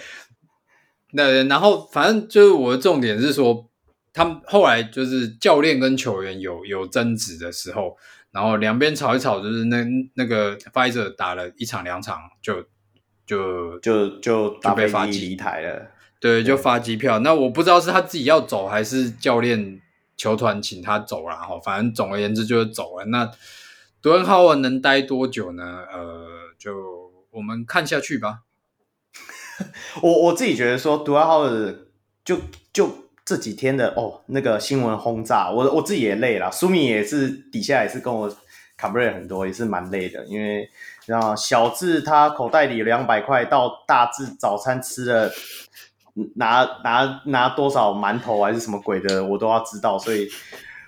[1.11, 3.69] 那然后反正就是我的重点是说，
[4.13, 7.97] 他们后来就是教练跟球员有有争执的时候。
[8.35, 9.77] 然后两边吵一吵，就是那
[10.15, 12.61] 那个 Fizer 打了一场两场就
[13.25, 15.87] 就就就就被发机离台了，
[16.19, 17.19] 对，就发机票。
[17.19, 19.79] 那我不知道是他自己要走，还是教练
[20.17, 21.57] 球团请他走了哈。
[21.63, 23.05] 反正总而言之就是走了。
[23.05, 23.25] 那
[24.03, 25.85] Dwight Howard 能待多久呢？
[25.93, 26.27] 呃，
[26.59, 28.39] 就我们看下去吧。
[30.03, 31.77] 我我自己觉得说 Dwight Howard
[32.25, 32.37] 就
[32.73, 33.04] 就。
[33.25, 36.51] 这几天的哦，那个新闻轰炸，我我自己也累了。
[36.51, 38.31] 苏米也是底下也是跟我
[38.77, 40.23] 卡布瑞很多，也是蛮累的。
[40.27, 40.69] 因为
[41.07, 45.31] 然后小智他口袋里有两百块，到大智早餐吃了
[46.35, 49.97] 拿拿拿多少馒头还是什么鬼的，我都要知道。
[49.97, 50.29] 所以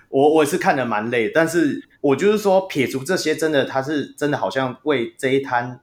[0.08, 5.80] 我我是看得蛮累，但是我就是说撇除这些，真的他是真的好像为这一摊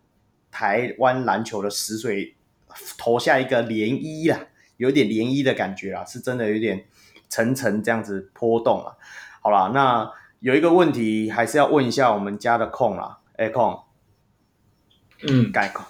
[0.49, 2.33] 台湾篮球的死水
[2.97, 4.39] 投下一个涟漪啊。
[4.77, 6.85] 有点涟漪的感觉啊，是真的有点
[7.29, 8.95] 层层这样子波动啊。
[9.41, 13.83] 好啦，那有一个问题还是要问一下我们家的控啦，哎控，
[15.27, 15.85] 嗯，改控，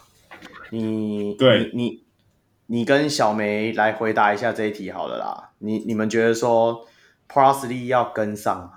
[0.72, 2.03] 你对你你，
[2.68, 5.52] 你跟小梅来回答一下这一题好了啦。
[5.60, 6.88] 你你们觉得说
[7.30, 8.72] Prosley 要跟上吗？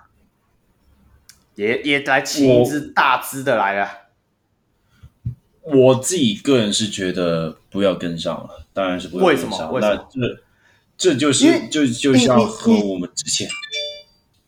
[1.54, 4.07] 也也来请一支大支的来了。
[5.74, 9.72] 我自己个人是觉得不要跟上了，当然是不要跟上。
[9.72, 9.96] 为什么？
[9.96, 10.40] 那这
[10.96, 13.48] 这就是就就像和我们之前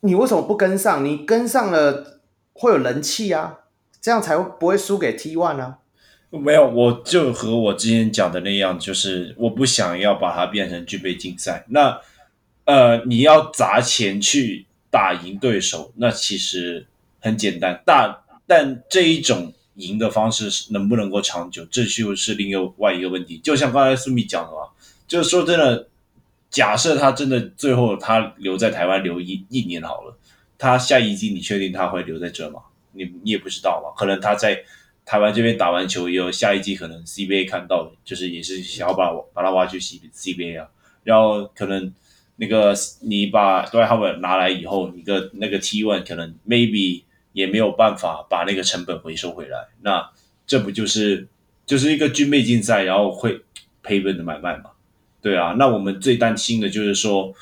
[0.03, 1.05] 你，你为什么不跟上？
[1.05, 2.21] 你跟上了
[2.53, 3.61] 会有人气啊，
[4.01, 5.79] 这样才会不会输给 T1 啊？
[6.31, 11.65] 没有，我就和我之前讲的那样，就是我不想要把它变成具备竞赛。
[11.69, 12.01] 那
[12.65, 16.87] 呃，你要砸钱去打赢对手，那其实
[17.21, 17.83] 很简单。
[17.85, 19.53] 大但这一种。
[19.75, 23.39] 赢的方式是能不能够长久，这就是另外一个问题。
[23.39, 24.69] 就像刚才苏米讲的嘛，
[25.07, 25.89] 就是说真的，
[26.51, 30.17] 假设他真的最后他留在台湾留一一年好了，
[30.59, 32.61] 他下一季你确定他会留在这吗？
[32.93, 34.63] 你你也不知道嘛，可能他在
[35.07, 40.69] 台湾这边打完球以后，下一季可能 CBA 看到，就是也是想要把把他挖去 C CBA 啊，
[41.05, 41.93] 然后可能
[42.37, 47.03] 那个你把 Dwight Howard 拿来以后，你个那个 T1 可能 maybe
[47.33, 50.11] 也没有办法把那个成本回收回来，那
[50.47, 51.29] 这不就是
[51.67, 53.43] 就是一个军备竞赛，然后会
[53.83, 54.71] 赔本的买卖嘛？
[55.21, 57.35] 对啊，那我们最担心的就是说。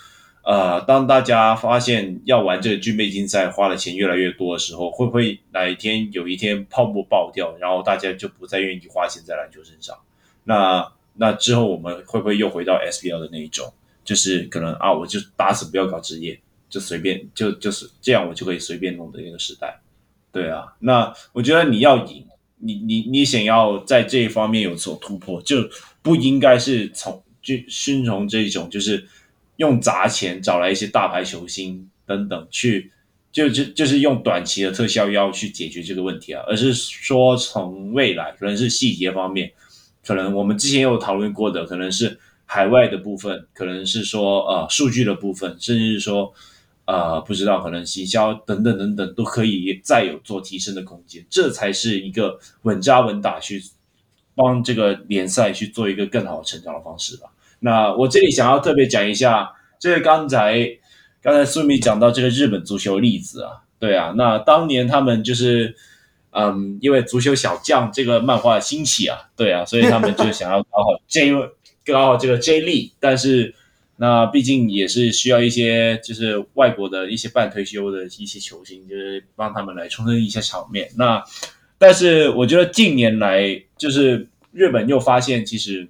[0.44, 9.94] 呃，当大家发现要玩这个军备竞赛花的钱越来越多的时候，会不会哪一天有一天泡沫爆掉，然后大家就不再愿意花钱在篮球身上？
[10.44, 13.70] 那那之后我们会不会又回到 SBL 的那一种，
[14.05, 19.81] 就是可能啊，我就打死不要搞职业，就随便就就是这样，我就可以随便弄的一个时代？
[20.32, 22.24] 对啊，那我觉得你要赢，
[22.59, 25.57] 你你你想要在这一方面有所突破，就
[26.03, 29.07] 不应该是从就顺从这种就是。
[29.59, 32.93] 用砸钱找来一些大牌球星等等去，
[33.32, 39.51] 就就就是用短期的特效药去解决这个问题啊，而是说从未来可能是细节方面，
[40.07, 42.16] 可能我们之前有讨论过的，可能是
[42.47, 46.32] 海外的部分，可能是说呃数据的部分，甚至是说
[46.89, 53.62] 呃不知道可能行销等等等等都可以再有做提升的空间，这才是一个稳扎稳打去
[54.35, 57.28] 帮这个联赛去做一个更好的成长的方式吧。
[57.60, 60.66] 那我这里想要特别讲一下，这个刚才
[61.20, 65.77] 刚才苏米讲到这个日本足球例子啊，对啊，那当年他们就是，
[66.31, 71.35] 嗯，因为足球小将这个漫画兴起啊，对啊，所以他们就想要搞好 J
[71.85, 73.55] 搞好这个 J 力，但是
[73.98, 80.90] 那毕竟也是需要一些就是外国的一些半退休的一些球星，就是帮他们来充当一些场面。
[80.96, 81.22] 那
[81.76, 85.86] 但是我觉得近年来就是日本又发现其实。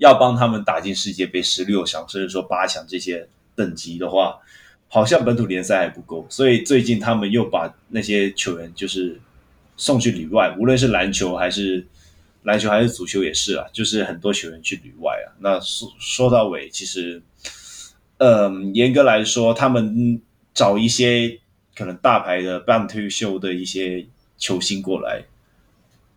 [0.00, 3.26] 要帮他们打进世界杯十六强，甚至说八强这些
[3.56, 4.38] 等级的话，
[4.86, 9.20] 好像本土联赛还不够，所以最近他们又把那些球员就是
[9.76, 11.84] 送去旅外，无论是篮球还是
[12.42, 15.34] 篮球还是足球也是啊，就是很多球员去旅外啊。
[15.40, 17.22] 那说说到尾，其实，
[18.18, 20.20] 嗯，严格来说，他们
[20.54, 21.38] 找一些
[21.74, 24.06] 可能大牌的半退休的一些
[24.36, 25.24] 球星过来，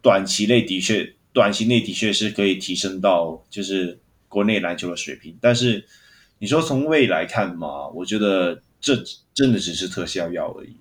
[0.02, 1.14] 短期内的确。
[1.34, 5.82] 短期内的确是可以提升到就是国内篮球的水平，但是
[6.40, 9.02] 你说从未来看嘛，我觉得这
[9.34, 10.76] 真的只是特效药而已。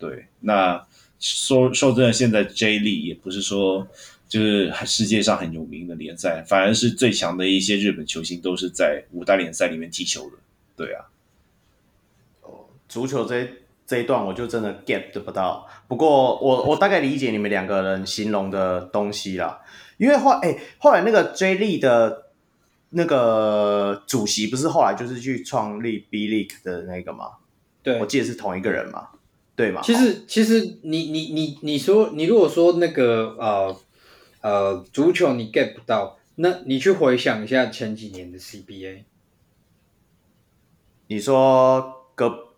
[0.00, 0.84] 对，那
[1.20, 3.86] 说说真的，现在 J 联也不是说
[4.32, 10.36] 就是世界上很有名的联赛，反而是最强的一些日本球星都是在五大联赛里面踢球的。
[10.74, 11.04] 对啊，
[12.40, 13.46] 哦，足球这
[13.86, 19.60] 这一段我就真的 get 不到，不过我我大概理解你们两个人形容的东西啦。
[19.98, 22.28] 因为后哎，后来那个 J League 的
[22.88, 27.32] 那个主席不是后来就是去创立 B League 的那个吗？
[27.82, 29.08] 对，我记得是同一个人嘛，
[29.54, 29.82] 对吗？
[29.84, 33.76] 其实其实你你你你说你如果说那个呃
[34.42, 39.04] 呃足球你 get 不到，那你去回想一下前几年的 CBA，
[41.06, 42.48] 你说个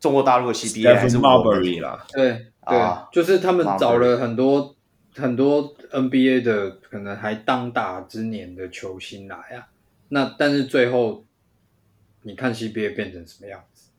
[0.00, 2.06] 中国大陆的 CBA 还是 Marbury 啦？
[2.12, 4.74] 对对、啊，就是他们找了很多。
[5.14, 9.68] 很多 NBA 的可能还当打之年的球星来啊，
[10.08, 11.26] 那但是最后
[12.22, 13.90] 你看 CBA 变成什么样子？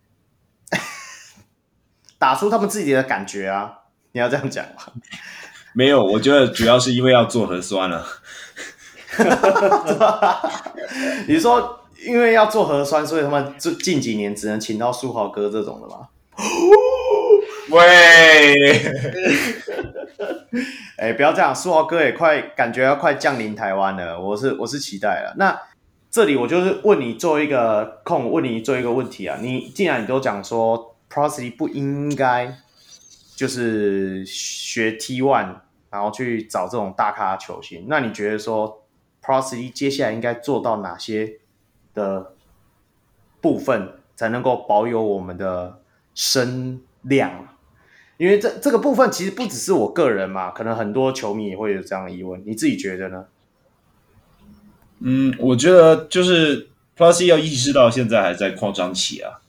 [2.17, 3.81] 打出他们自己的感觉啊！
[4.13, 4.91] 你要这样讲吗？
[5.73, 8.05] 没有，我觉得主要是因为要做核酸了。
[11.27, 16.07] 你说因为要做核酸，所以他们这近几年只能请到书豪哥这种的吗？
[17.69, 18.55] 喂！
[20.97, 25.33] 哎、欸，不要这样，书豪哥也快感觉要快降临台湾了，我是我是期待了。
[25.37, 25.57] 那
[26.11, 29.37] 这里我就是问你做一个空，问你做一个问题啊。
[29.41, 32.55] 你既然你都讲说 Prosody 不应该
[33.35, 35.55] 就是学 T one，
[35.89, 38.83] 然后去找这种大咖球星，那你觉得说
[39.21, 41.39] ，Procy 接下来应该做到哪些
[41.93, 42.33] 的
[43.41, 45.79] 部分，才能够保有我们的
[46.13, 47.47] 声量？
[48.17, 53.25] 因为这这个部分其实不只是我个人嘛，可能很多球迷也会有这样的疑问，你自己觉得呢？
[54.99, 59.41] 嗯，我觉得就是 Plus 要意识到现在还在扩张期啊，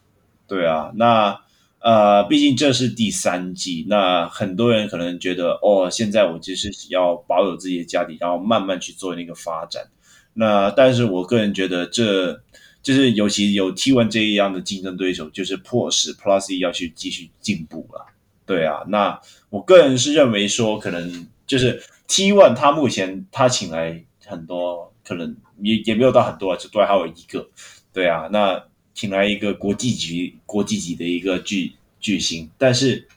[0.49, 1.44] 对啊，那
[1.85, 9.87] 呃，毕竟这是第三季，那很多人可能觉得哦，现在我就是要保有自己的家底，然后慢慢去做那个发展。
[10.33, 12.41] 那但是我个人觉得这
[12.83, 18.07] 就是尤其有 T1 这一样的竞争对手，就是迫使 Plus 要去继续进步了。
[18.47, 19.21] 对啊，那
[19.51, 27.47] 我个人是认为说，可能就是 T1，他目前他请来很多，可能也也没有到很多啊，就多，还有一个。
[27.93, 28.65] 对啊，那
[28.95, 33.09] 请来一个国际级、国际级的一个巨巨星，但是，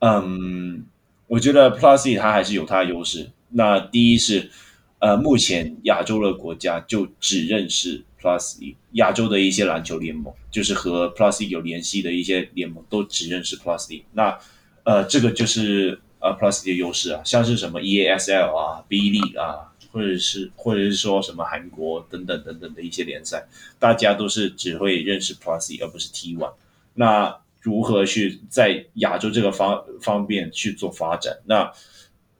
[0.00, 0.84] 嗯，
[1.28, 3.30] 我觉得 Plus E 它还是有它的优势。
[3.50, 4.50] 那第一是，
[4.98, 14.02] 呃，目前亚洲的国家就只认识 Plusy，亚洲的一些篮球联盟就是和 Plusy 有联系的一些联盟都只认识 Plusy。
[14.12, 14.36] 那，
[14.82, 19.67] 呃，这个就是呃 Plusy 的优势啊，像是什么 EASL 啊、B League 啊。
[19.90, 23.46] 或者是或者是说什么韩国等等等等的一些联赛，
[23.78, 26.52] 大家都是只会认识 Plus E 而不是 T1。
[26.94, 31.38] 那如何去在亚洲这个方方面去做发展？
[31.46, 31.72] 那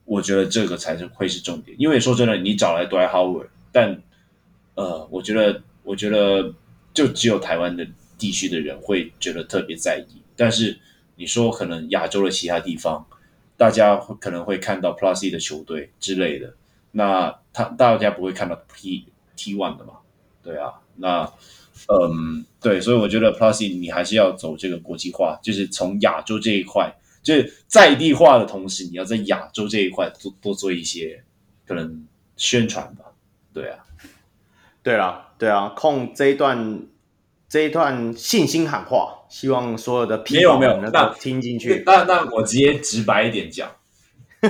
[0.04, 1.76] 我觉得这个才是会是重点。
[1.78, 4.00] 因为说真的，你找来 Dwight Howard，但
[4.74, 6.54] 呃，我觉得我觉得
[6.94, 10.22] 就只有台湾的地区的人会觉得特别在意。
[10.36, 10.78] 但是
[11.16, 13.06] 你说可能亚洲的其他地方，
[13.56, 16.54] 大家可能会看到 Plus E 的球队之类的。
[16.92, 19.06] 那他大家不会看到 T
[19.36, 19.94] T one 的嘛？
[20.42, 21.30] 对啊，那
[21.88, 26.92] 嗯，对，所以我觉得 Plus 你还是要走这个国际化，就是从亚洲这一块，
[27.22, 31.22] 就是在地化的同时，你要在亚洲这一块多多做一些
[31.66, 32.06] 可能
[32.36, 33.04] 宣传吧。
[33.52, 33.84] 对啊，
[34.82, 36.82] 对啊，对啊，控这一段
[37.48, 41.82] 这一段信心喊话，希望所有的 P 友们能够听进去。
[41.86, 43.70] 那那，那我直接直白一点讲。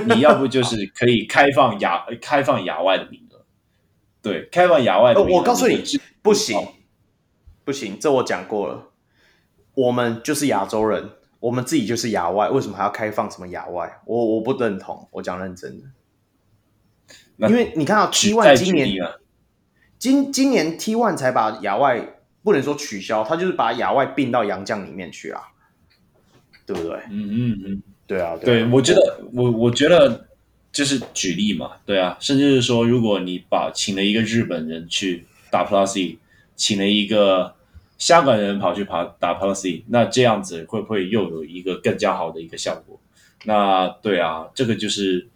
[0.05, 3.41] 你要不就是可以开放亚 开放亚外的名额，
[4.21, 5.39] 对，开放亚外的名额。
[5.39, 5.83] 我告诉你，
[6.21, 6.67] 不行，
[7.63, 8.89] 不行，这我讲过了。
[9.73, 11.09] 我们就是亚洲人，
[11.39, 14.01] 我们自己就是亚外，为什么还要开放什么亚外？
[14.05, 15.87] 我我不认同，我讲认真的。
[17.47, 18.97] 因为你看到 T One 今年，
[19.97, 25.41] 今今年 T One 才把亚外不能说取消，他就是把亚外并到洋将里面去啊，
[26.65, 26.99] 对不对？
[27.09, 27.83] 嗯嗯嗯。
[28.09, 30.27] 对啊，对，我觉得我我觉得
[30.71, 36.17] 就是举例嘛，对啊，甚至是说，如果你把请了一个日本人去打 plusy，
[36.55, 37.53] 请了一个
[37.99, 42.99] 香港人跑去跑打 plusy，那这样子会不会又有一个更加好的一个效果？
[43.45, 45.27] 那对啊，这个就是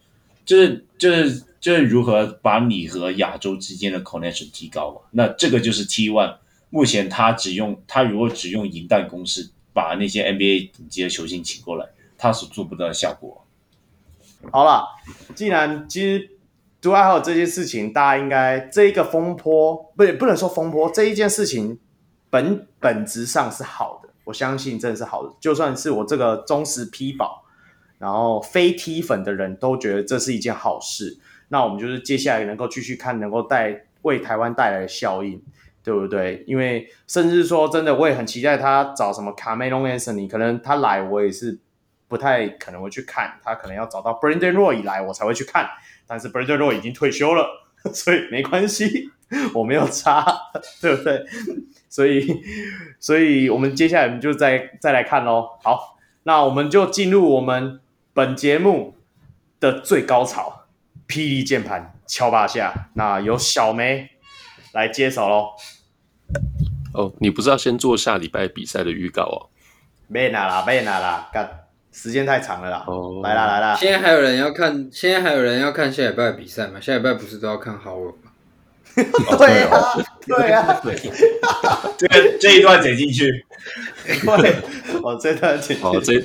[0.44, 5.02] 就是就是就是如何把你和亚洲之间的 connection 提高嘛？
[5.12, 6.38] 那这个就是 T one，
[6.72, 11.88] 目前他只用他如果只用银弹攻势把那些 NBA 顶级的球星请过来。
[12.24, 13.46] 他所做不到的效果。
[14.50, 14.88] 好了，
[15.36, 16.30] 既然其实
[16.82, 21.78] Dwight Howard 这件事情，大家应该这一个风波，不不能说风波，这一件事情
[22.30, 25.34] 本本质上是好的，我相信真的是好的。
[25.42, 27.44] 就算是我这个忠实批宝，
[27.98, 31.18] 然后非 T 粉的人都觉得这是一件好事。
[31.50, 35.42] 那我们就是接下来能够继续看，能够带为台湾带来的效应，
[35.84, 36.42] 对不对？
[36.48, 41.60] 因为甚至说真的，我也很期待他找什么卡梅隆·安森尼可能他来我也是。
[42.14, 45.68] 不太可能会去看，他可能要找到 Brandon Roy 以来，我才会去看。
[46.06, 47.44] 但是 Brandon Roy 已经退休了，
[47.92, 49.10] 所以没关系，
[49.56, 50.24] 我没有差，
[50.80, 51.26] 对不对？
[51.90, 52.40] 所以，
[53.00, 55.58] 所以我们接下来我们就再再来看喽。
[55.64, 57.82] 好，那我们就进入我们
[58.14, 58.96] 本节目
[59.60, 60.66] 的最高潮——
[61.10, 62.92] 霹雳键盘敲八下。
[62.94, 64.12] 那由小梅
[64.72, 65.50] 来接手喽。
[66.94, 69.50] 哦，你不是要先做下礼拜比赛的预告哦？
[70.08, 71.63] 没拿啦，没拿啦，干。
[71.94, 73.24] 时间太长了啦！Oh.
[73.24, 73.76] 来啦来啦！
[73.76, 76.80] 现在还有人要看，现在还有人要看下礼拜的比赛吗？
[76.82, 78.32] 下礼拜不是都要看 Howard 吗？
[79.38, 79.94] 对啊，
[80.26, 80.96] 对啊，对。
[81.98, 83.46] 这个这一段剪进去。
[84.06, 84.56] 对，
[85.04, 85.80] 我这段剪。
[85.80, 86.20] 好，这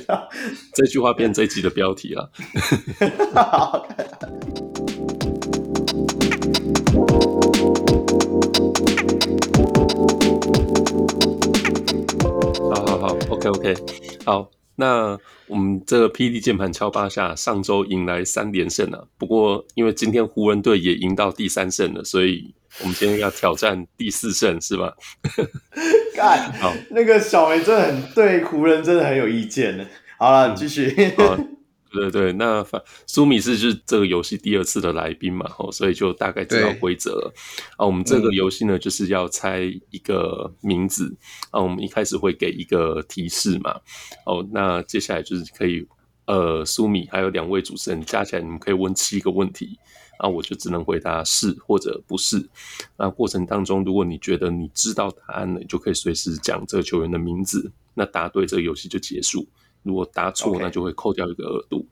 [0.73, 2.31] 这句话变这一集的标题了。
[3.35, 3.87] 好，
[12.73, 13.75] 好好好，OK OK，
[14.25, 14.49] 好。
[14.79, 19.05] 那我们这个霹雳键盘敲八下，上周迎来三连胜了。
[19.17, 24.95] 不过因为今天湖人队也赢到第三胜了，所以我们今天要挑战第四胜，是吧？
[26.15, 29.85] 干，好，那个小梅真的很对湖人真的很有意见呢。
[30.17, 30.95] 好了，继续。
[31.17, 31.57] 嗯
[31.91, 37.33] 对对，那反苏米是就是这个游戏第二次的来宾嘛，哦，所以就大概知道规则了。
[37.77, 41.15] 啊，我们这个游戏呢，就是要猜一个名字。
[41.51, 43.79] 啊，我们一开始会给一个提示嘛。
[44.25, 45.85] 哦，那接下来就是可以，
[46.25, 49.79] 呃，苏米还有两位主持人加起来，你们可以问七个问题。
[50.19, 52.49] 啊，我就只能回答是或者不是。
[52.97, 57.71] 那过程当中，如果你觉得你知道答案了，你就可以随时讲这个球员的名字。
[57.93, 59.47] 那答对，这个游戏就结束。
[59.89, 61.85] 如果答错.那就会扣掉一个额度。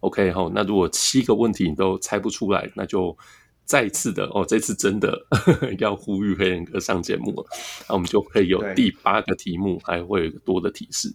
[0.00, 3.16] OK 哈，那如果七个问题你都猜不出来，那就
[3.64, 7.46] 再次的哦，这次真的呵 呵要呼吁黑人哥上节目了。
[7.88, 11.12] 那我们就可以有第八个题目，还会有一个多的提示。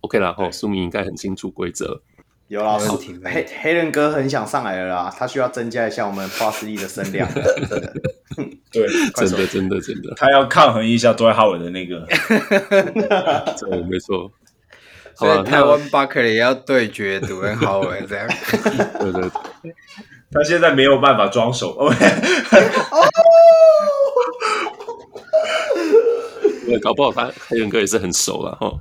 [0.00, 2.02] OK 然后苏明应该很清楚规则。
[2.48, 2.88] 有老师，
[3.22, 7.28] 黑黑人哥很想上来了啦，他需要增加一下我们 Plus E 的声量。
[8.72, 8.86] 对，
[9.16, 12.06] 真的真的真的，他要抗衡一下多哈维的那个，
[13.60, 14.30] 对，没错。
[15.18, 18.28] 所以台湾巴克利要对决杜恩豪维这样。
[19.00, 19.74] 对对对，
[20.30, 21.76] 他现在没有办法装手。
[26.66, 28.72] 对，搞不好他黑人哥也是很熟了哈。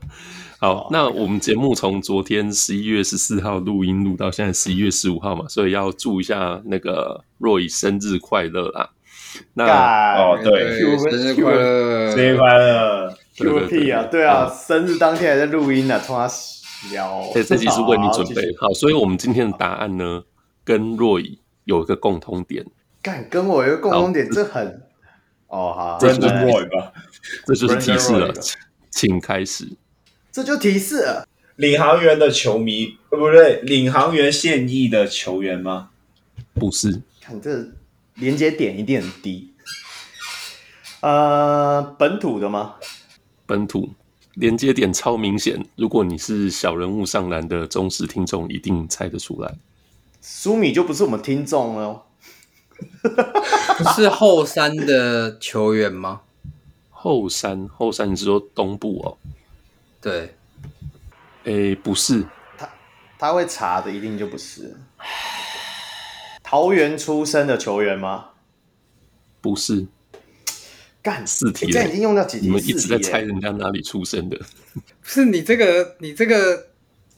[0.60, 8.92] 好，那我们节目从昨天十一月十四号录音录到现在十一月十五号嘛，所以要祝一下那个 Roy 生日快乐啦。
[9.54, 9.66] 那
[10.18, 13.18] 哦，对，生日快乐，生日快乐。
[13.38, 16.28] Q 屁啊，对啊，生日当天还在录音呢，冲他
[16.92, 17.30] 聊。
[17.34, 20.24] 对，这集是为你准备好，所以我们今天的答案呢，
[20.64, 22.66] 跟 Roy 有一个共通点。
[23.02, 24.82] 干，跟我有一个共通点，这很
[25.48, 26.92] 哦好，这就是 Roy 吧？
[27.46, 28.34] 这就是提示了，
[28.90, 29.68] 请开始。
[30.32, 31.28] 这就提示了，
[31.58, 35.90] 领航员的球迷，不对，领航员现役的球员吗？
[36.56, 37.70] 不是，看这
[38.16, 39.54] 连接点一定很低。
[41.02, 42.76] 呃，本土的吗？
[43.48, 43.90] 本土
[44.36, 49.56] 连接点超明显，如果你是小人物上篮的忠实听众，一定猜得出来。
[50.22, 52.04] 苏米就不是我们听众了，
[53.78, 56.22] 不是后山的球员吗？
[56.92, 59.18] 后山，后山，你是说东部哦？
[60.02, 60.36] 对，
[61.46, 62.26] 诶，不是，
[62.58, 62.70] 他
[63.18, 64.76] 他会查的，一定就不是。
[66.44, 68.32] 桃园出生的球员吗？
[69.40, 69.88] 不是。
[71.08, 72.48] 干四题，这已经用到几题？
[72.48, 74.38] 你们一直在猜人家哪里出生的？
[74.76, 76.66] 不是你这个，你这个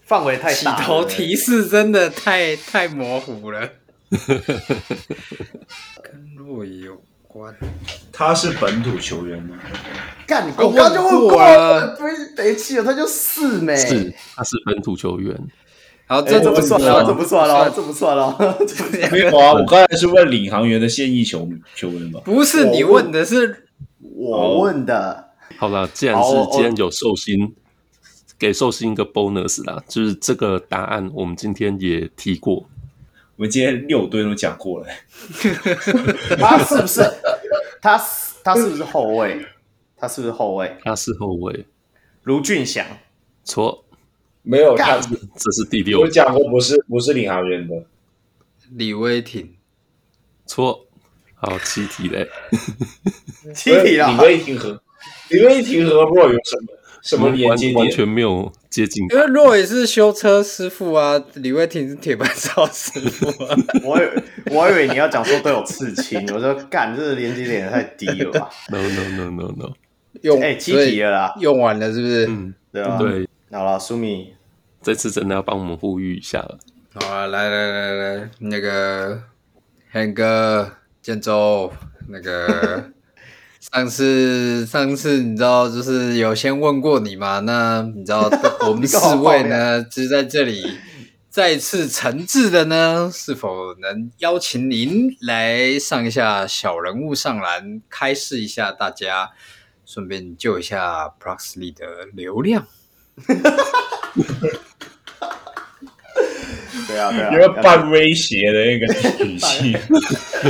[0.05, 3.67] 范围太大，起头提示真的太太模糊了。
[6.03, 7.51] 跟洛有关，
[8.11, 9.57] 他是本土球员吗？
[10.27, 12.05] 干，你我刚就问过了，别
[12.43, 15.35] 别气了，他就是没，是他是本土球员。
[16.05, 17.03] 好，这怎么算了？
[17.03, 18.37] 这不算了，这不算了。
[19.11, 22.21] 没有啊，我刚才是问领航员的现役球球员吧？
[22.23, 23.65] 不是，你问的是。
[24.19, 27.55] 我问的，好了，既然是今天有寿星，
[28.37, 32.67] 给寿星一个 bonus 啦，就是这个答案我们今天也提过，
[33.37, 34.87] 我们今天六队都讲过了。
[36.37, 37.01] 他是不是？
[37.81, 37.97] 他
[38.43, 39.45] 他是不是后卫？
[39.95, 40.75] 他是不是后卫？
[40.83, 41.65] 他是后卫。
[42.23, 42.85] 卢俊祥，
[43.45, 43.85] 错，
[44.41, 46.01] 没有，他这是第六。
[46.01, 47.85] 我讲过不是不是领航员的，
[48.71, 49.55] 李威霆，
[50.45, 50.85] 错。
[51.41, 52.27] 好，七题嘞，
[53.55, 54.11] 七题了。
[54.11, 54.81] 李威霆和
[55.29, 56.67] 李威霆和 Roy 有什么
[57.01, 57.75] 什么连接点？
[57.75, 59.03] 完全没有接近。
[59.09, 63.55] 因为 Roy 是修车师傅啊，李威霆是铁板烧师傅啊。
[63.85, 69.73] 我以为我以为你要讲说都有刺青，我说干，这个连接点太低了吧？No no no no no，
[70.21, 72.25] 用哎七题了啦，用完了是不是？
[72.27, 72.97] 嗯，对啊。
[72.97, 74.33] 对，好了，苏米，
[74.81, 76.59] 这次真的要帮我们呼吁一下了。
[76.95, 79.23] 好啊，来来来来，那个
[79.89, 80.73] 汉哥。
[81.09, 81.73] 建州，
[82.07, 82.91] 那个
[83.59, 87.39] 上次上次你知道就是有先问过你嘛？
[87.39, 88.29] 那你知道
[88.69, 90.77] 我们四位呢，就是在这里
[91.27, 99.31] 再次诚挚的呢，是否能邀请您来上一下小人物上篮，开示一下大家，
[99.87, 102.67] 顺便救一下 Proxly 的流量。
[106.89, 109.77] 对啊，对啊，因为半威胁的那个语气，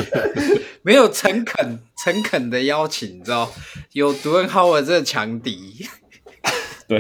[0.83, 3.51] 没有诚恳、诚恳的邀请，你知道，
[3.91, 5.85] 有杜恩·豪尔这个强敌，
[6.87, 6.97] 对，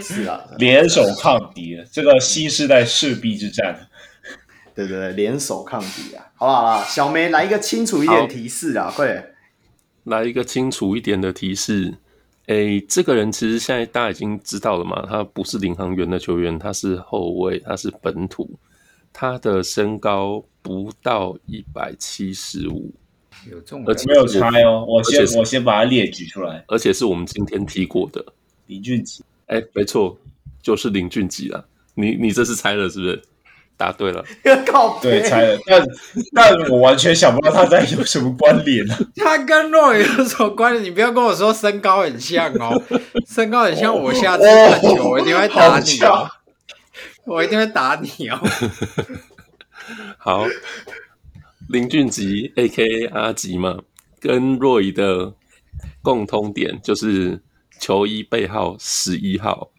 [0.00, 3.88] 是啊，联手抗敌，这个新世代赤壁之战，
[4.72, 6.26] 对对对，联手抗敌啊！
[6.36, 9.34] 好了好了，小梅来一个清楚一点提示啊，快点，
[10.04, 11.96] 来一个清楚一点的提示。
[12.48, 18.50] 诶，这个人其实现在大家已经知道了嘛，他不是领航员的球员，他是后卫，他是本土，
[19.12, 22.90] 他的身高不到一百七十五，
[23.50, 24.82] 有这种，而且没有猜哦。
[24.88, 28.24] 我先我先把它列举出来，而且是我们今天提过的
[28.66, 29.22] 林俊杰。
[29.48, 30.16] 哎，没错，
[30.62, 31.62] 就是林俊杰了。
[31.94, 33.22] 你你这是猜了是不是？
[33.78, 34.22] 答对了，
[35.00, 35.82] 对，猜了，但
[36.34, 38.94] 但我完全想不到他在有什么关联呢？
[39.16, 40.84] 他跟诺有什么关联？
[40.84, 42.82] 你不要跟我说身高很像哦，
[43.26, 46.28] 身高很像，我下次看球，我一定会打你哦，
[47.24, 48.40] 我一定会打你哦。
[50.18, 50.44] 好，
[51.68, 53.78] 林俊杰 A.K.A 阿吉嘛，
[54.20, 55.34] 跟 Roy 的
[56.02, 57.40] 共通点就是
[57.78, 59.70] 球衣背号十一号。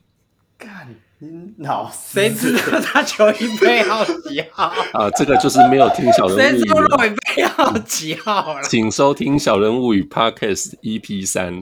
[1.57, 5.09] 老谁知道他球衣背号几号啊？
[5.17, 6.41] 这个就是没有听小人物语。
[6.41, 8.63] 谁知道诺背号几号了？
[8.63, 11.61] 请收听小人物与 Podcast EP 三。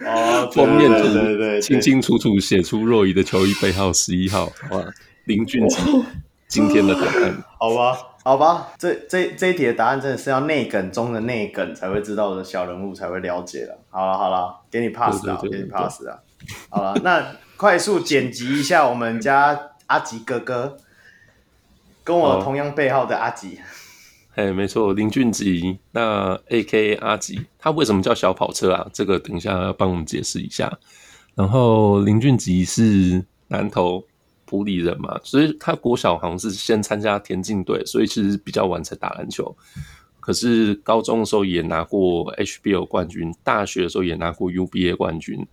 [0.00, 4.46] 哦，封面图对对对，清清楚楚写出若仪的球衣背号十一号。
[4.70, 4.82] 哇，
[5.26, 5.78] 林俊杰
[6.46, 13.78] 今天的答案， 好吧，好吧，这这这一题的答案真的是要内梗中的内梗才会知道的小人物才会了解了。
[13.90, 16.22] 好了好了，给你 pass 了，给你 pass 了。
[16.70, 17.26] 好了，那
[17.58, 20.76] 快速剪辑一下我们家阿吉哥哥，
[22.04, 23.58] 跟我同样背号的阿吉。
[24.36, 28.88] 哎，没错，林俊吉，那 AK 阿吉，他为什么叫小跑车啊？
[28.92, 30.78] 这个等一下要帮我们解释一下。
[31.34, 34.06] 然后林俊吉是南投。
[34.50, 39.54] 埔里人嘛，所以他国小好像是先参加田径队，所以其实比较晚才打篮球。
[40.20, 45.46] 可是高中的时候也拿过 HBL 冠军，大学的时候也拿过 UBA 冠军。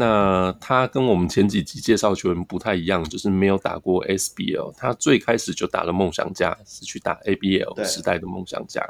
[0.00, 4.72] 那他跟我们前几集介绍球员不太一样，就是没有打过 SBL。
[4.78, 8.82] 他最开始就打了梦想家，是去打 ABL 时代的梦想家。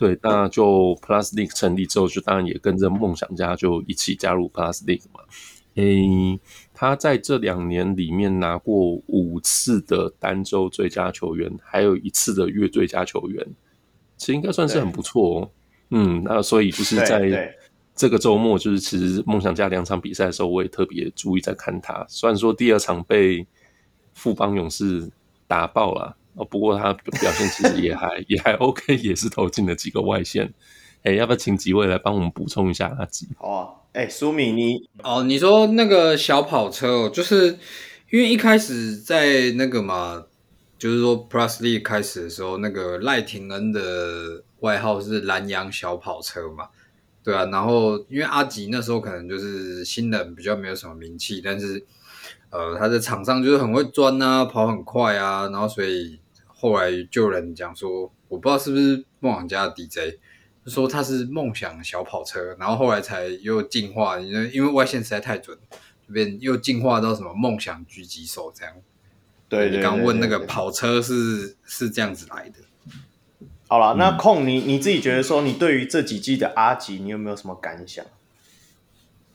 [0.00, 5.20] 对，那就 Plus League 成立之后，就当然也跟着梦想家就一起加入 Plus League 嘛。
[5.74, 6.40] 诶。
[6.74, 13.46] 他在这两年里面拿过五次的单周最佳球员，还有一次的月最佳球员，
[14.16, 15.50] 其实应该算是很不错哦。
[15.90, 17.54] 嗯，那所以就是在
[17.94, 22.04] 这个周末，就是其实梦想家两场比赛的时候，我也特别注意在看他。
[22.08, 23.46] 虽然说第二场被
[24.14, 25.10] 富邦勇士
[25.46, 30.52] 打爆了哦，不过他表现其实也还 也还 OK，也是投进了几个外线。
[31.02, 33.28] 哎，要不要请几位来帮我们补充一下阿吉？
[33.36, 33.68] 好啊。
[33.92, 37.58] 哎，苏米，你哦，你说那个小跑车哦，就是
[38.10, 40.24] 因为一开始在那个嘛，
[40.78, 46.68] 就是说 Plus League 开始的时候，那个赖廷恩的外号是蓝洋小跑车嘛，
[47.22, 51.84] 对啊，然后因为阿吉那时候可能就是新人，比较没有什么名气，但是
[52.50, 60.18] 呃，他在场上就是很会钻啊，跑很快啊，然后所以后来就有人讲说，我不知道是不是梦想家的 DJ。
[60.64, 65.58] 说他是梦想小跑车，然后后来才又进化，因为因为外线实在太准，
[66.06, 68.72] 这边又进化到什么梦想狙击手这样。
[69.48, 72.60] 对，你刚问那个跑车是是这样子来的。
[73.72, 78.04] 好了，那控你你自己觉得说，你对于这几季的阿吉，你有没有什么感想？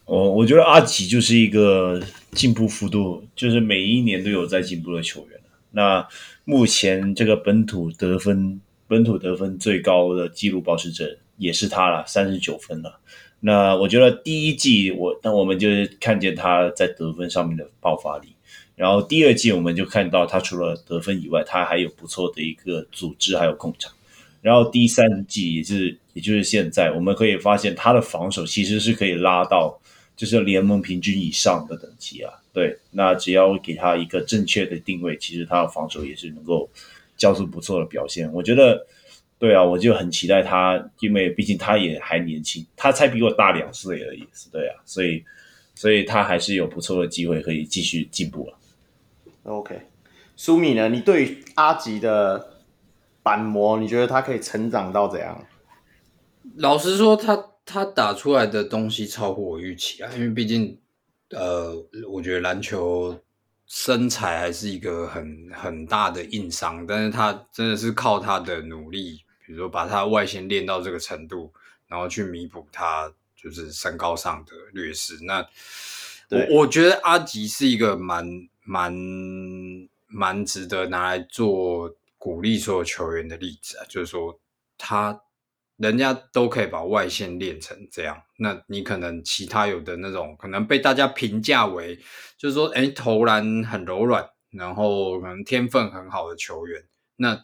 [0.05, 1.99] 哦，我觉得阿吉就是一个
[2.33, 5.39] 进步幅度，就是每一年都有在进步的球员。
[5.71, 6.07] 那
[6.45, 8.61] 目前这个本土得分。
[8.89, 12.99] 本土得分最高的纪录保持者也是他了，三十九分了。
[13.41, 18.29] 那我觉得第一季我，那我们就是看见他在得分上面的爆发力，
[18.75, 23.91] 然后第二季我们就看到他除了得分以外，他还有不错的一个组织还有控场。
[24.47, 29.77] 然后第三季也是，也就是现在，我们可以发现他的防守其实是可以拉到
[30.15, 32.31] 就是联盟平均以上的等级啊。
[32.53, 36.69] 对，那只要给他一个正确的定位，其实他的防守也是能够。
[37.19, 38.85] 交出不错的表现，我觉得，
[39.39, 45.23] 对啊，我就很期待他，因为毕竟他也还年轻，他才比我大两岁而已，对啊，所以，
[45.73, 48.53] 所以他还是有不错的机会可以继续进步了。
[49.45, 49.81] OK，
[50.35, 50.89] 苏米呢？
[50.89, 52.56] 你对阿吉的
[53.27, 55.45] 板模，你觉得他可以成长到怎样？
[56.55, 60.79] 老实说，他他打出来的东西超乎我预期啊，因为毕竟，
[61.31, 61.73] 呃，
[62.09, 63.19] 我觉得篮球。
[63.69, 71.51] 身材还是一个很很大的硬伤，但是他真的是靠他的努力，比如说把他外线练到这个程度，
[71.85, 75.17] 然后去弥补他就是身高上的劣势。
[75.25, 75.45] 那
[76.29, 78.25] 我我觉得阿吉是一个蛮
[78.63, 78.93] 蛮
[80.07, 84.39] 蛮值得拿来做鼓励所有球员的例子啊，就是说
[84.77, 85.21] 他。
[85.77, 91.95] 人家都可以把外线练成这样，那你可能其他有的那种可能被大家评价为，
[92.35, 96.83] 就是说，哎，投篮很柔软，然后可能天分很好的球员。
[97.17, 97.39] 那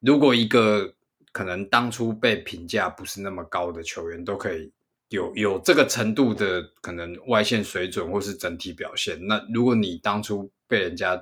[0.00, 0.92] 如果一个
[1.30, 4.72] 可能当初被评价不是那么高的球员，都可以
[5.10, 11.16] 有有这个程度的可能外线水准或是整体表现，那如果你当初被人家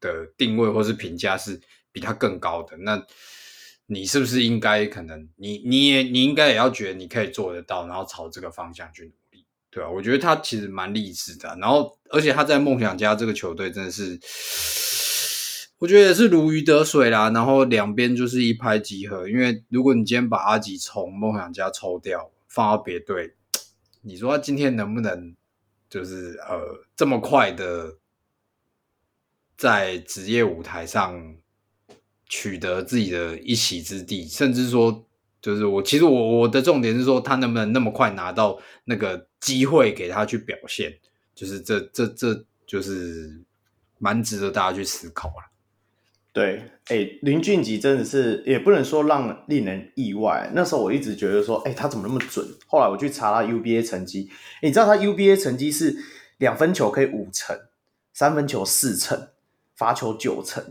[0.00, 1.60] 的定位或是评价是
[1.92, 3.06] 比他更高的，那。
[3.90, 9.88] 你是不是应该可能你你也你应该也要觉得你可以做得到，然后朝这个方向去努力，对吧？
[9.88, 14.20] 我觉得他其实蛮励志的，然后而且他在梦想家这个球队真的是，
[15.78, 17.30] 我觉得也是如鱼得水啦。
[17.30, 23.36] 然后两边就是一拍即合，因为如果你今天把阿吉从梦想家抽掉，放到别队，
[24.02, 25.34] 你说他今天能不能
[25.88, 27.96] 就是呃这么快的
[29.56, 31.36] 在职业舞台上？
[32.28, 35.04] 取得自己的一席之地，甚至说，
[35.40, 40.98] 就是我其实我我的重点是说，他能不能那么快拿到那个机会给他去表现，
[41.34, 43.40] 就是这这这就是
[43.98, 45.50] 蛮值得大家去思考了。
[46.30, 50.50] 对，哎、林俊杰真的是也不能说让令人意外。
[50.54, 52.46] 那时候我一直觉得说，哎、他怎么那么准？
[52.66, 54.30] 后来我去查他 UBA 成绩，
[54.62, 55.96] 你知道他 UBA 成绩是
[56.36, 57.58] 两分球可以五成，
[58.12, 59.28] 三分球四成，
[59.74, 60.62] 罚球九成。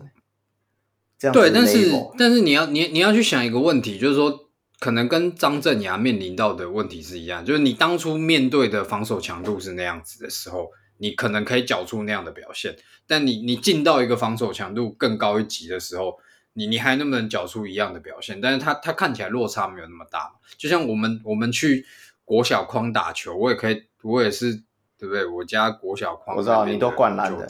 [1.18, 4.48] 这样对，但是但是你要你你要去想一个问题，就是说
[4.80, 12.76] 可能跟张镇牙面临到的问题是一样，就是你当初面对的防守强度是那样子的时候，你可能可以缴出那样的表现，
[13.08, 16.20] 但你你进到一个防守强度更高一级的时候，
[16.54, 18.40] 你你还能不能缴出一样的表现？
[18.40, 21.86] 但是他他看起来落差没有那么大，就像我们我们去
[22.24, 24.54] 国小框打球，我也可以，我也是
[25.00, 25.26] 对不对？
[25.26, 27.48] 我家国小框，我知道你都灌篮的。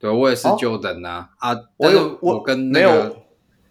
[0.00, 1.56] 对，我也是 Jordan 啊、哦、啊！
[1.76, 3.16] 我有我跟那个没有，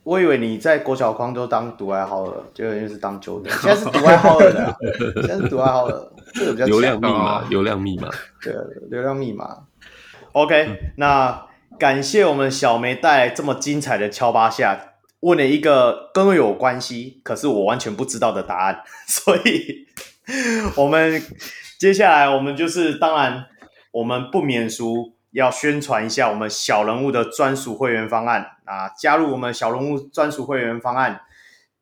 [0.03, 3.49] 我以为你在国小框都当独爱好了，结果又是当 Jordan。
[3.61, 4.75] 现在是独爱好了的、啊，
[5.25, 8.09] 现在是独爱好了，这个比较流量密码，流量密码，
[8.43, 8.53] 对，
[8.89, 9.67] 流量密码。
[10.33, 11.45] OK，、嗯、那
[11.79, 19.87] 感谢我们小梅带来这么精彩的敲八下，问了一个跟我有关系，可是我完全不知道的答案， 所以
[20.75, 21.21] 我们
[21.79, 23.45] 接下来我们就是，当然
[23.91, 25.13] 我们不免俗。
[25.37, 28.89] 要宣传一下我们小人物的专属会员方案啊！
[28.97, 31.21] 加入我们小人物专属会员方案，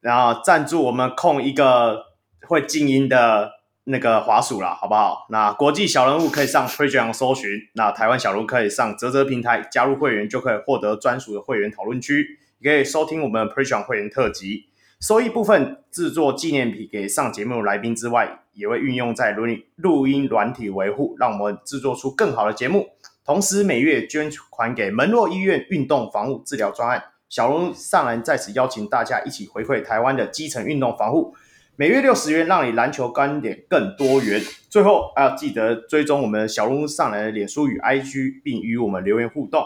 [0.02, 2.03] 然后赞助我们控一个
[2.45, 3.53] 会静音的
[3.86, 5.26] 那个滑鼠啦，好不好？
[5.30, 14.65] 那国际小人物可以上 Patreon 搜寻，那台湾小人物可以上泽泽平台加入会员，就可以获得专属的会员讨论区，也可以收听我们 Patreon 会员特辑，
[14.99, 22.90] 收益部分制作纪念品给上节目来宾之外，也会运用在录音录音软体维护，让我们制作出更好的节目。
[23.26, 31.34] 同时每月捐款给门洛医院运动防护治疗专案，小龙上篮在此邀请大家一起回馈台湾的基层运动防护，
[31.76, 34.39] 每月六十元，让你篮球观点更多元。
[34.69, 39.64] 最后要记得追踪我们小龙上篮的脸书与 IG，并与我们留言互动。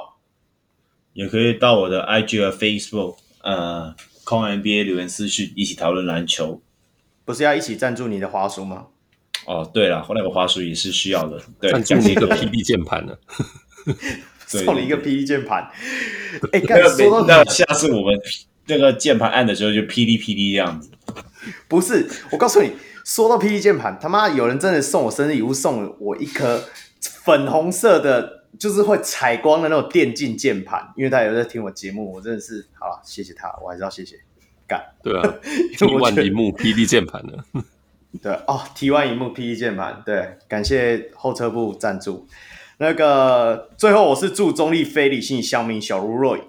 [1.12, 6.62] 也可以到我的 IG 和 Facebook，呃，空 NBA 留言私讯，一起讨论篮球。
[7.26, 8.88] 不是要一起赞助你的华叔吗？
[9.46, 11.42] 哦，对了，那个滑鼠也是需要的。
[11.60, 13.16] 对，送你一个 PD 键盘呢，
[14.46, 15.72] 送你一个 PD 键盘。
[16.52, 18.20] 哎，说到，那下次我们
[18.68, 20.90] 那个键盘按的时候就霹雳霹雳这样子。
[21.68, 22.72] 不是，我告诉你，
[23.04, 26.64] 说到 PD 键盘，他妈有人真的送我生日礼物，送我一颗
[27.02, 30.94] 粉红色的，就是会采光的那种电竞键盘。
[30.96, 34.20] 因为他有在听我节目，我真的是好了，谢谢他，我还是要谢谢。
[34.68, 35.34] 干，对啊
[35.78, 37.64] ，T1 萤幕 PD 键盘呢。
[38.22, 42.28] 对哦 ty 荧幕 P E 键盘，对，感谢后车部赞助。
[42.78, 46.42] 那个最后，我是祝中立非理性乡民小卢 Roy，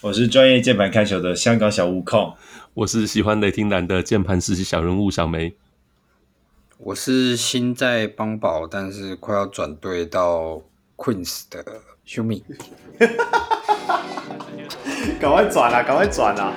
[0.00, 2.34] 我是专业键盘看球的香港小悟空，
[2.74, 5.54] 我是喜欢雷霆男的键盘实习小人物小梅，
[6.78, 10.62] 我是心在邦宝，但是快要转队到
[10.96, 11.64] Queens 的
[12.06, 12.42] Humi。
[15.20, 15.82] 赶快转啊！
[15.82, 16.52] 赶快转啊！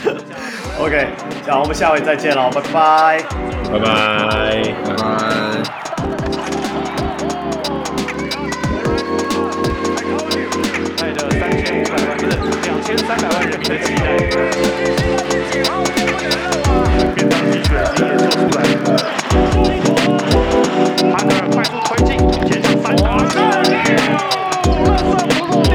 [0.80, 1.08] OK，
[1.46, 3.22] 那我们下回再见喽，拜拜，
[3.72, 3.86] 拜拜，
[4.84, 5.04] 拜拜。
[10.96, 12.32] 带着三千五百万，不是
[12.62, 14.04] 两千三百万人民的期待，
[15.50, 18.58] 便当技术的经验做出来。
[21.12, 22.10] 哈德尔快速推进，
[22.46, 23.36] 前场三打，热射
[24.62, 24.74] 不
[25.46, 25.74] 落地。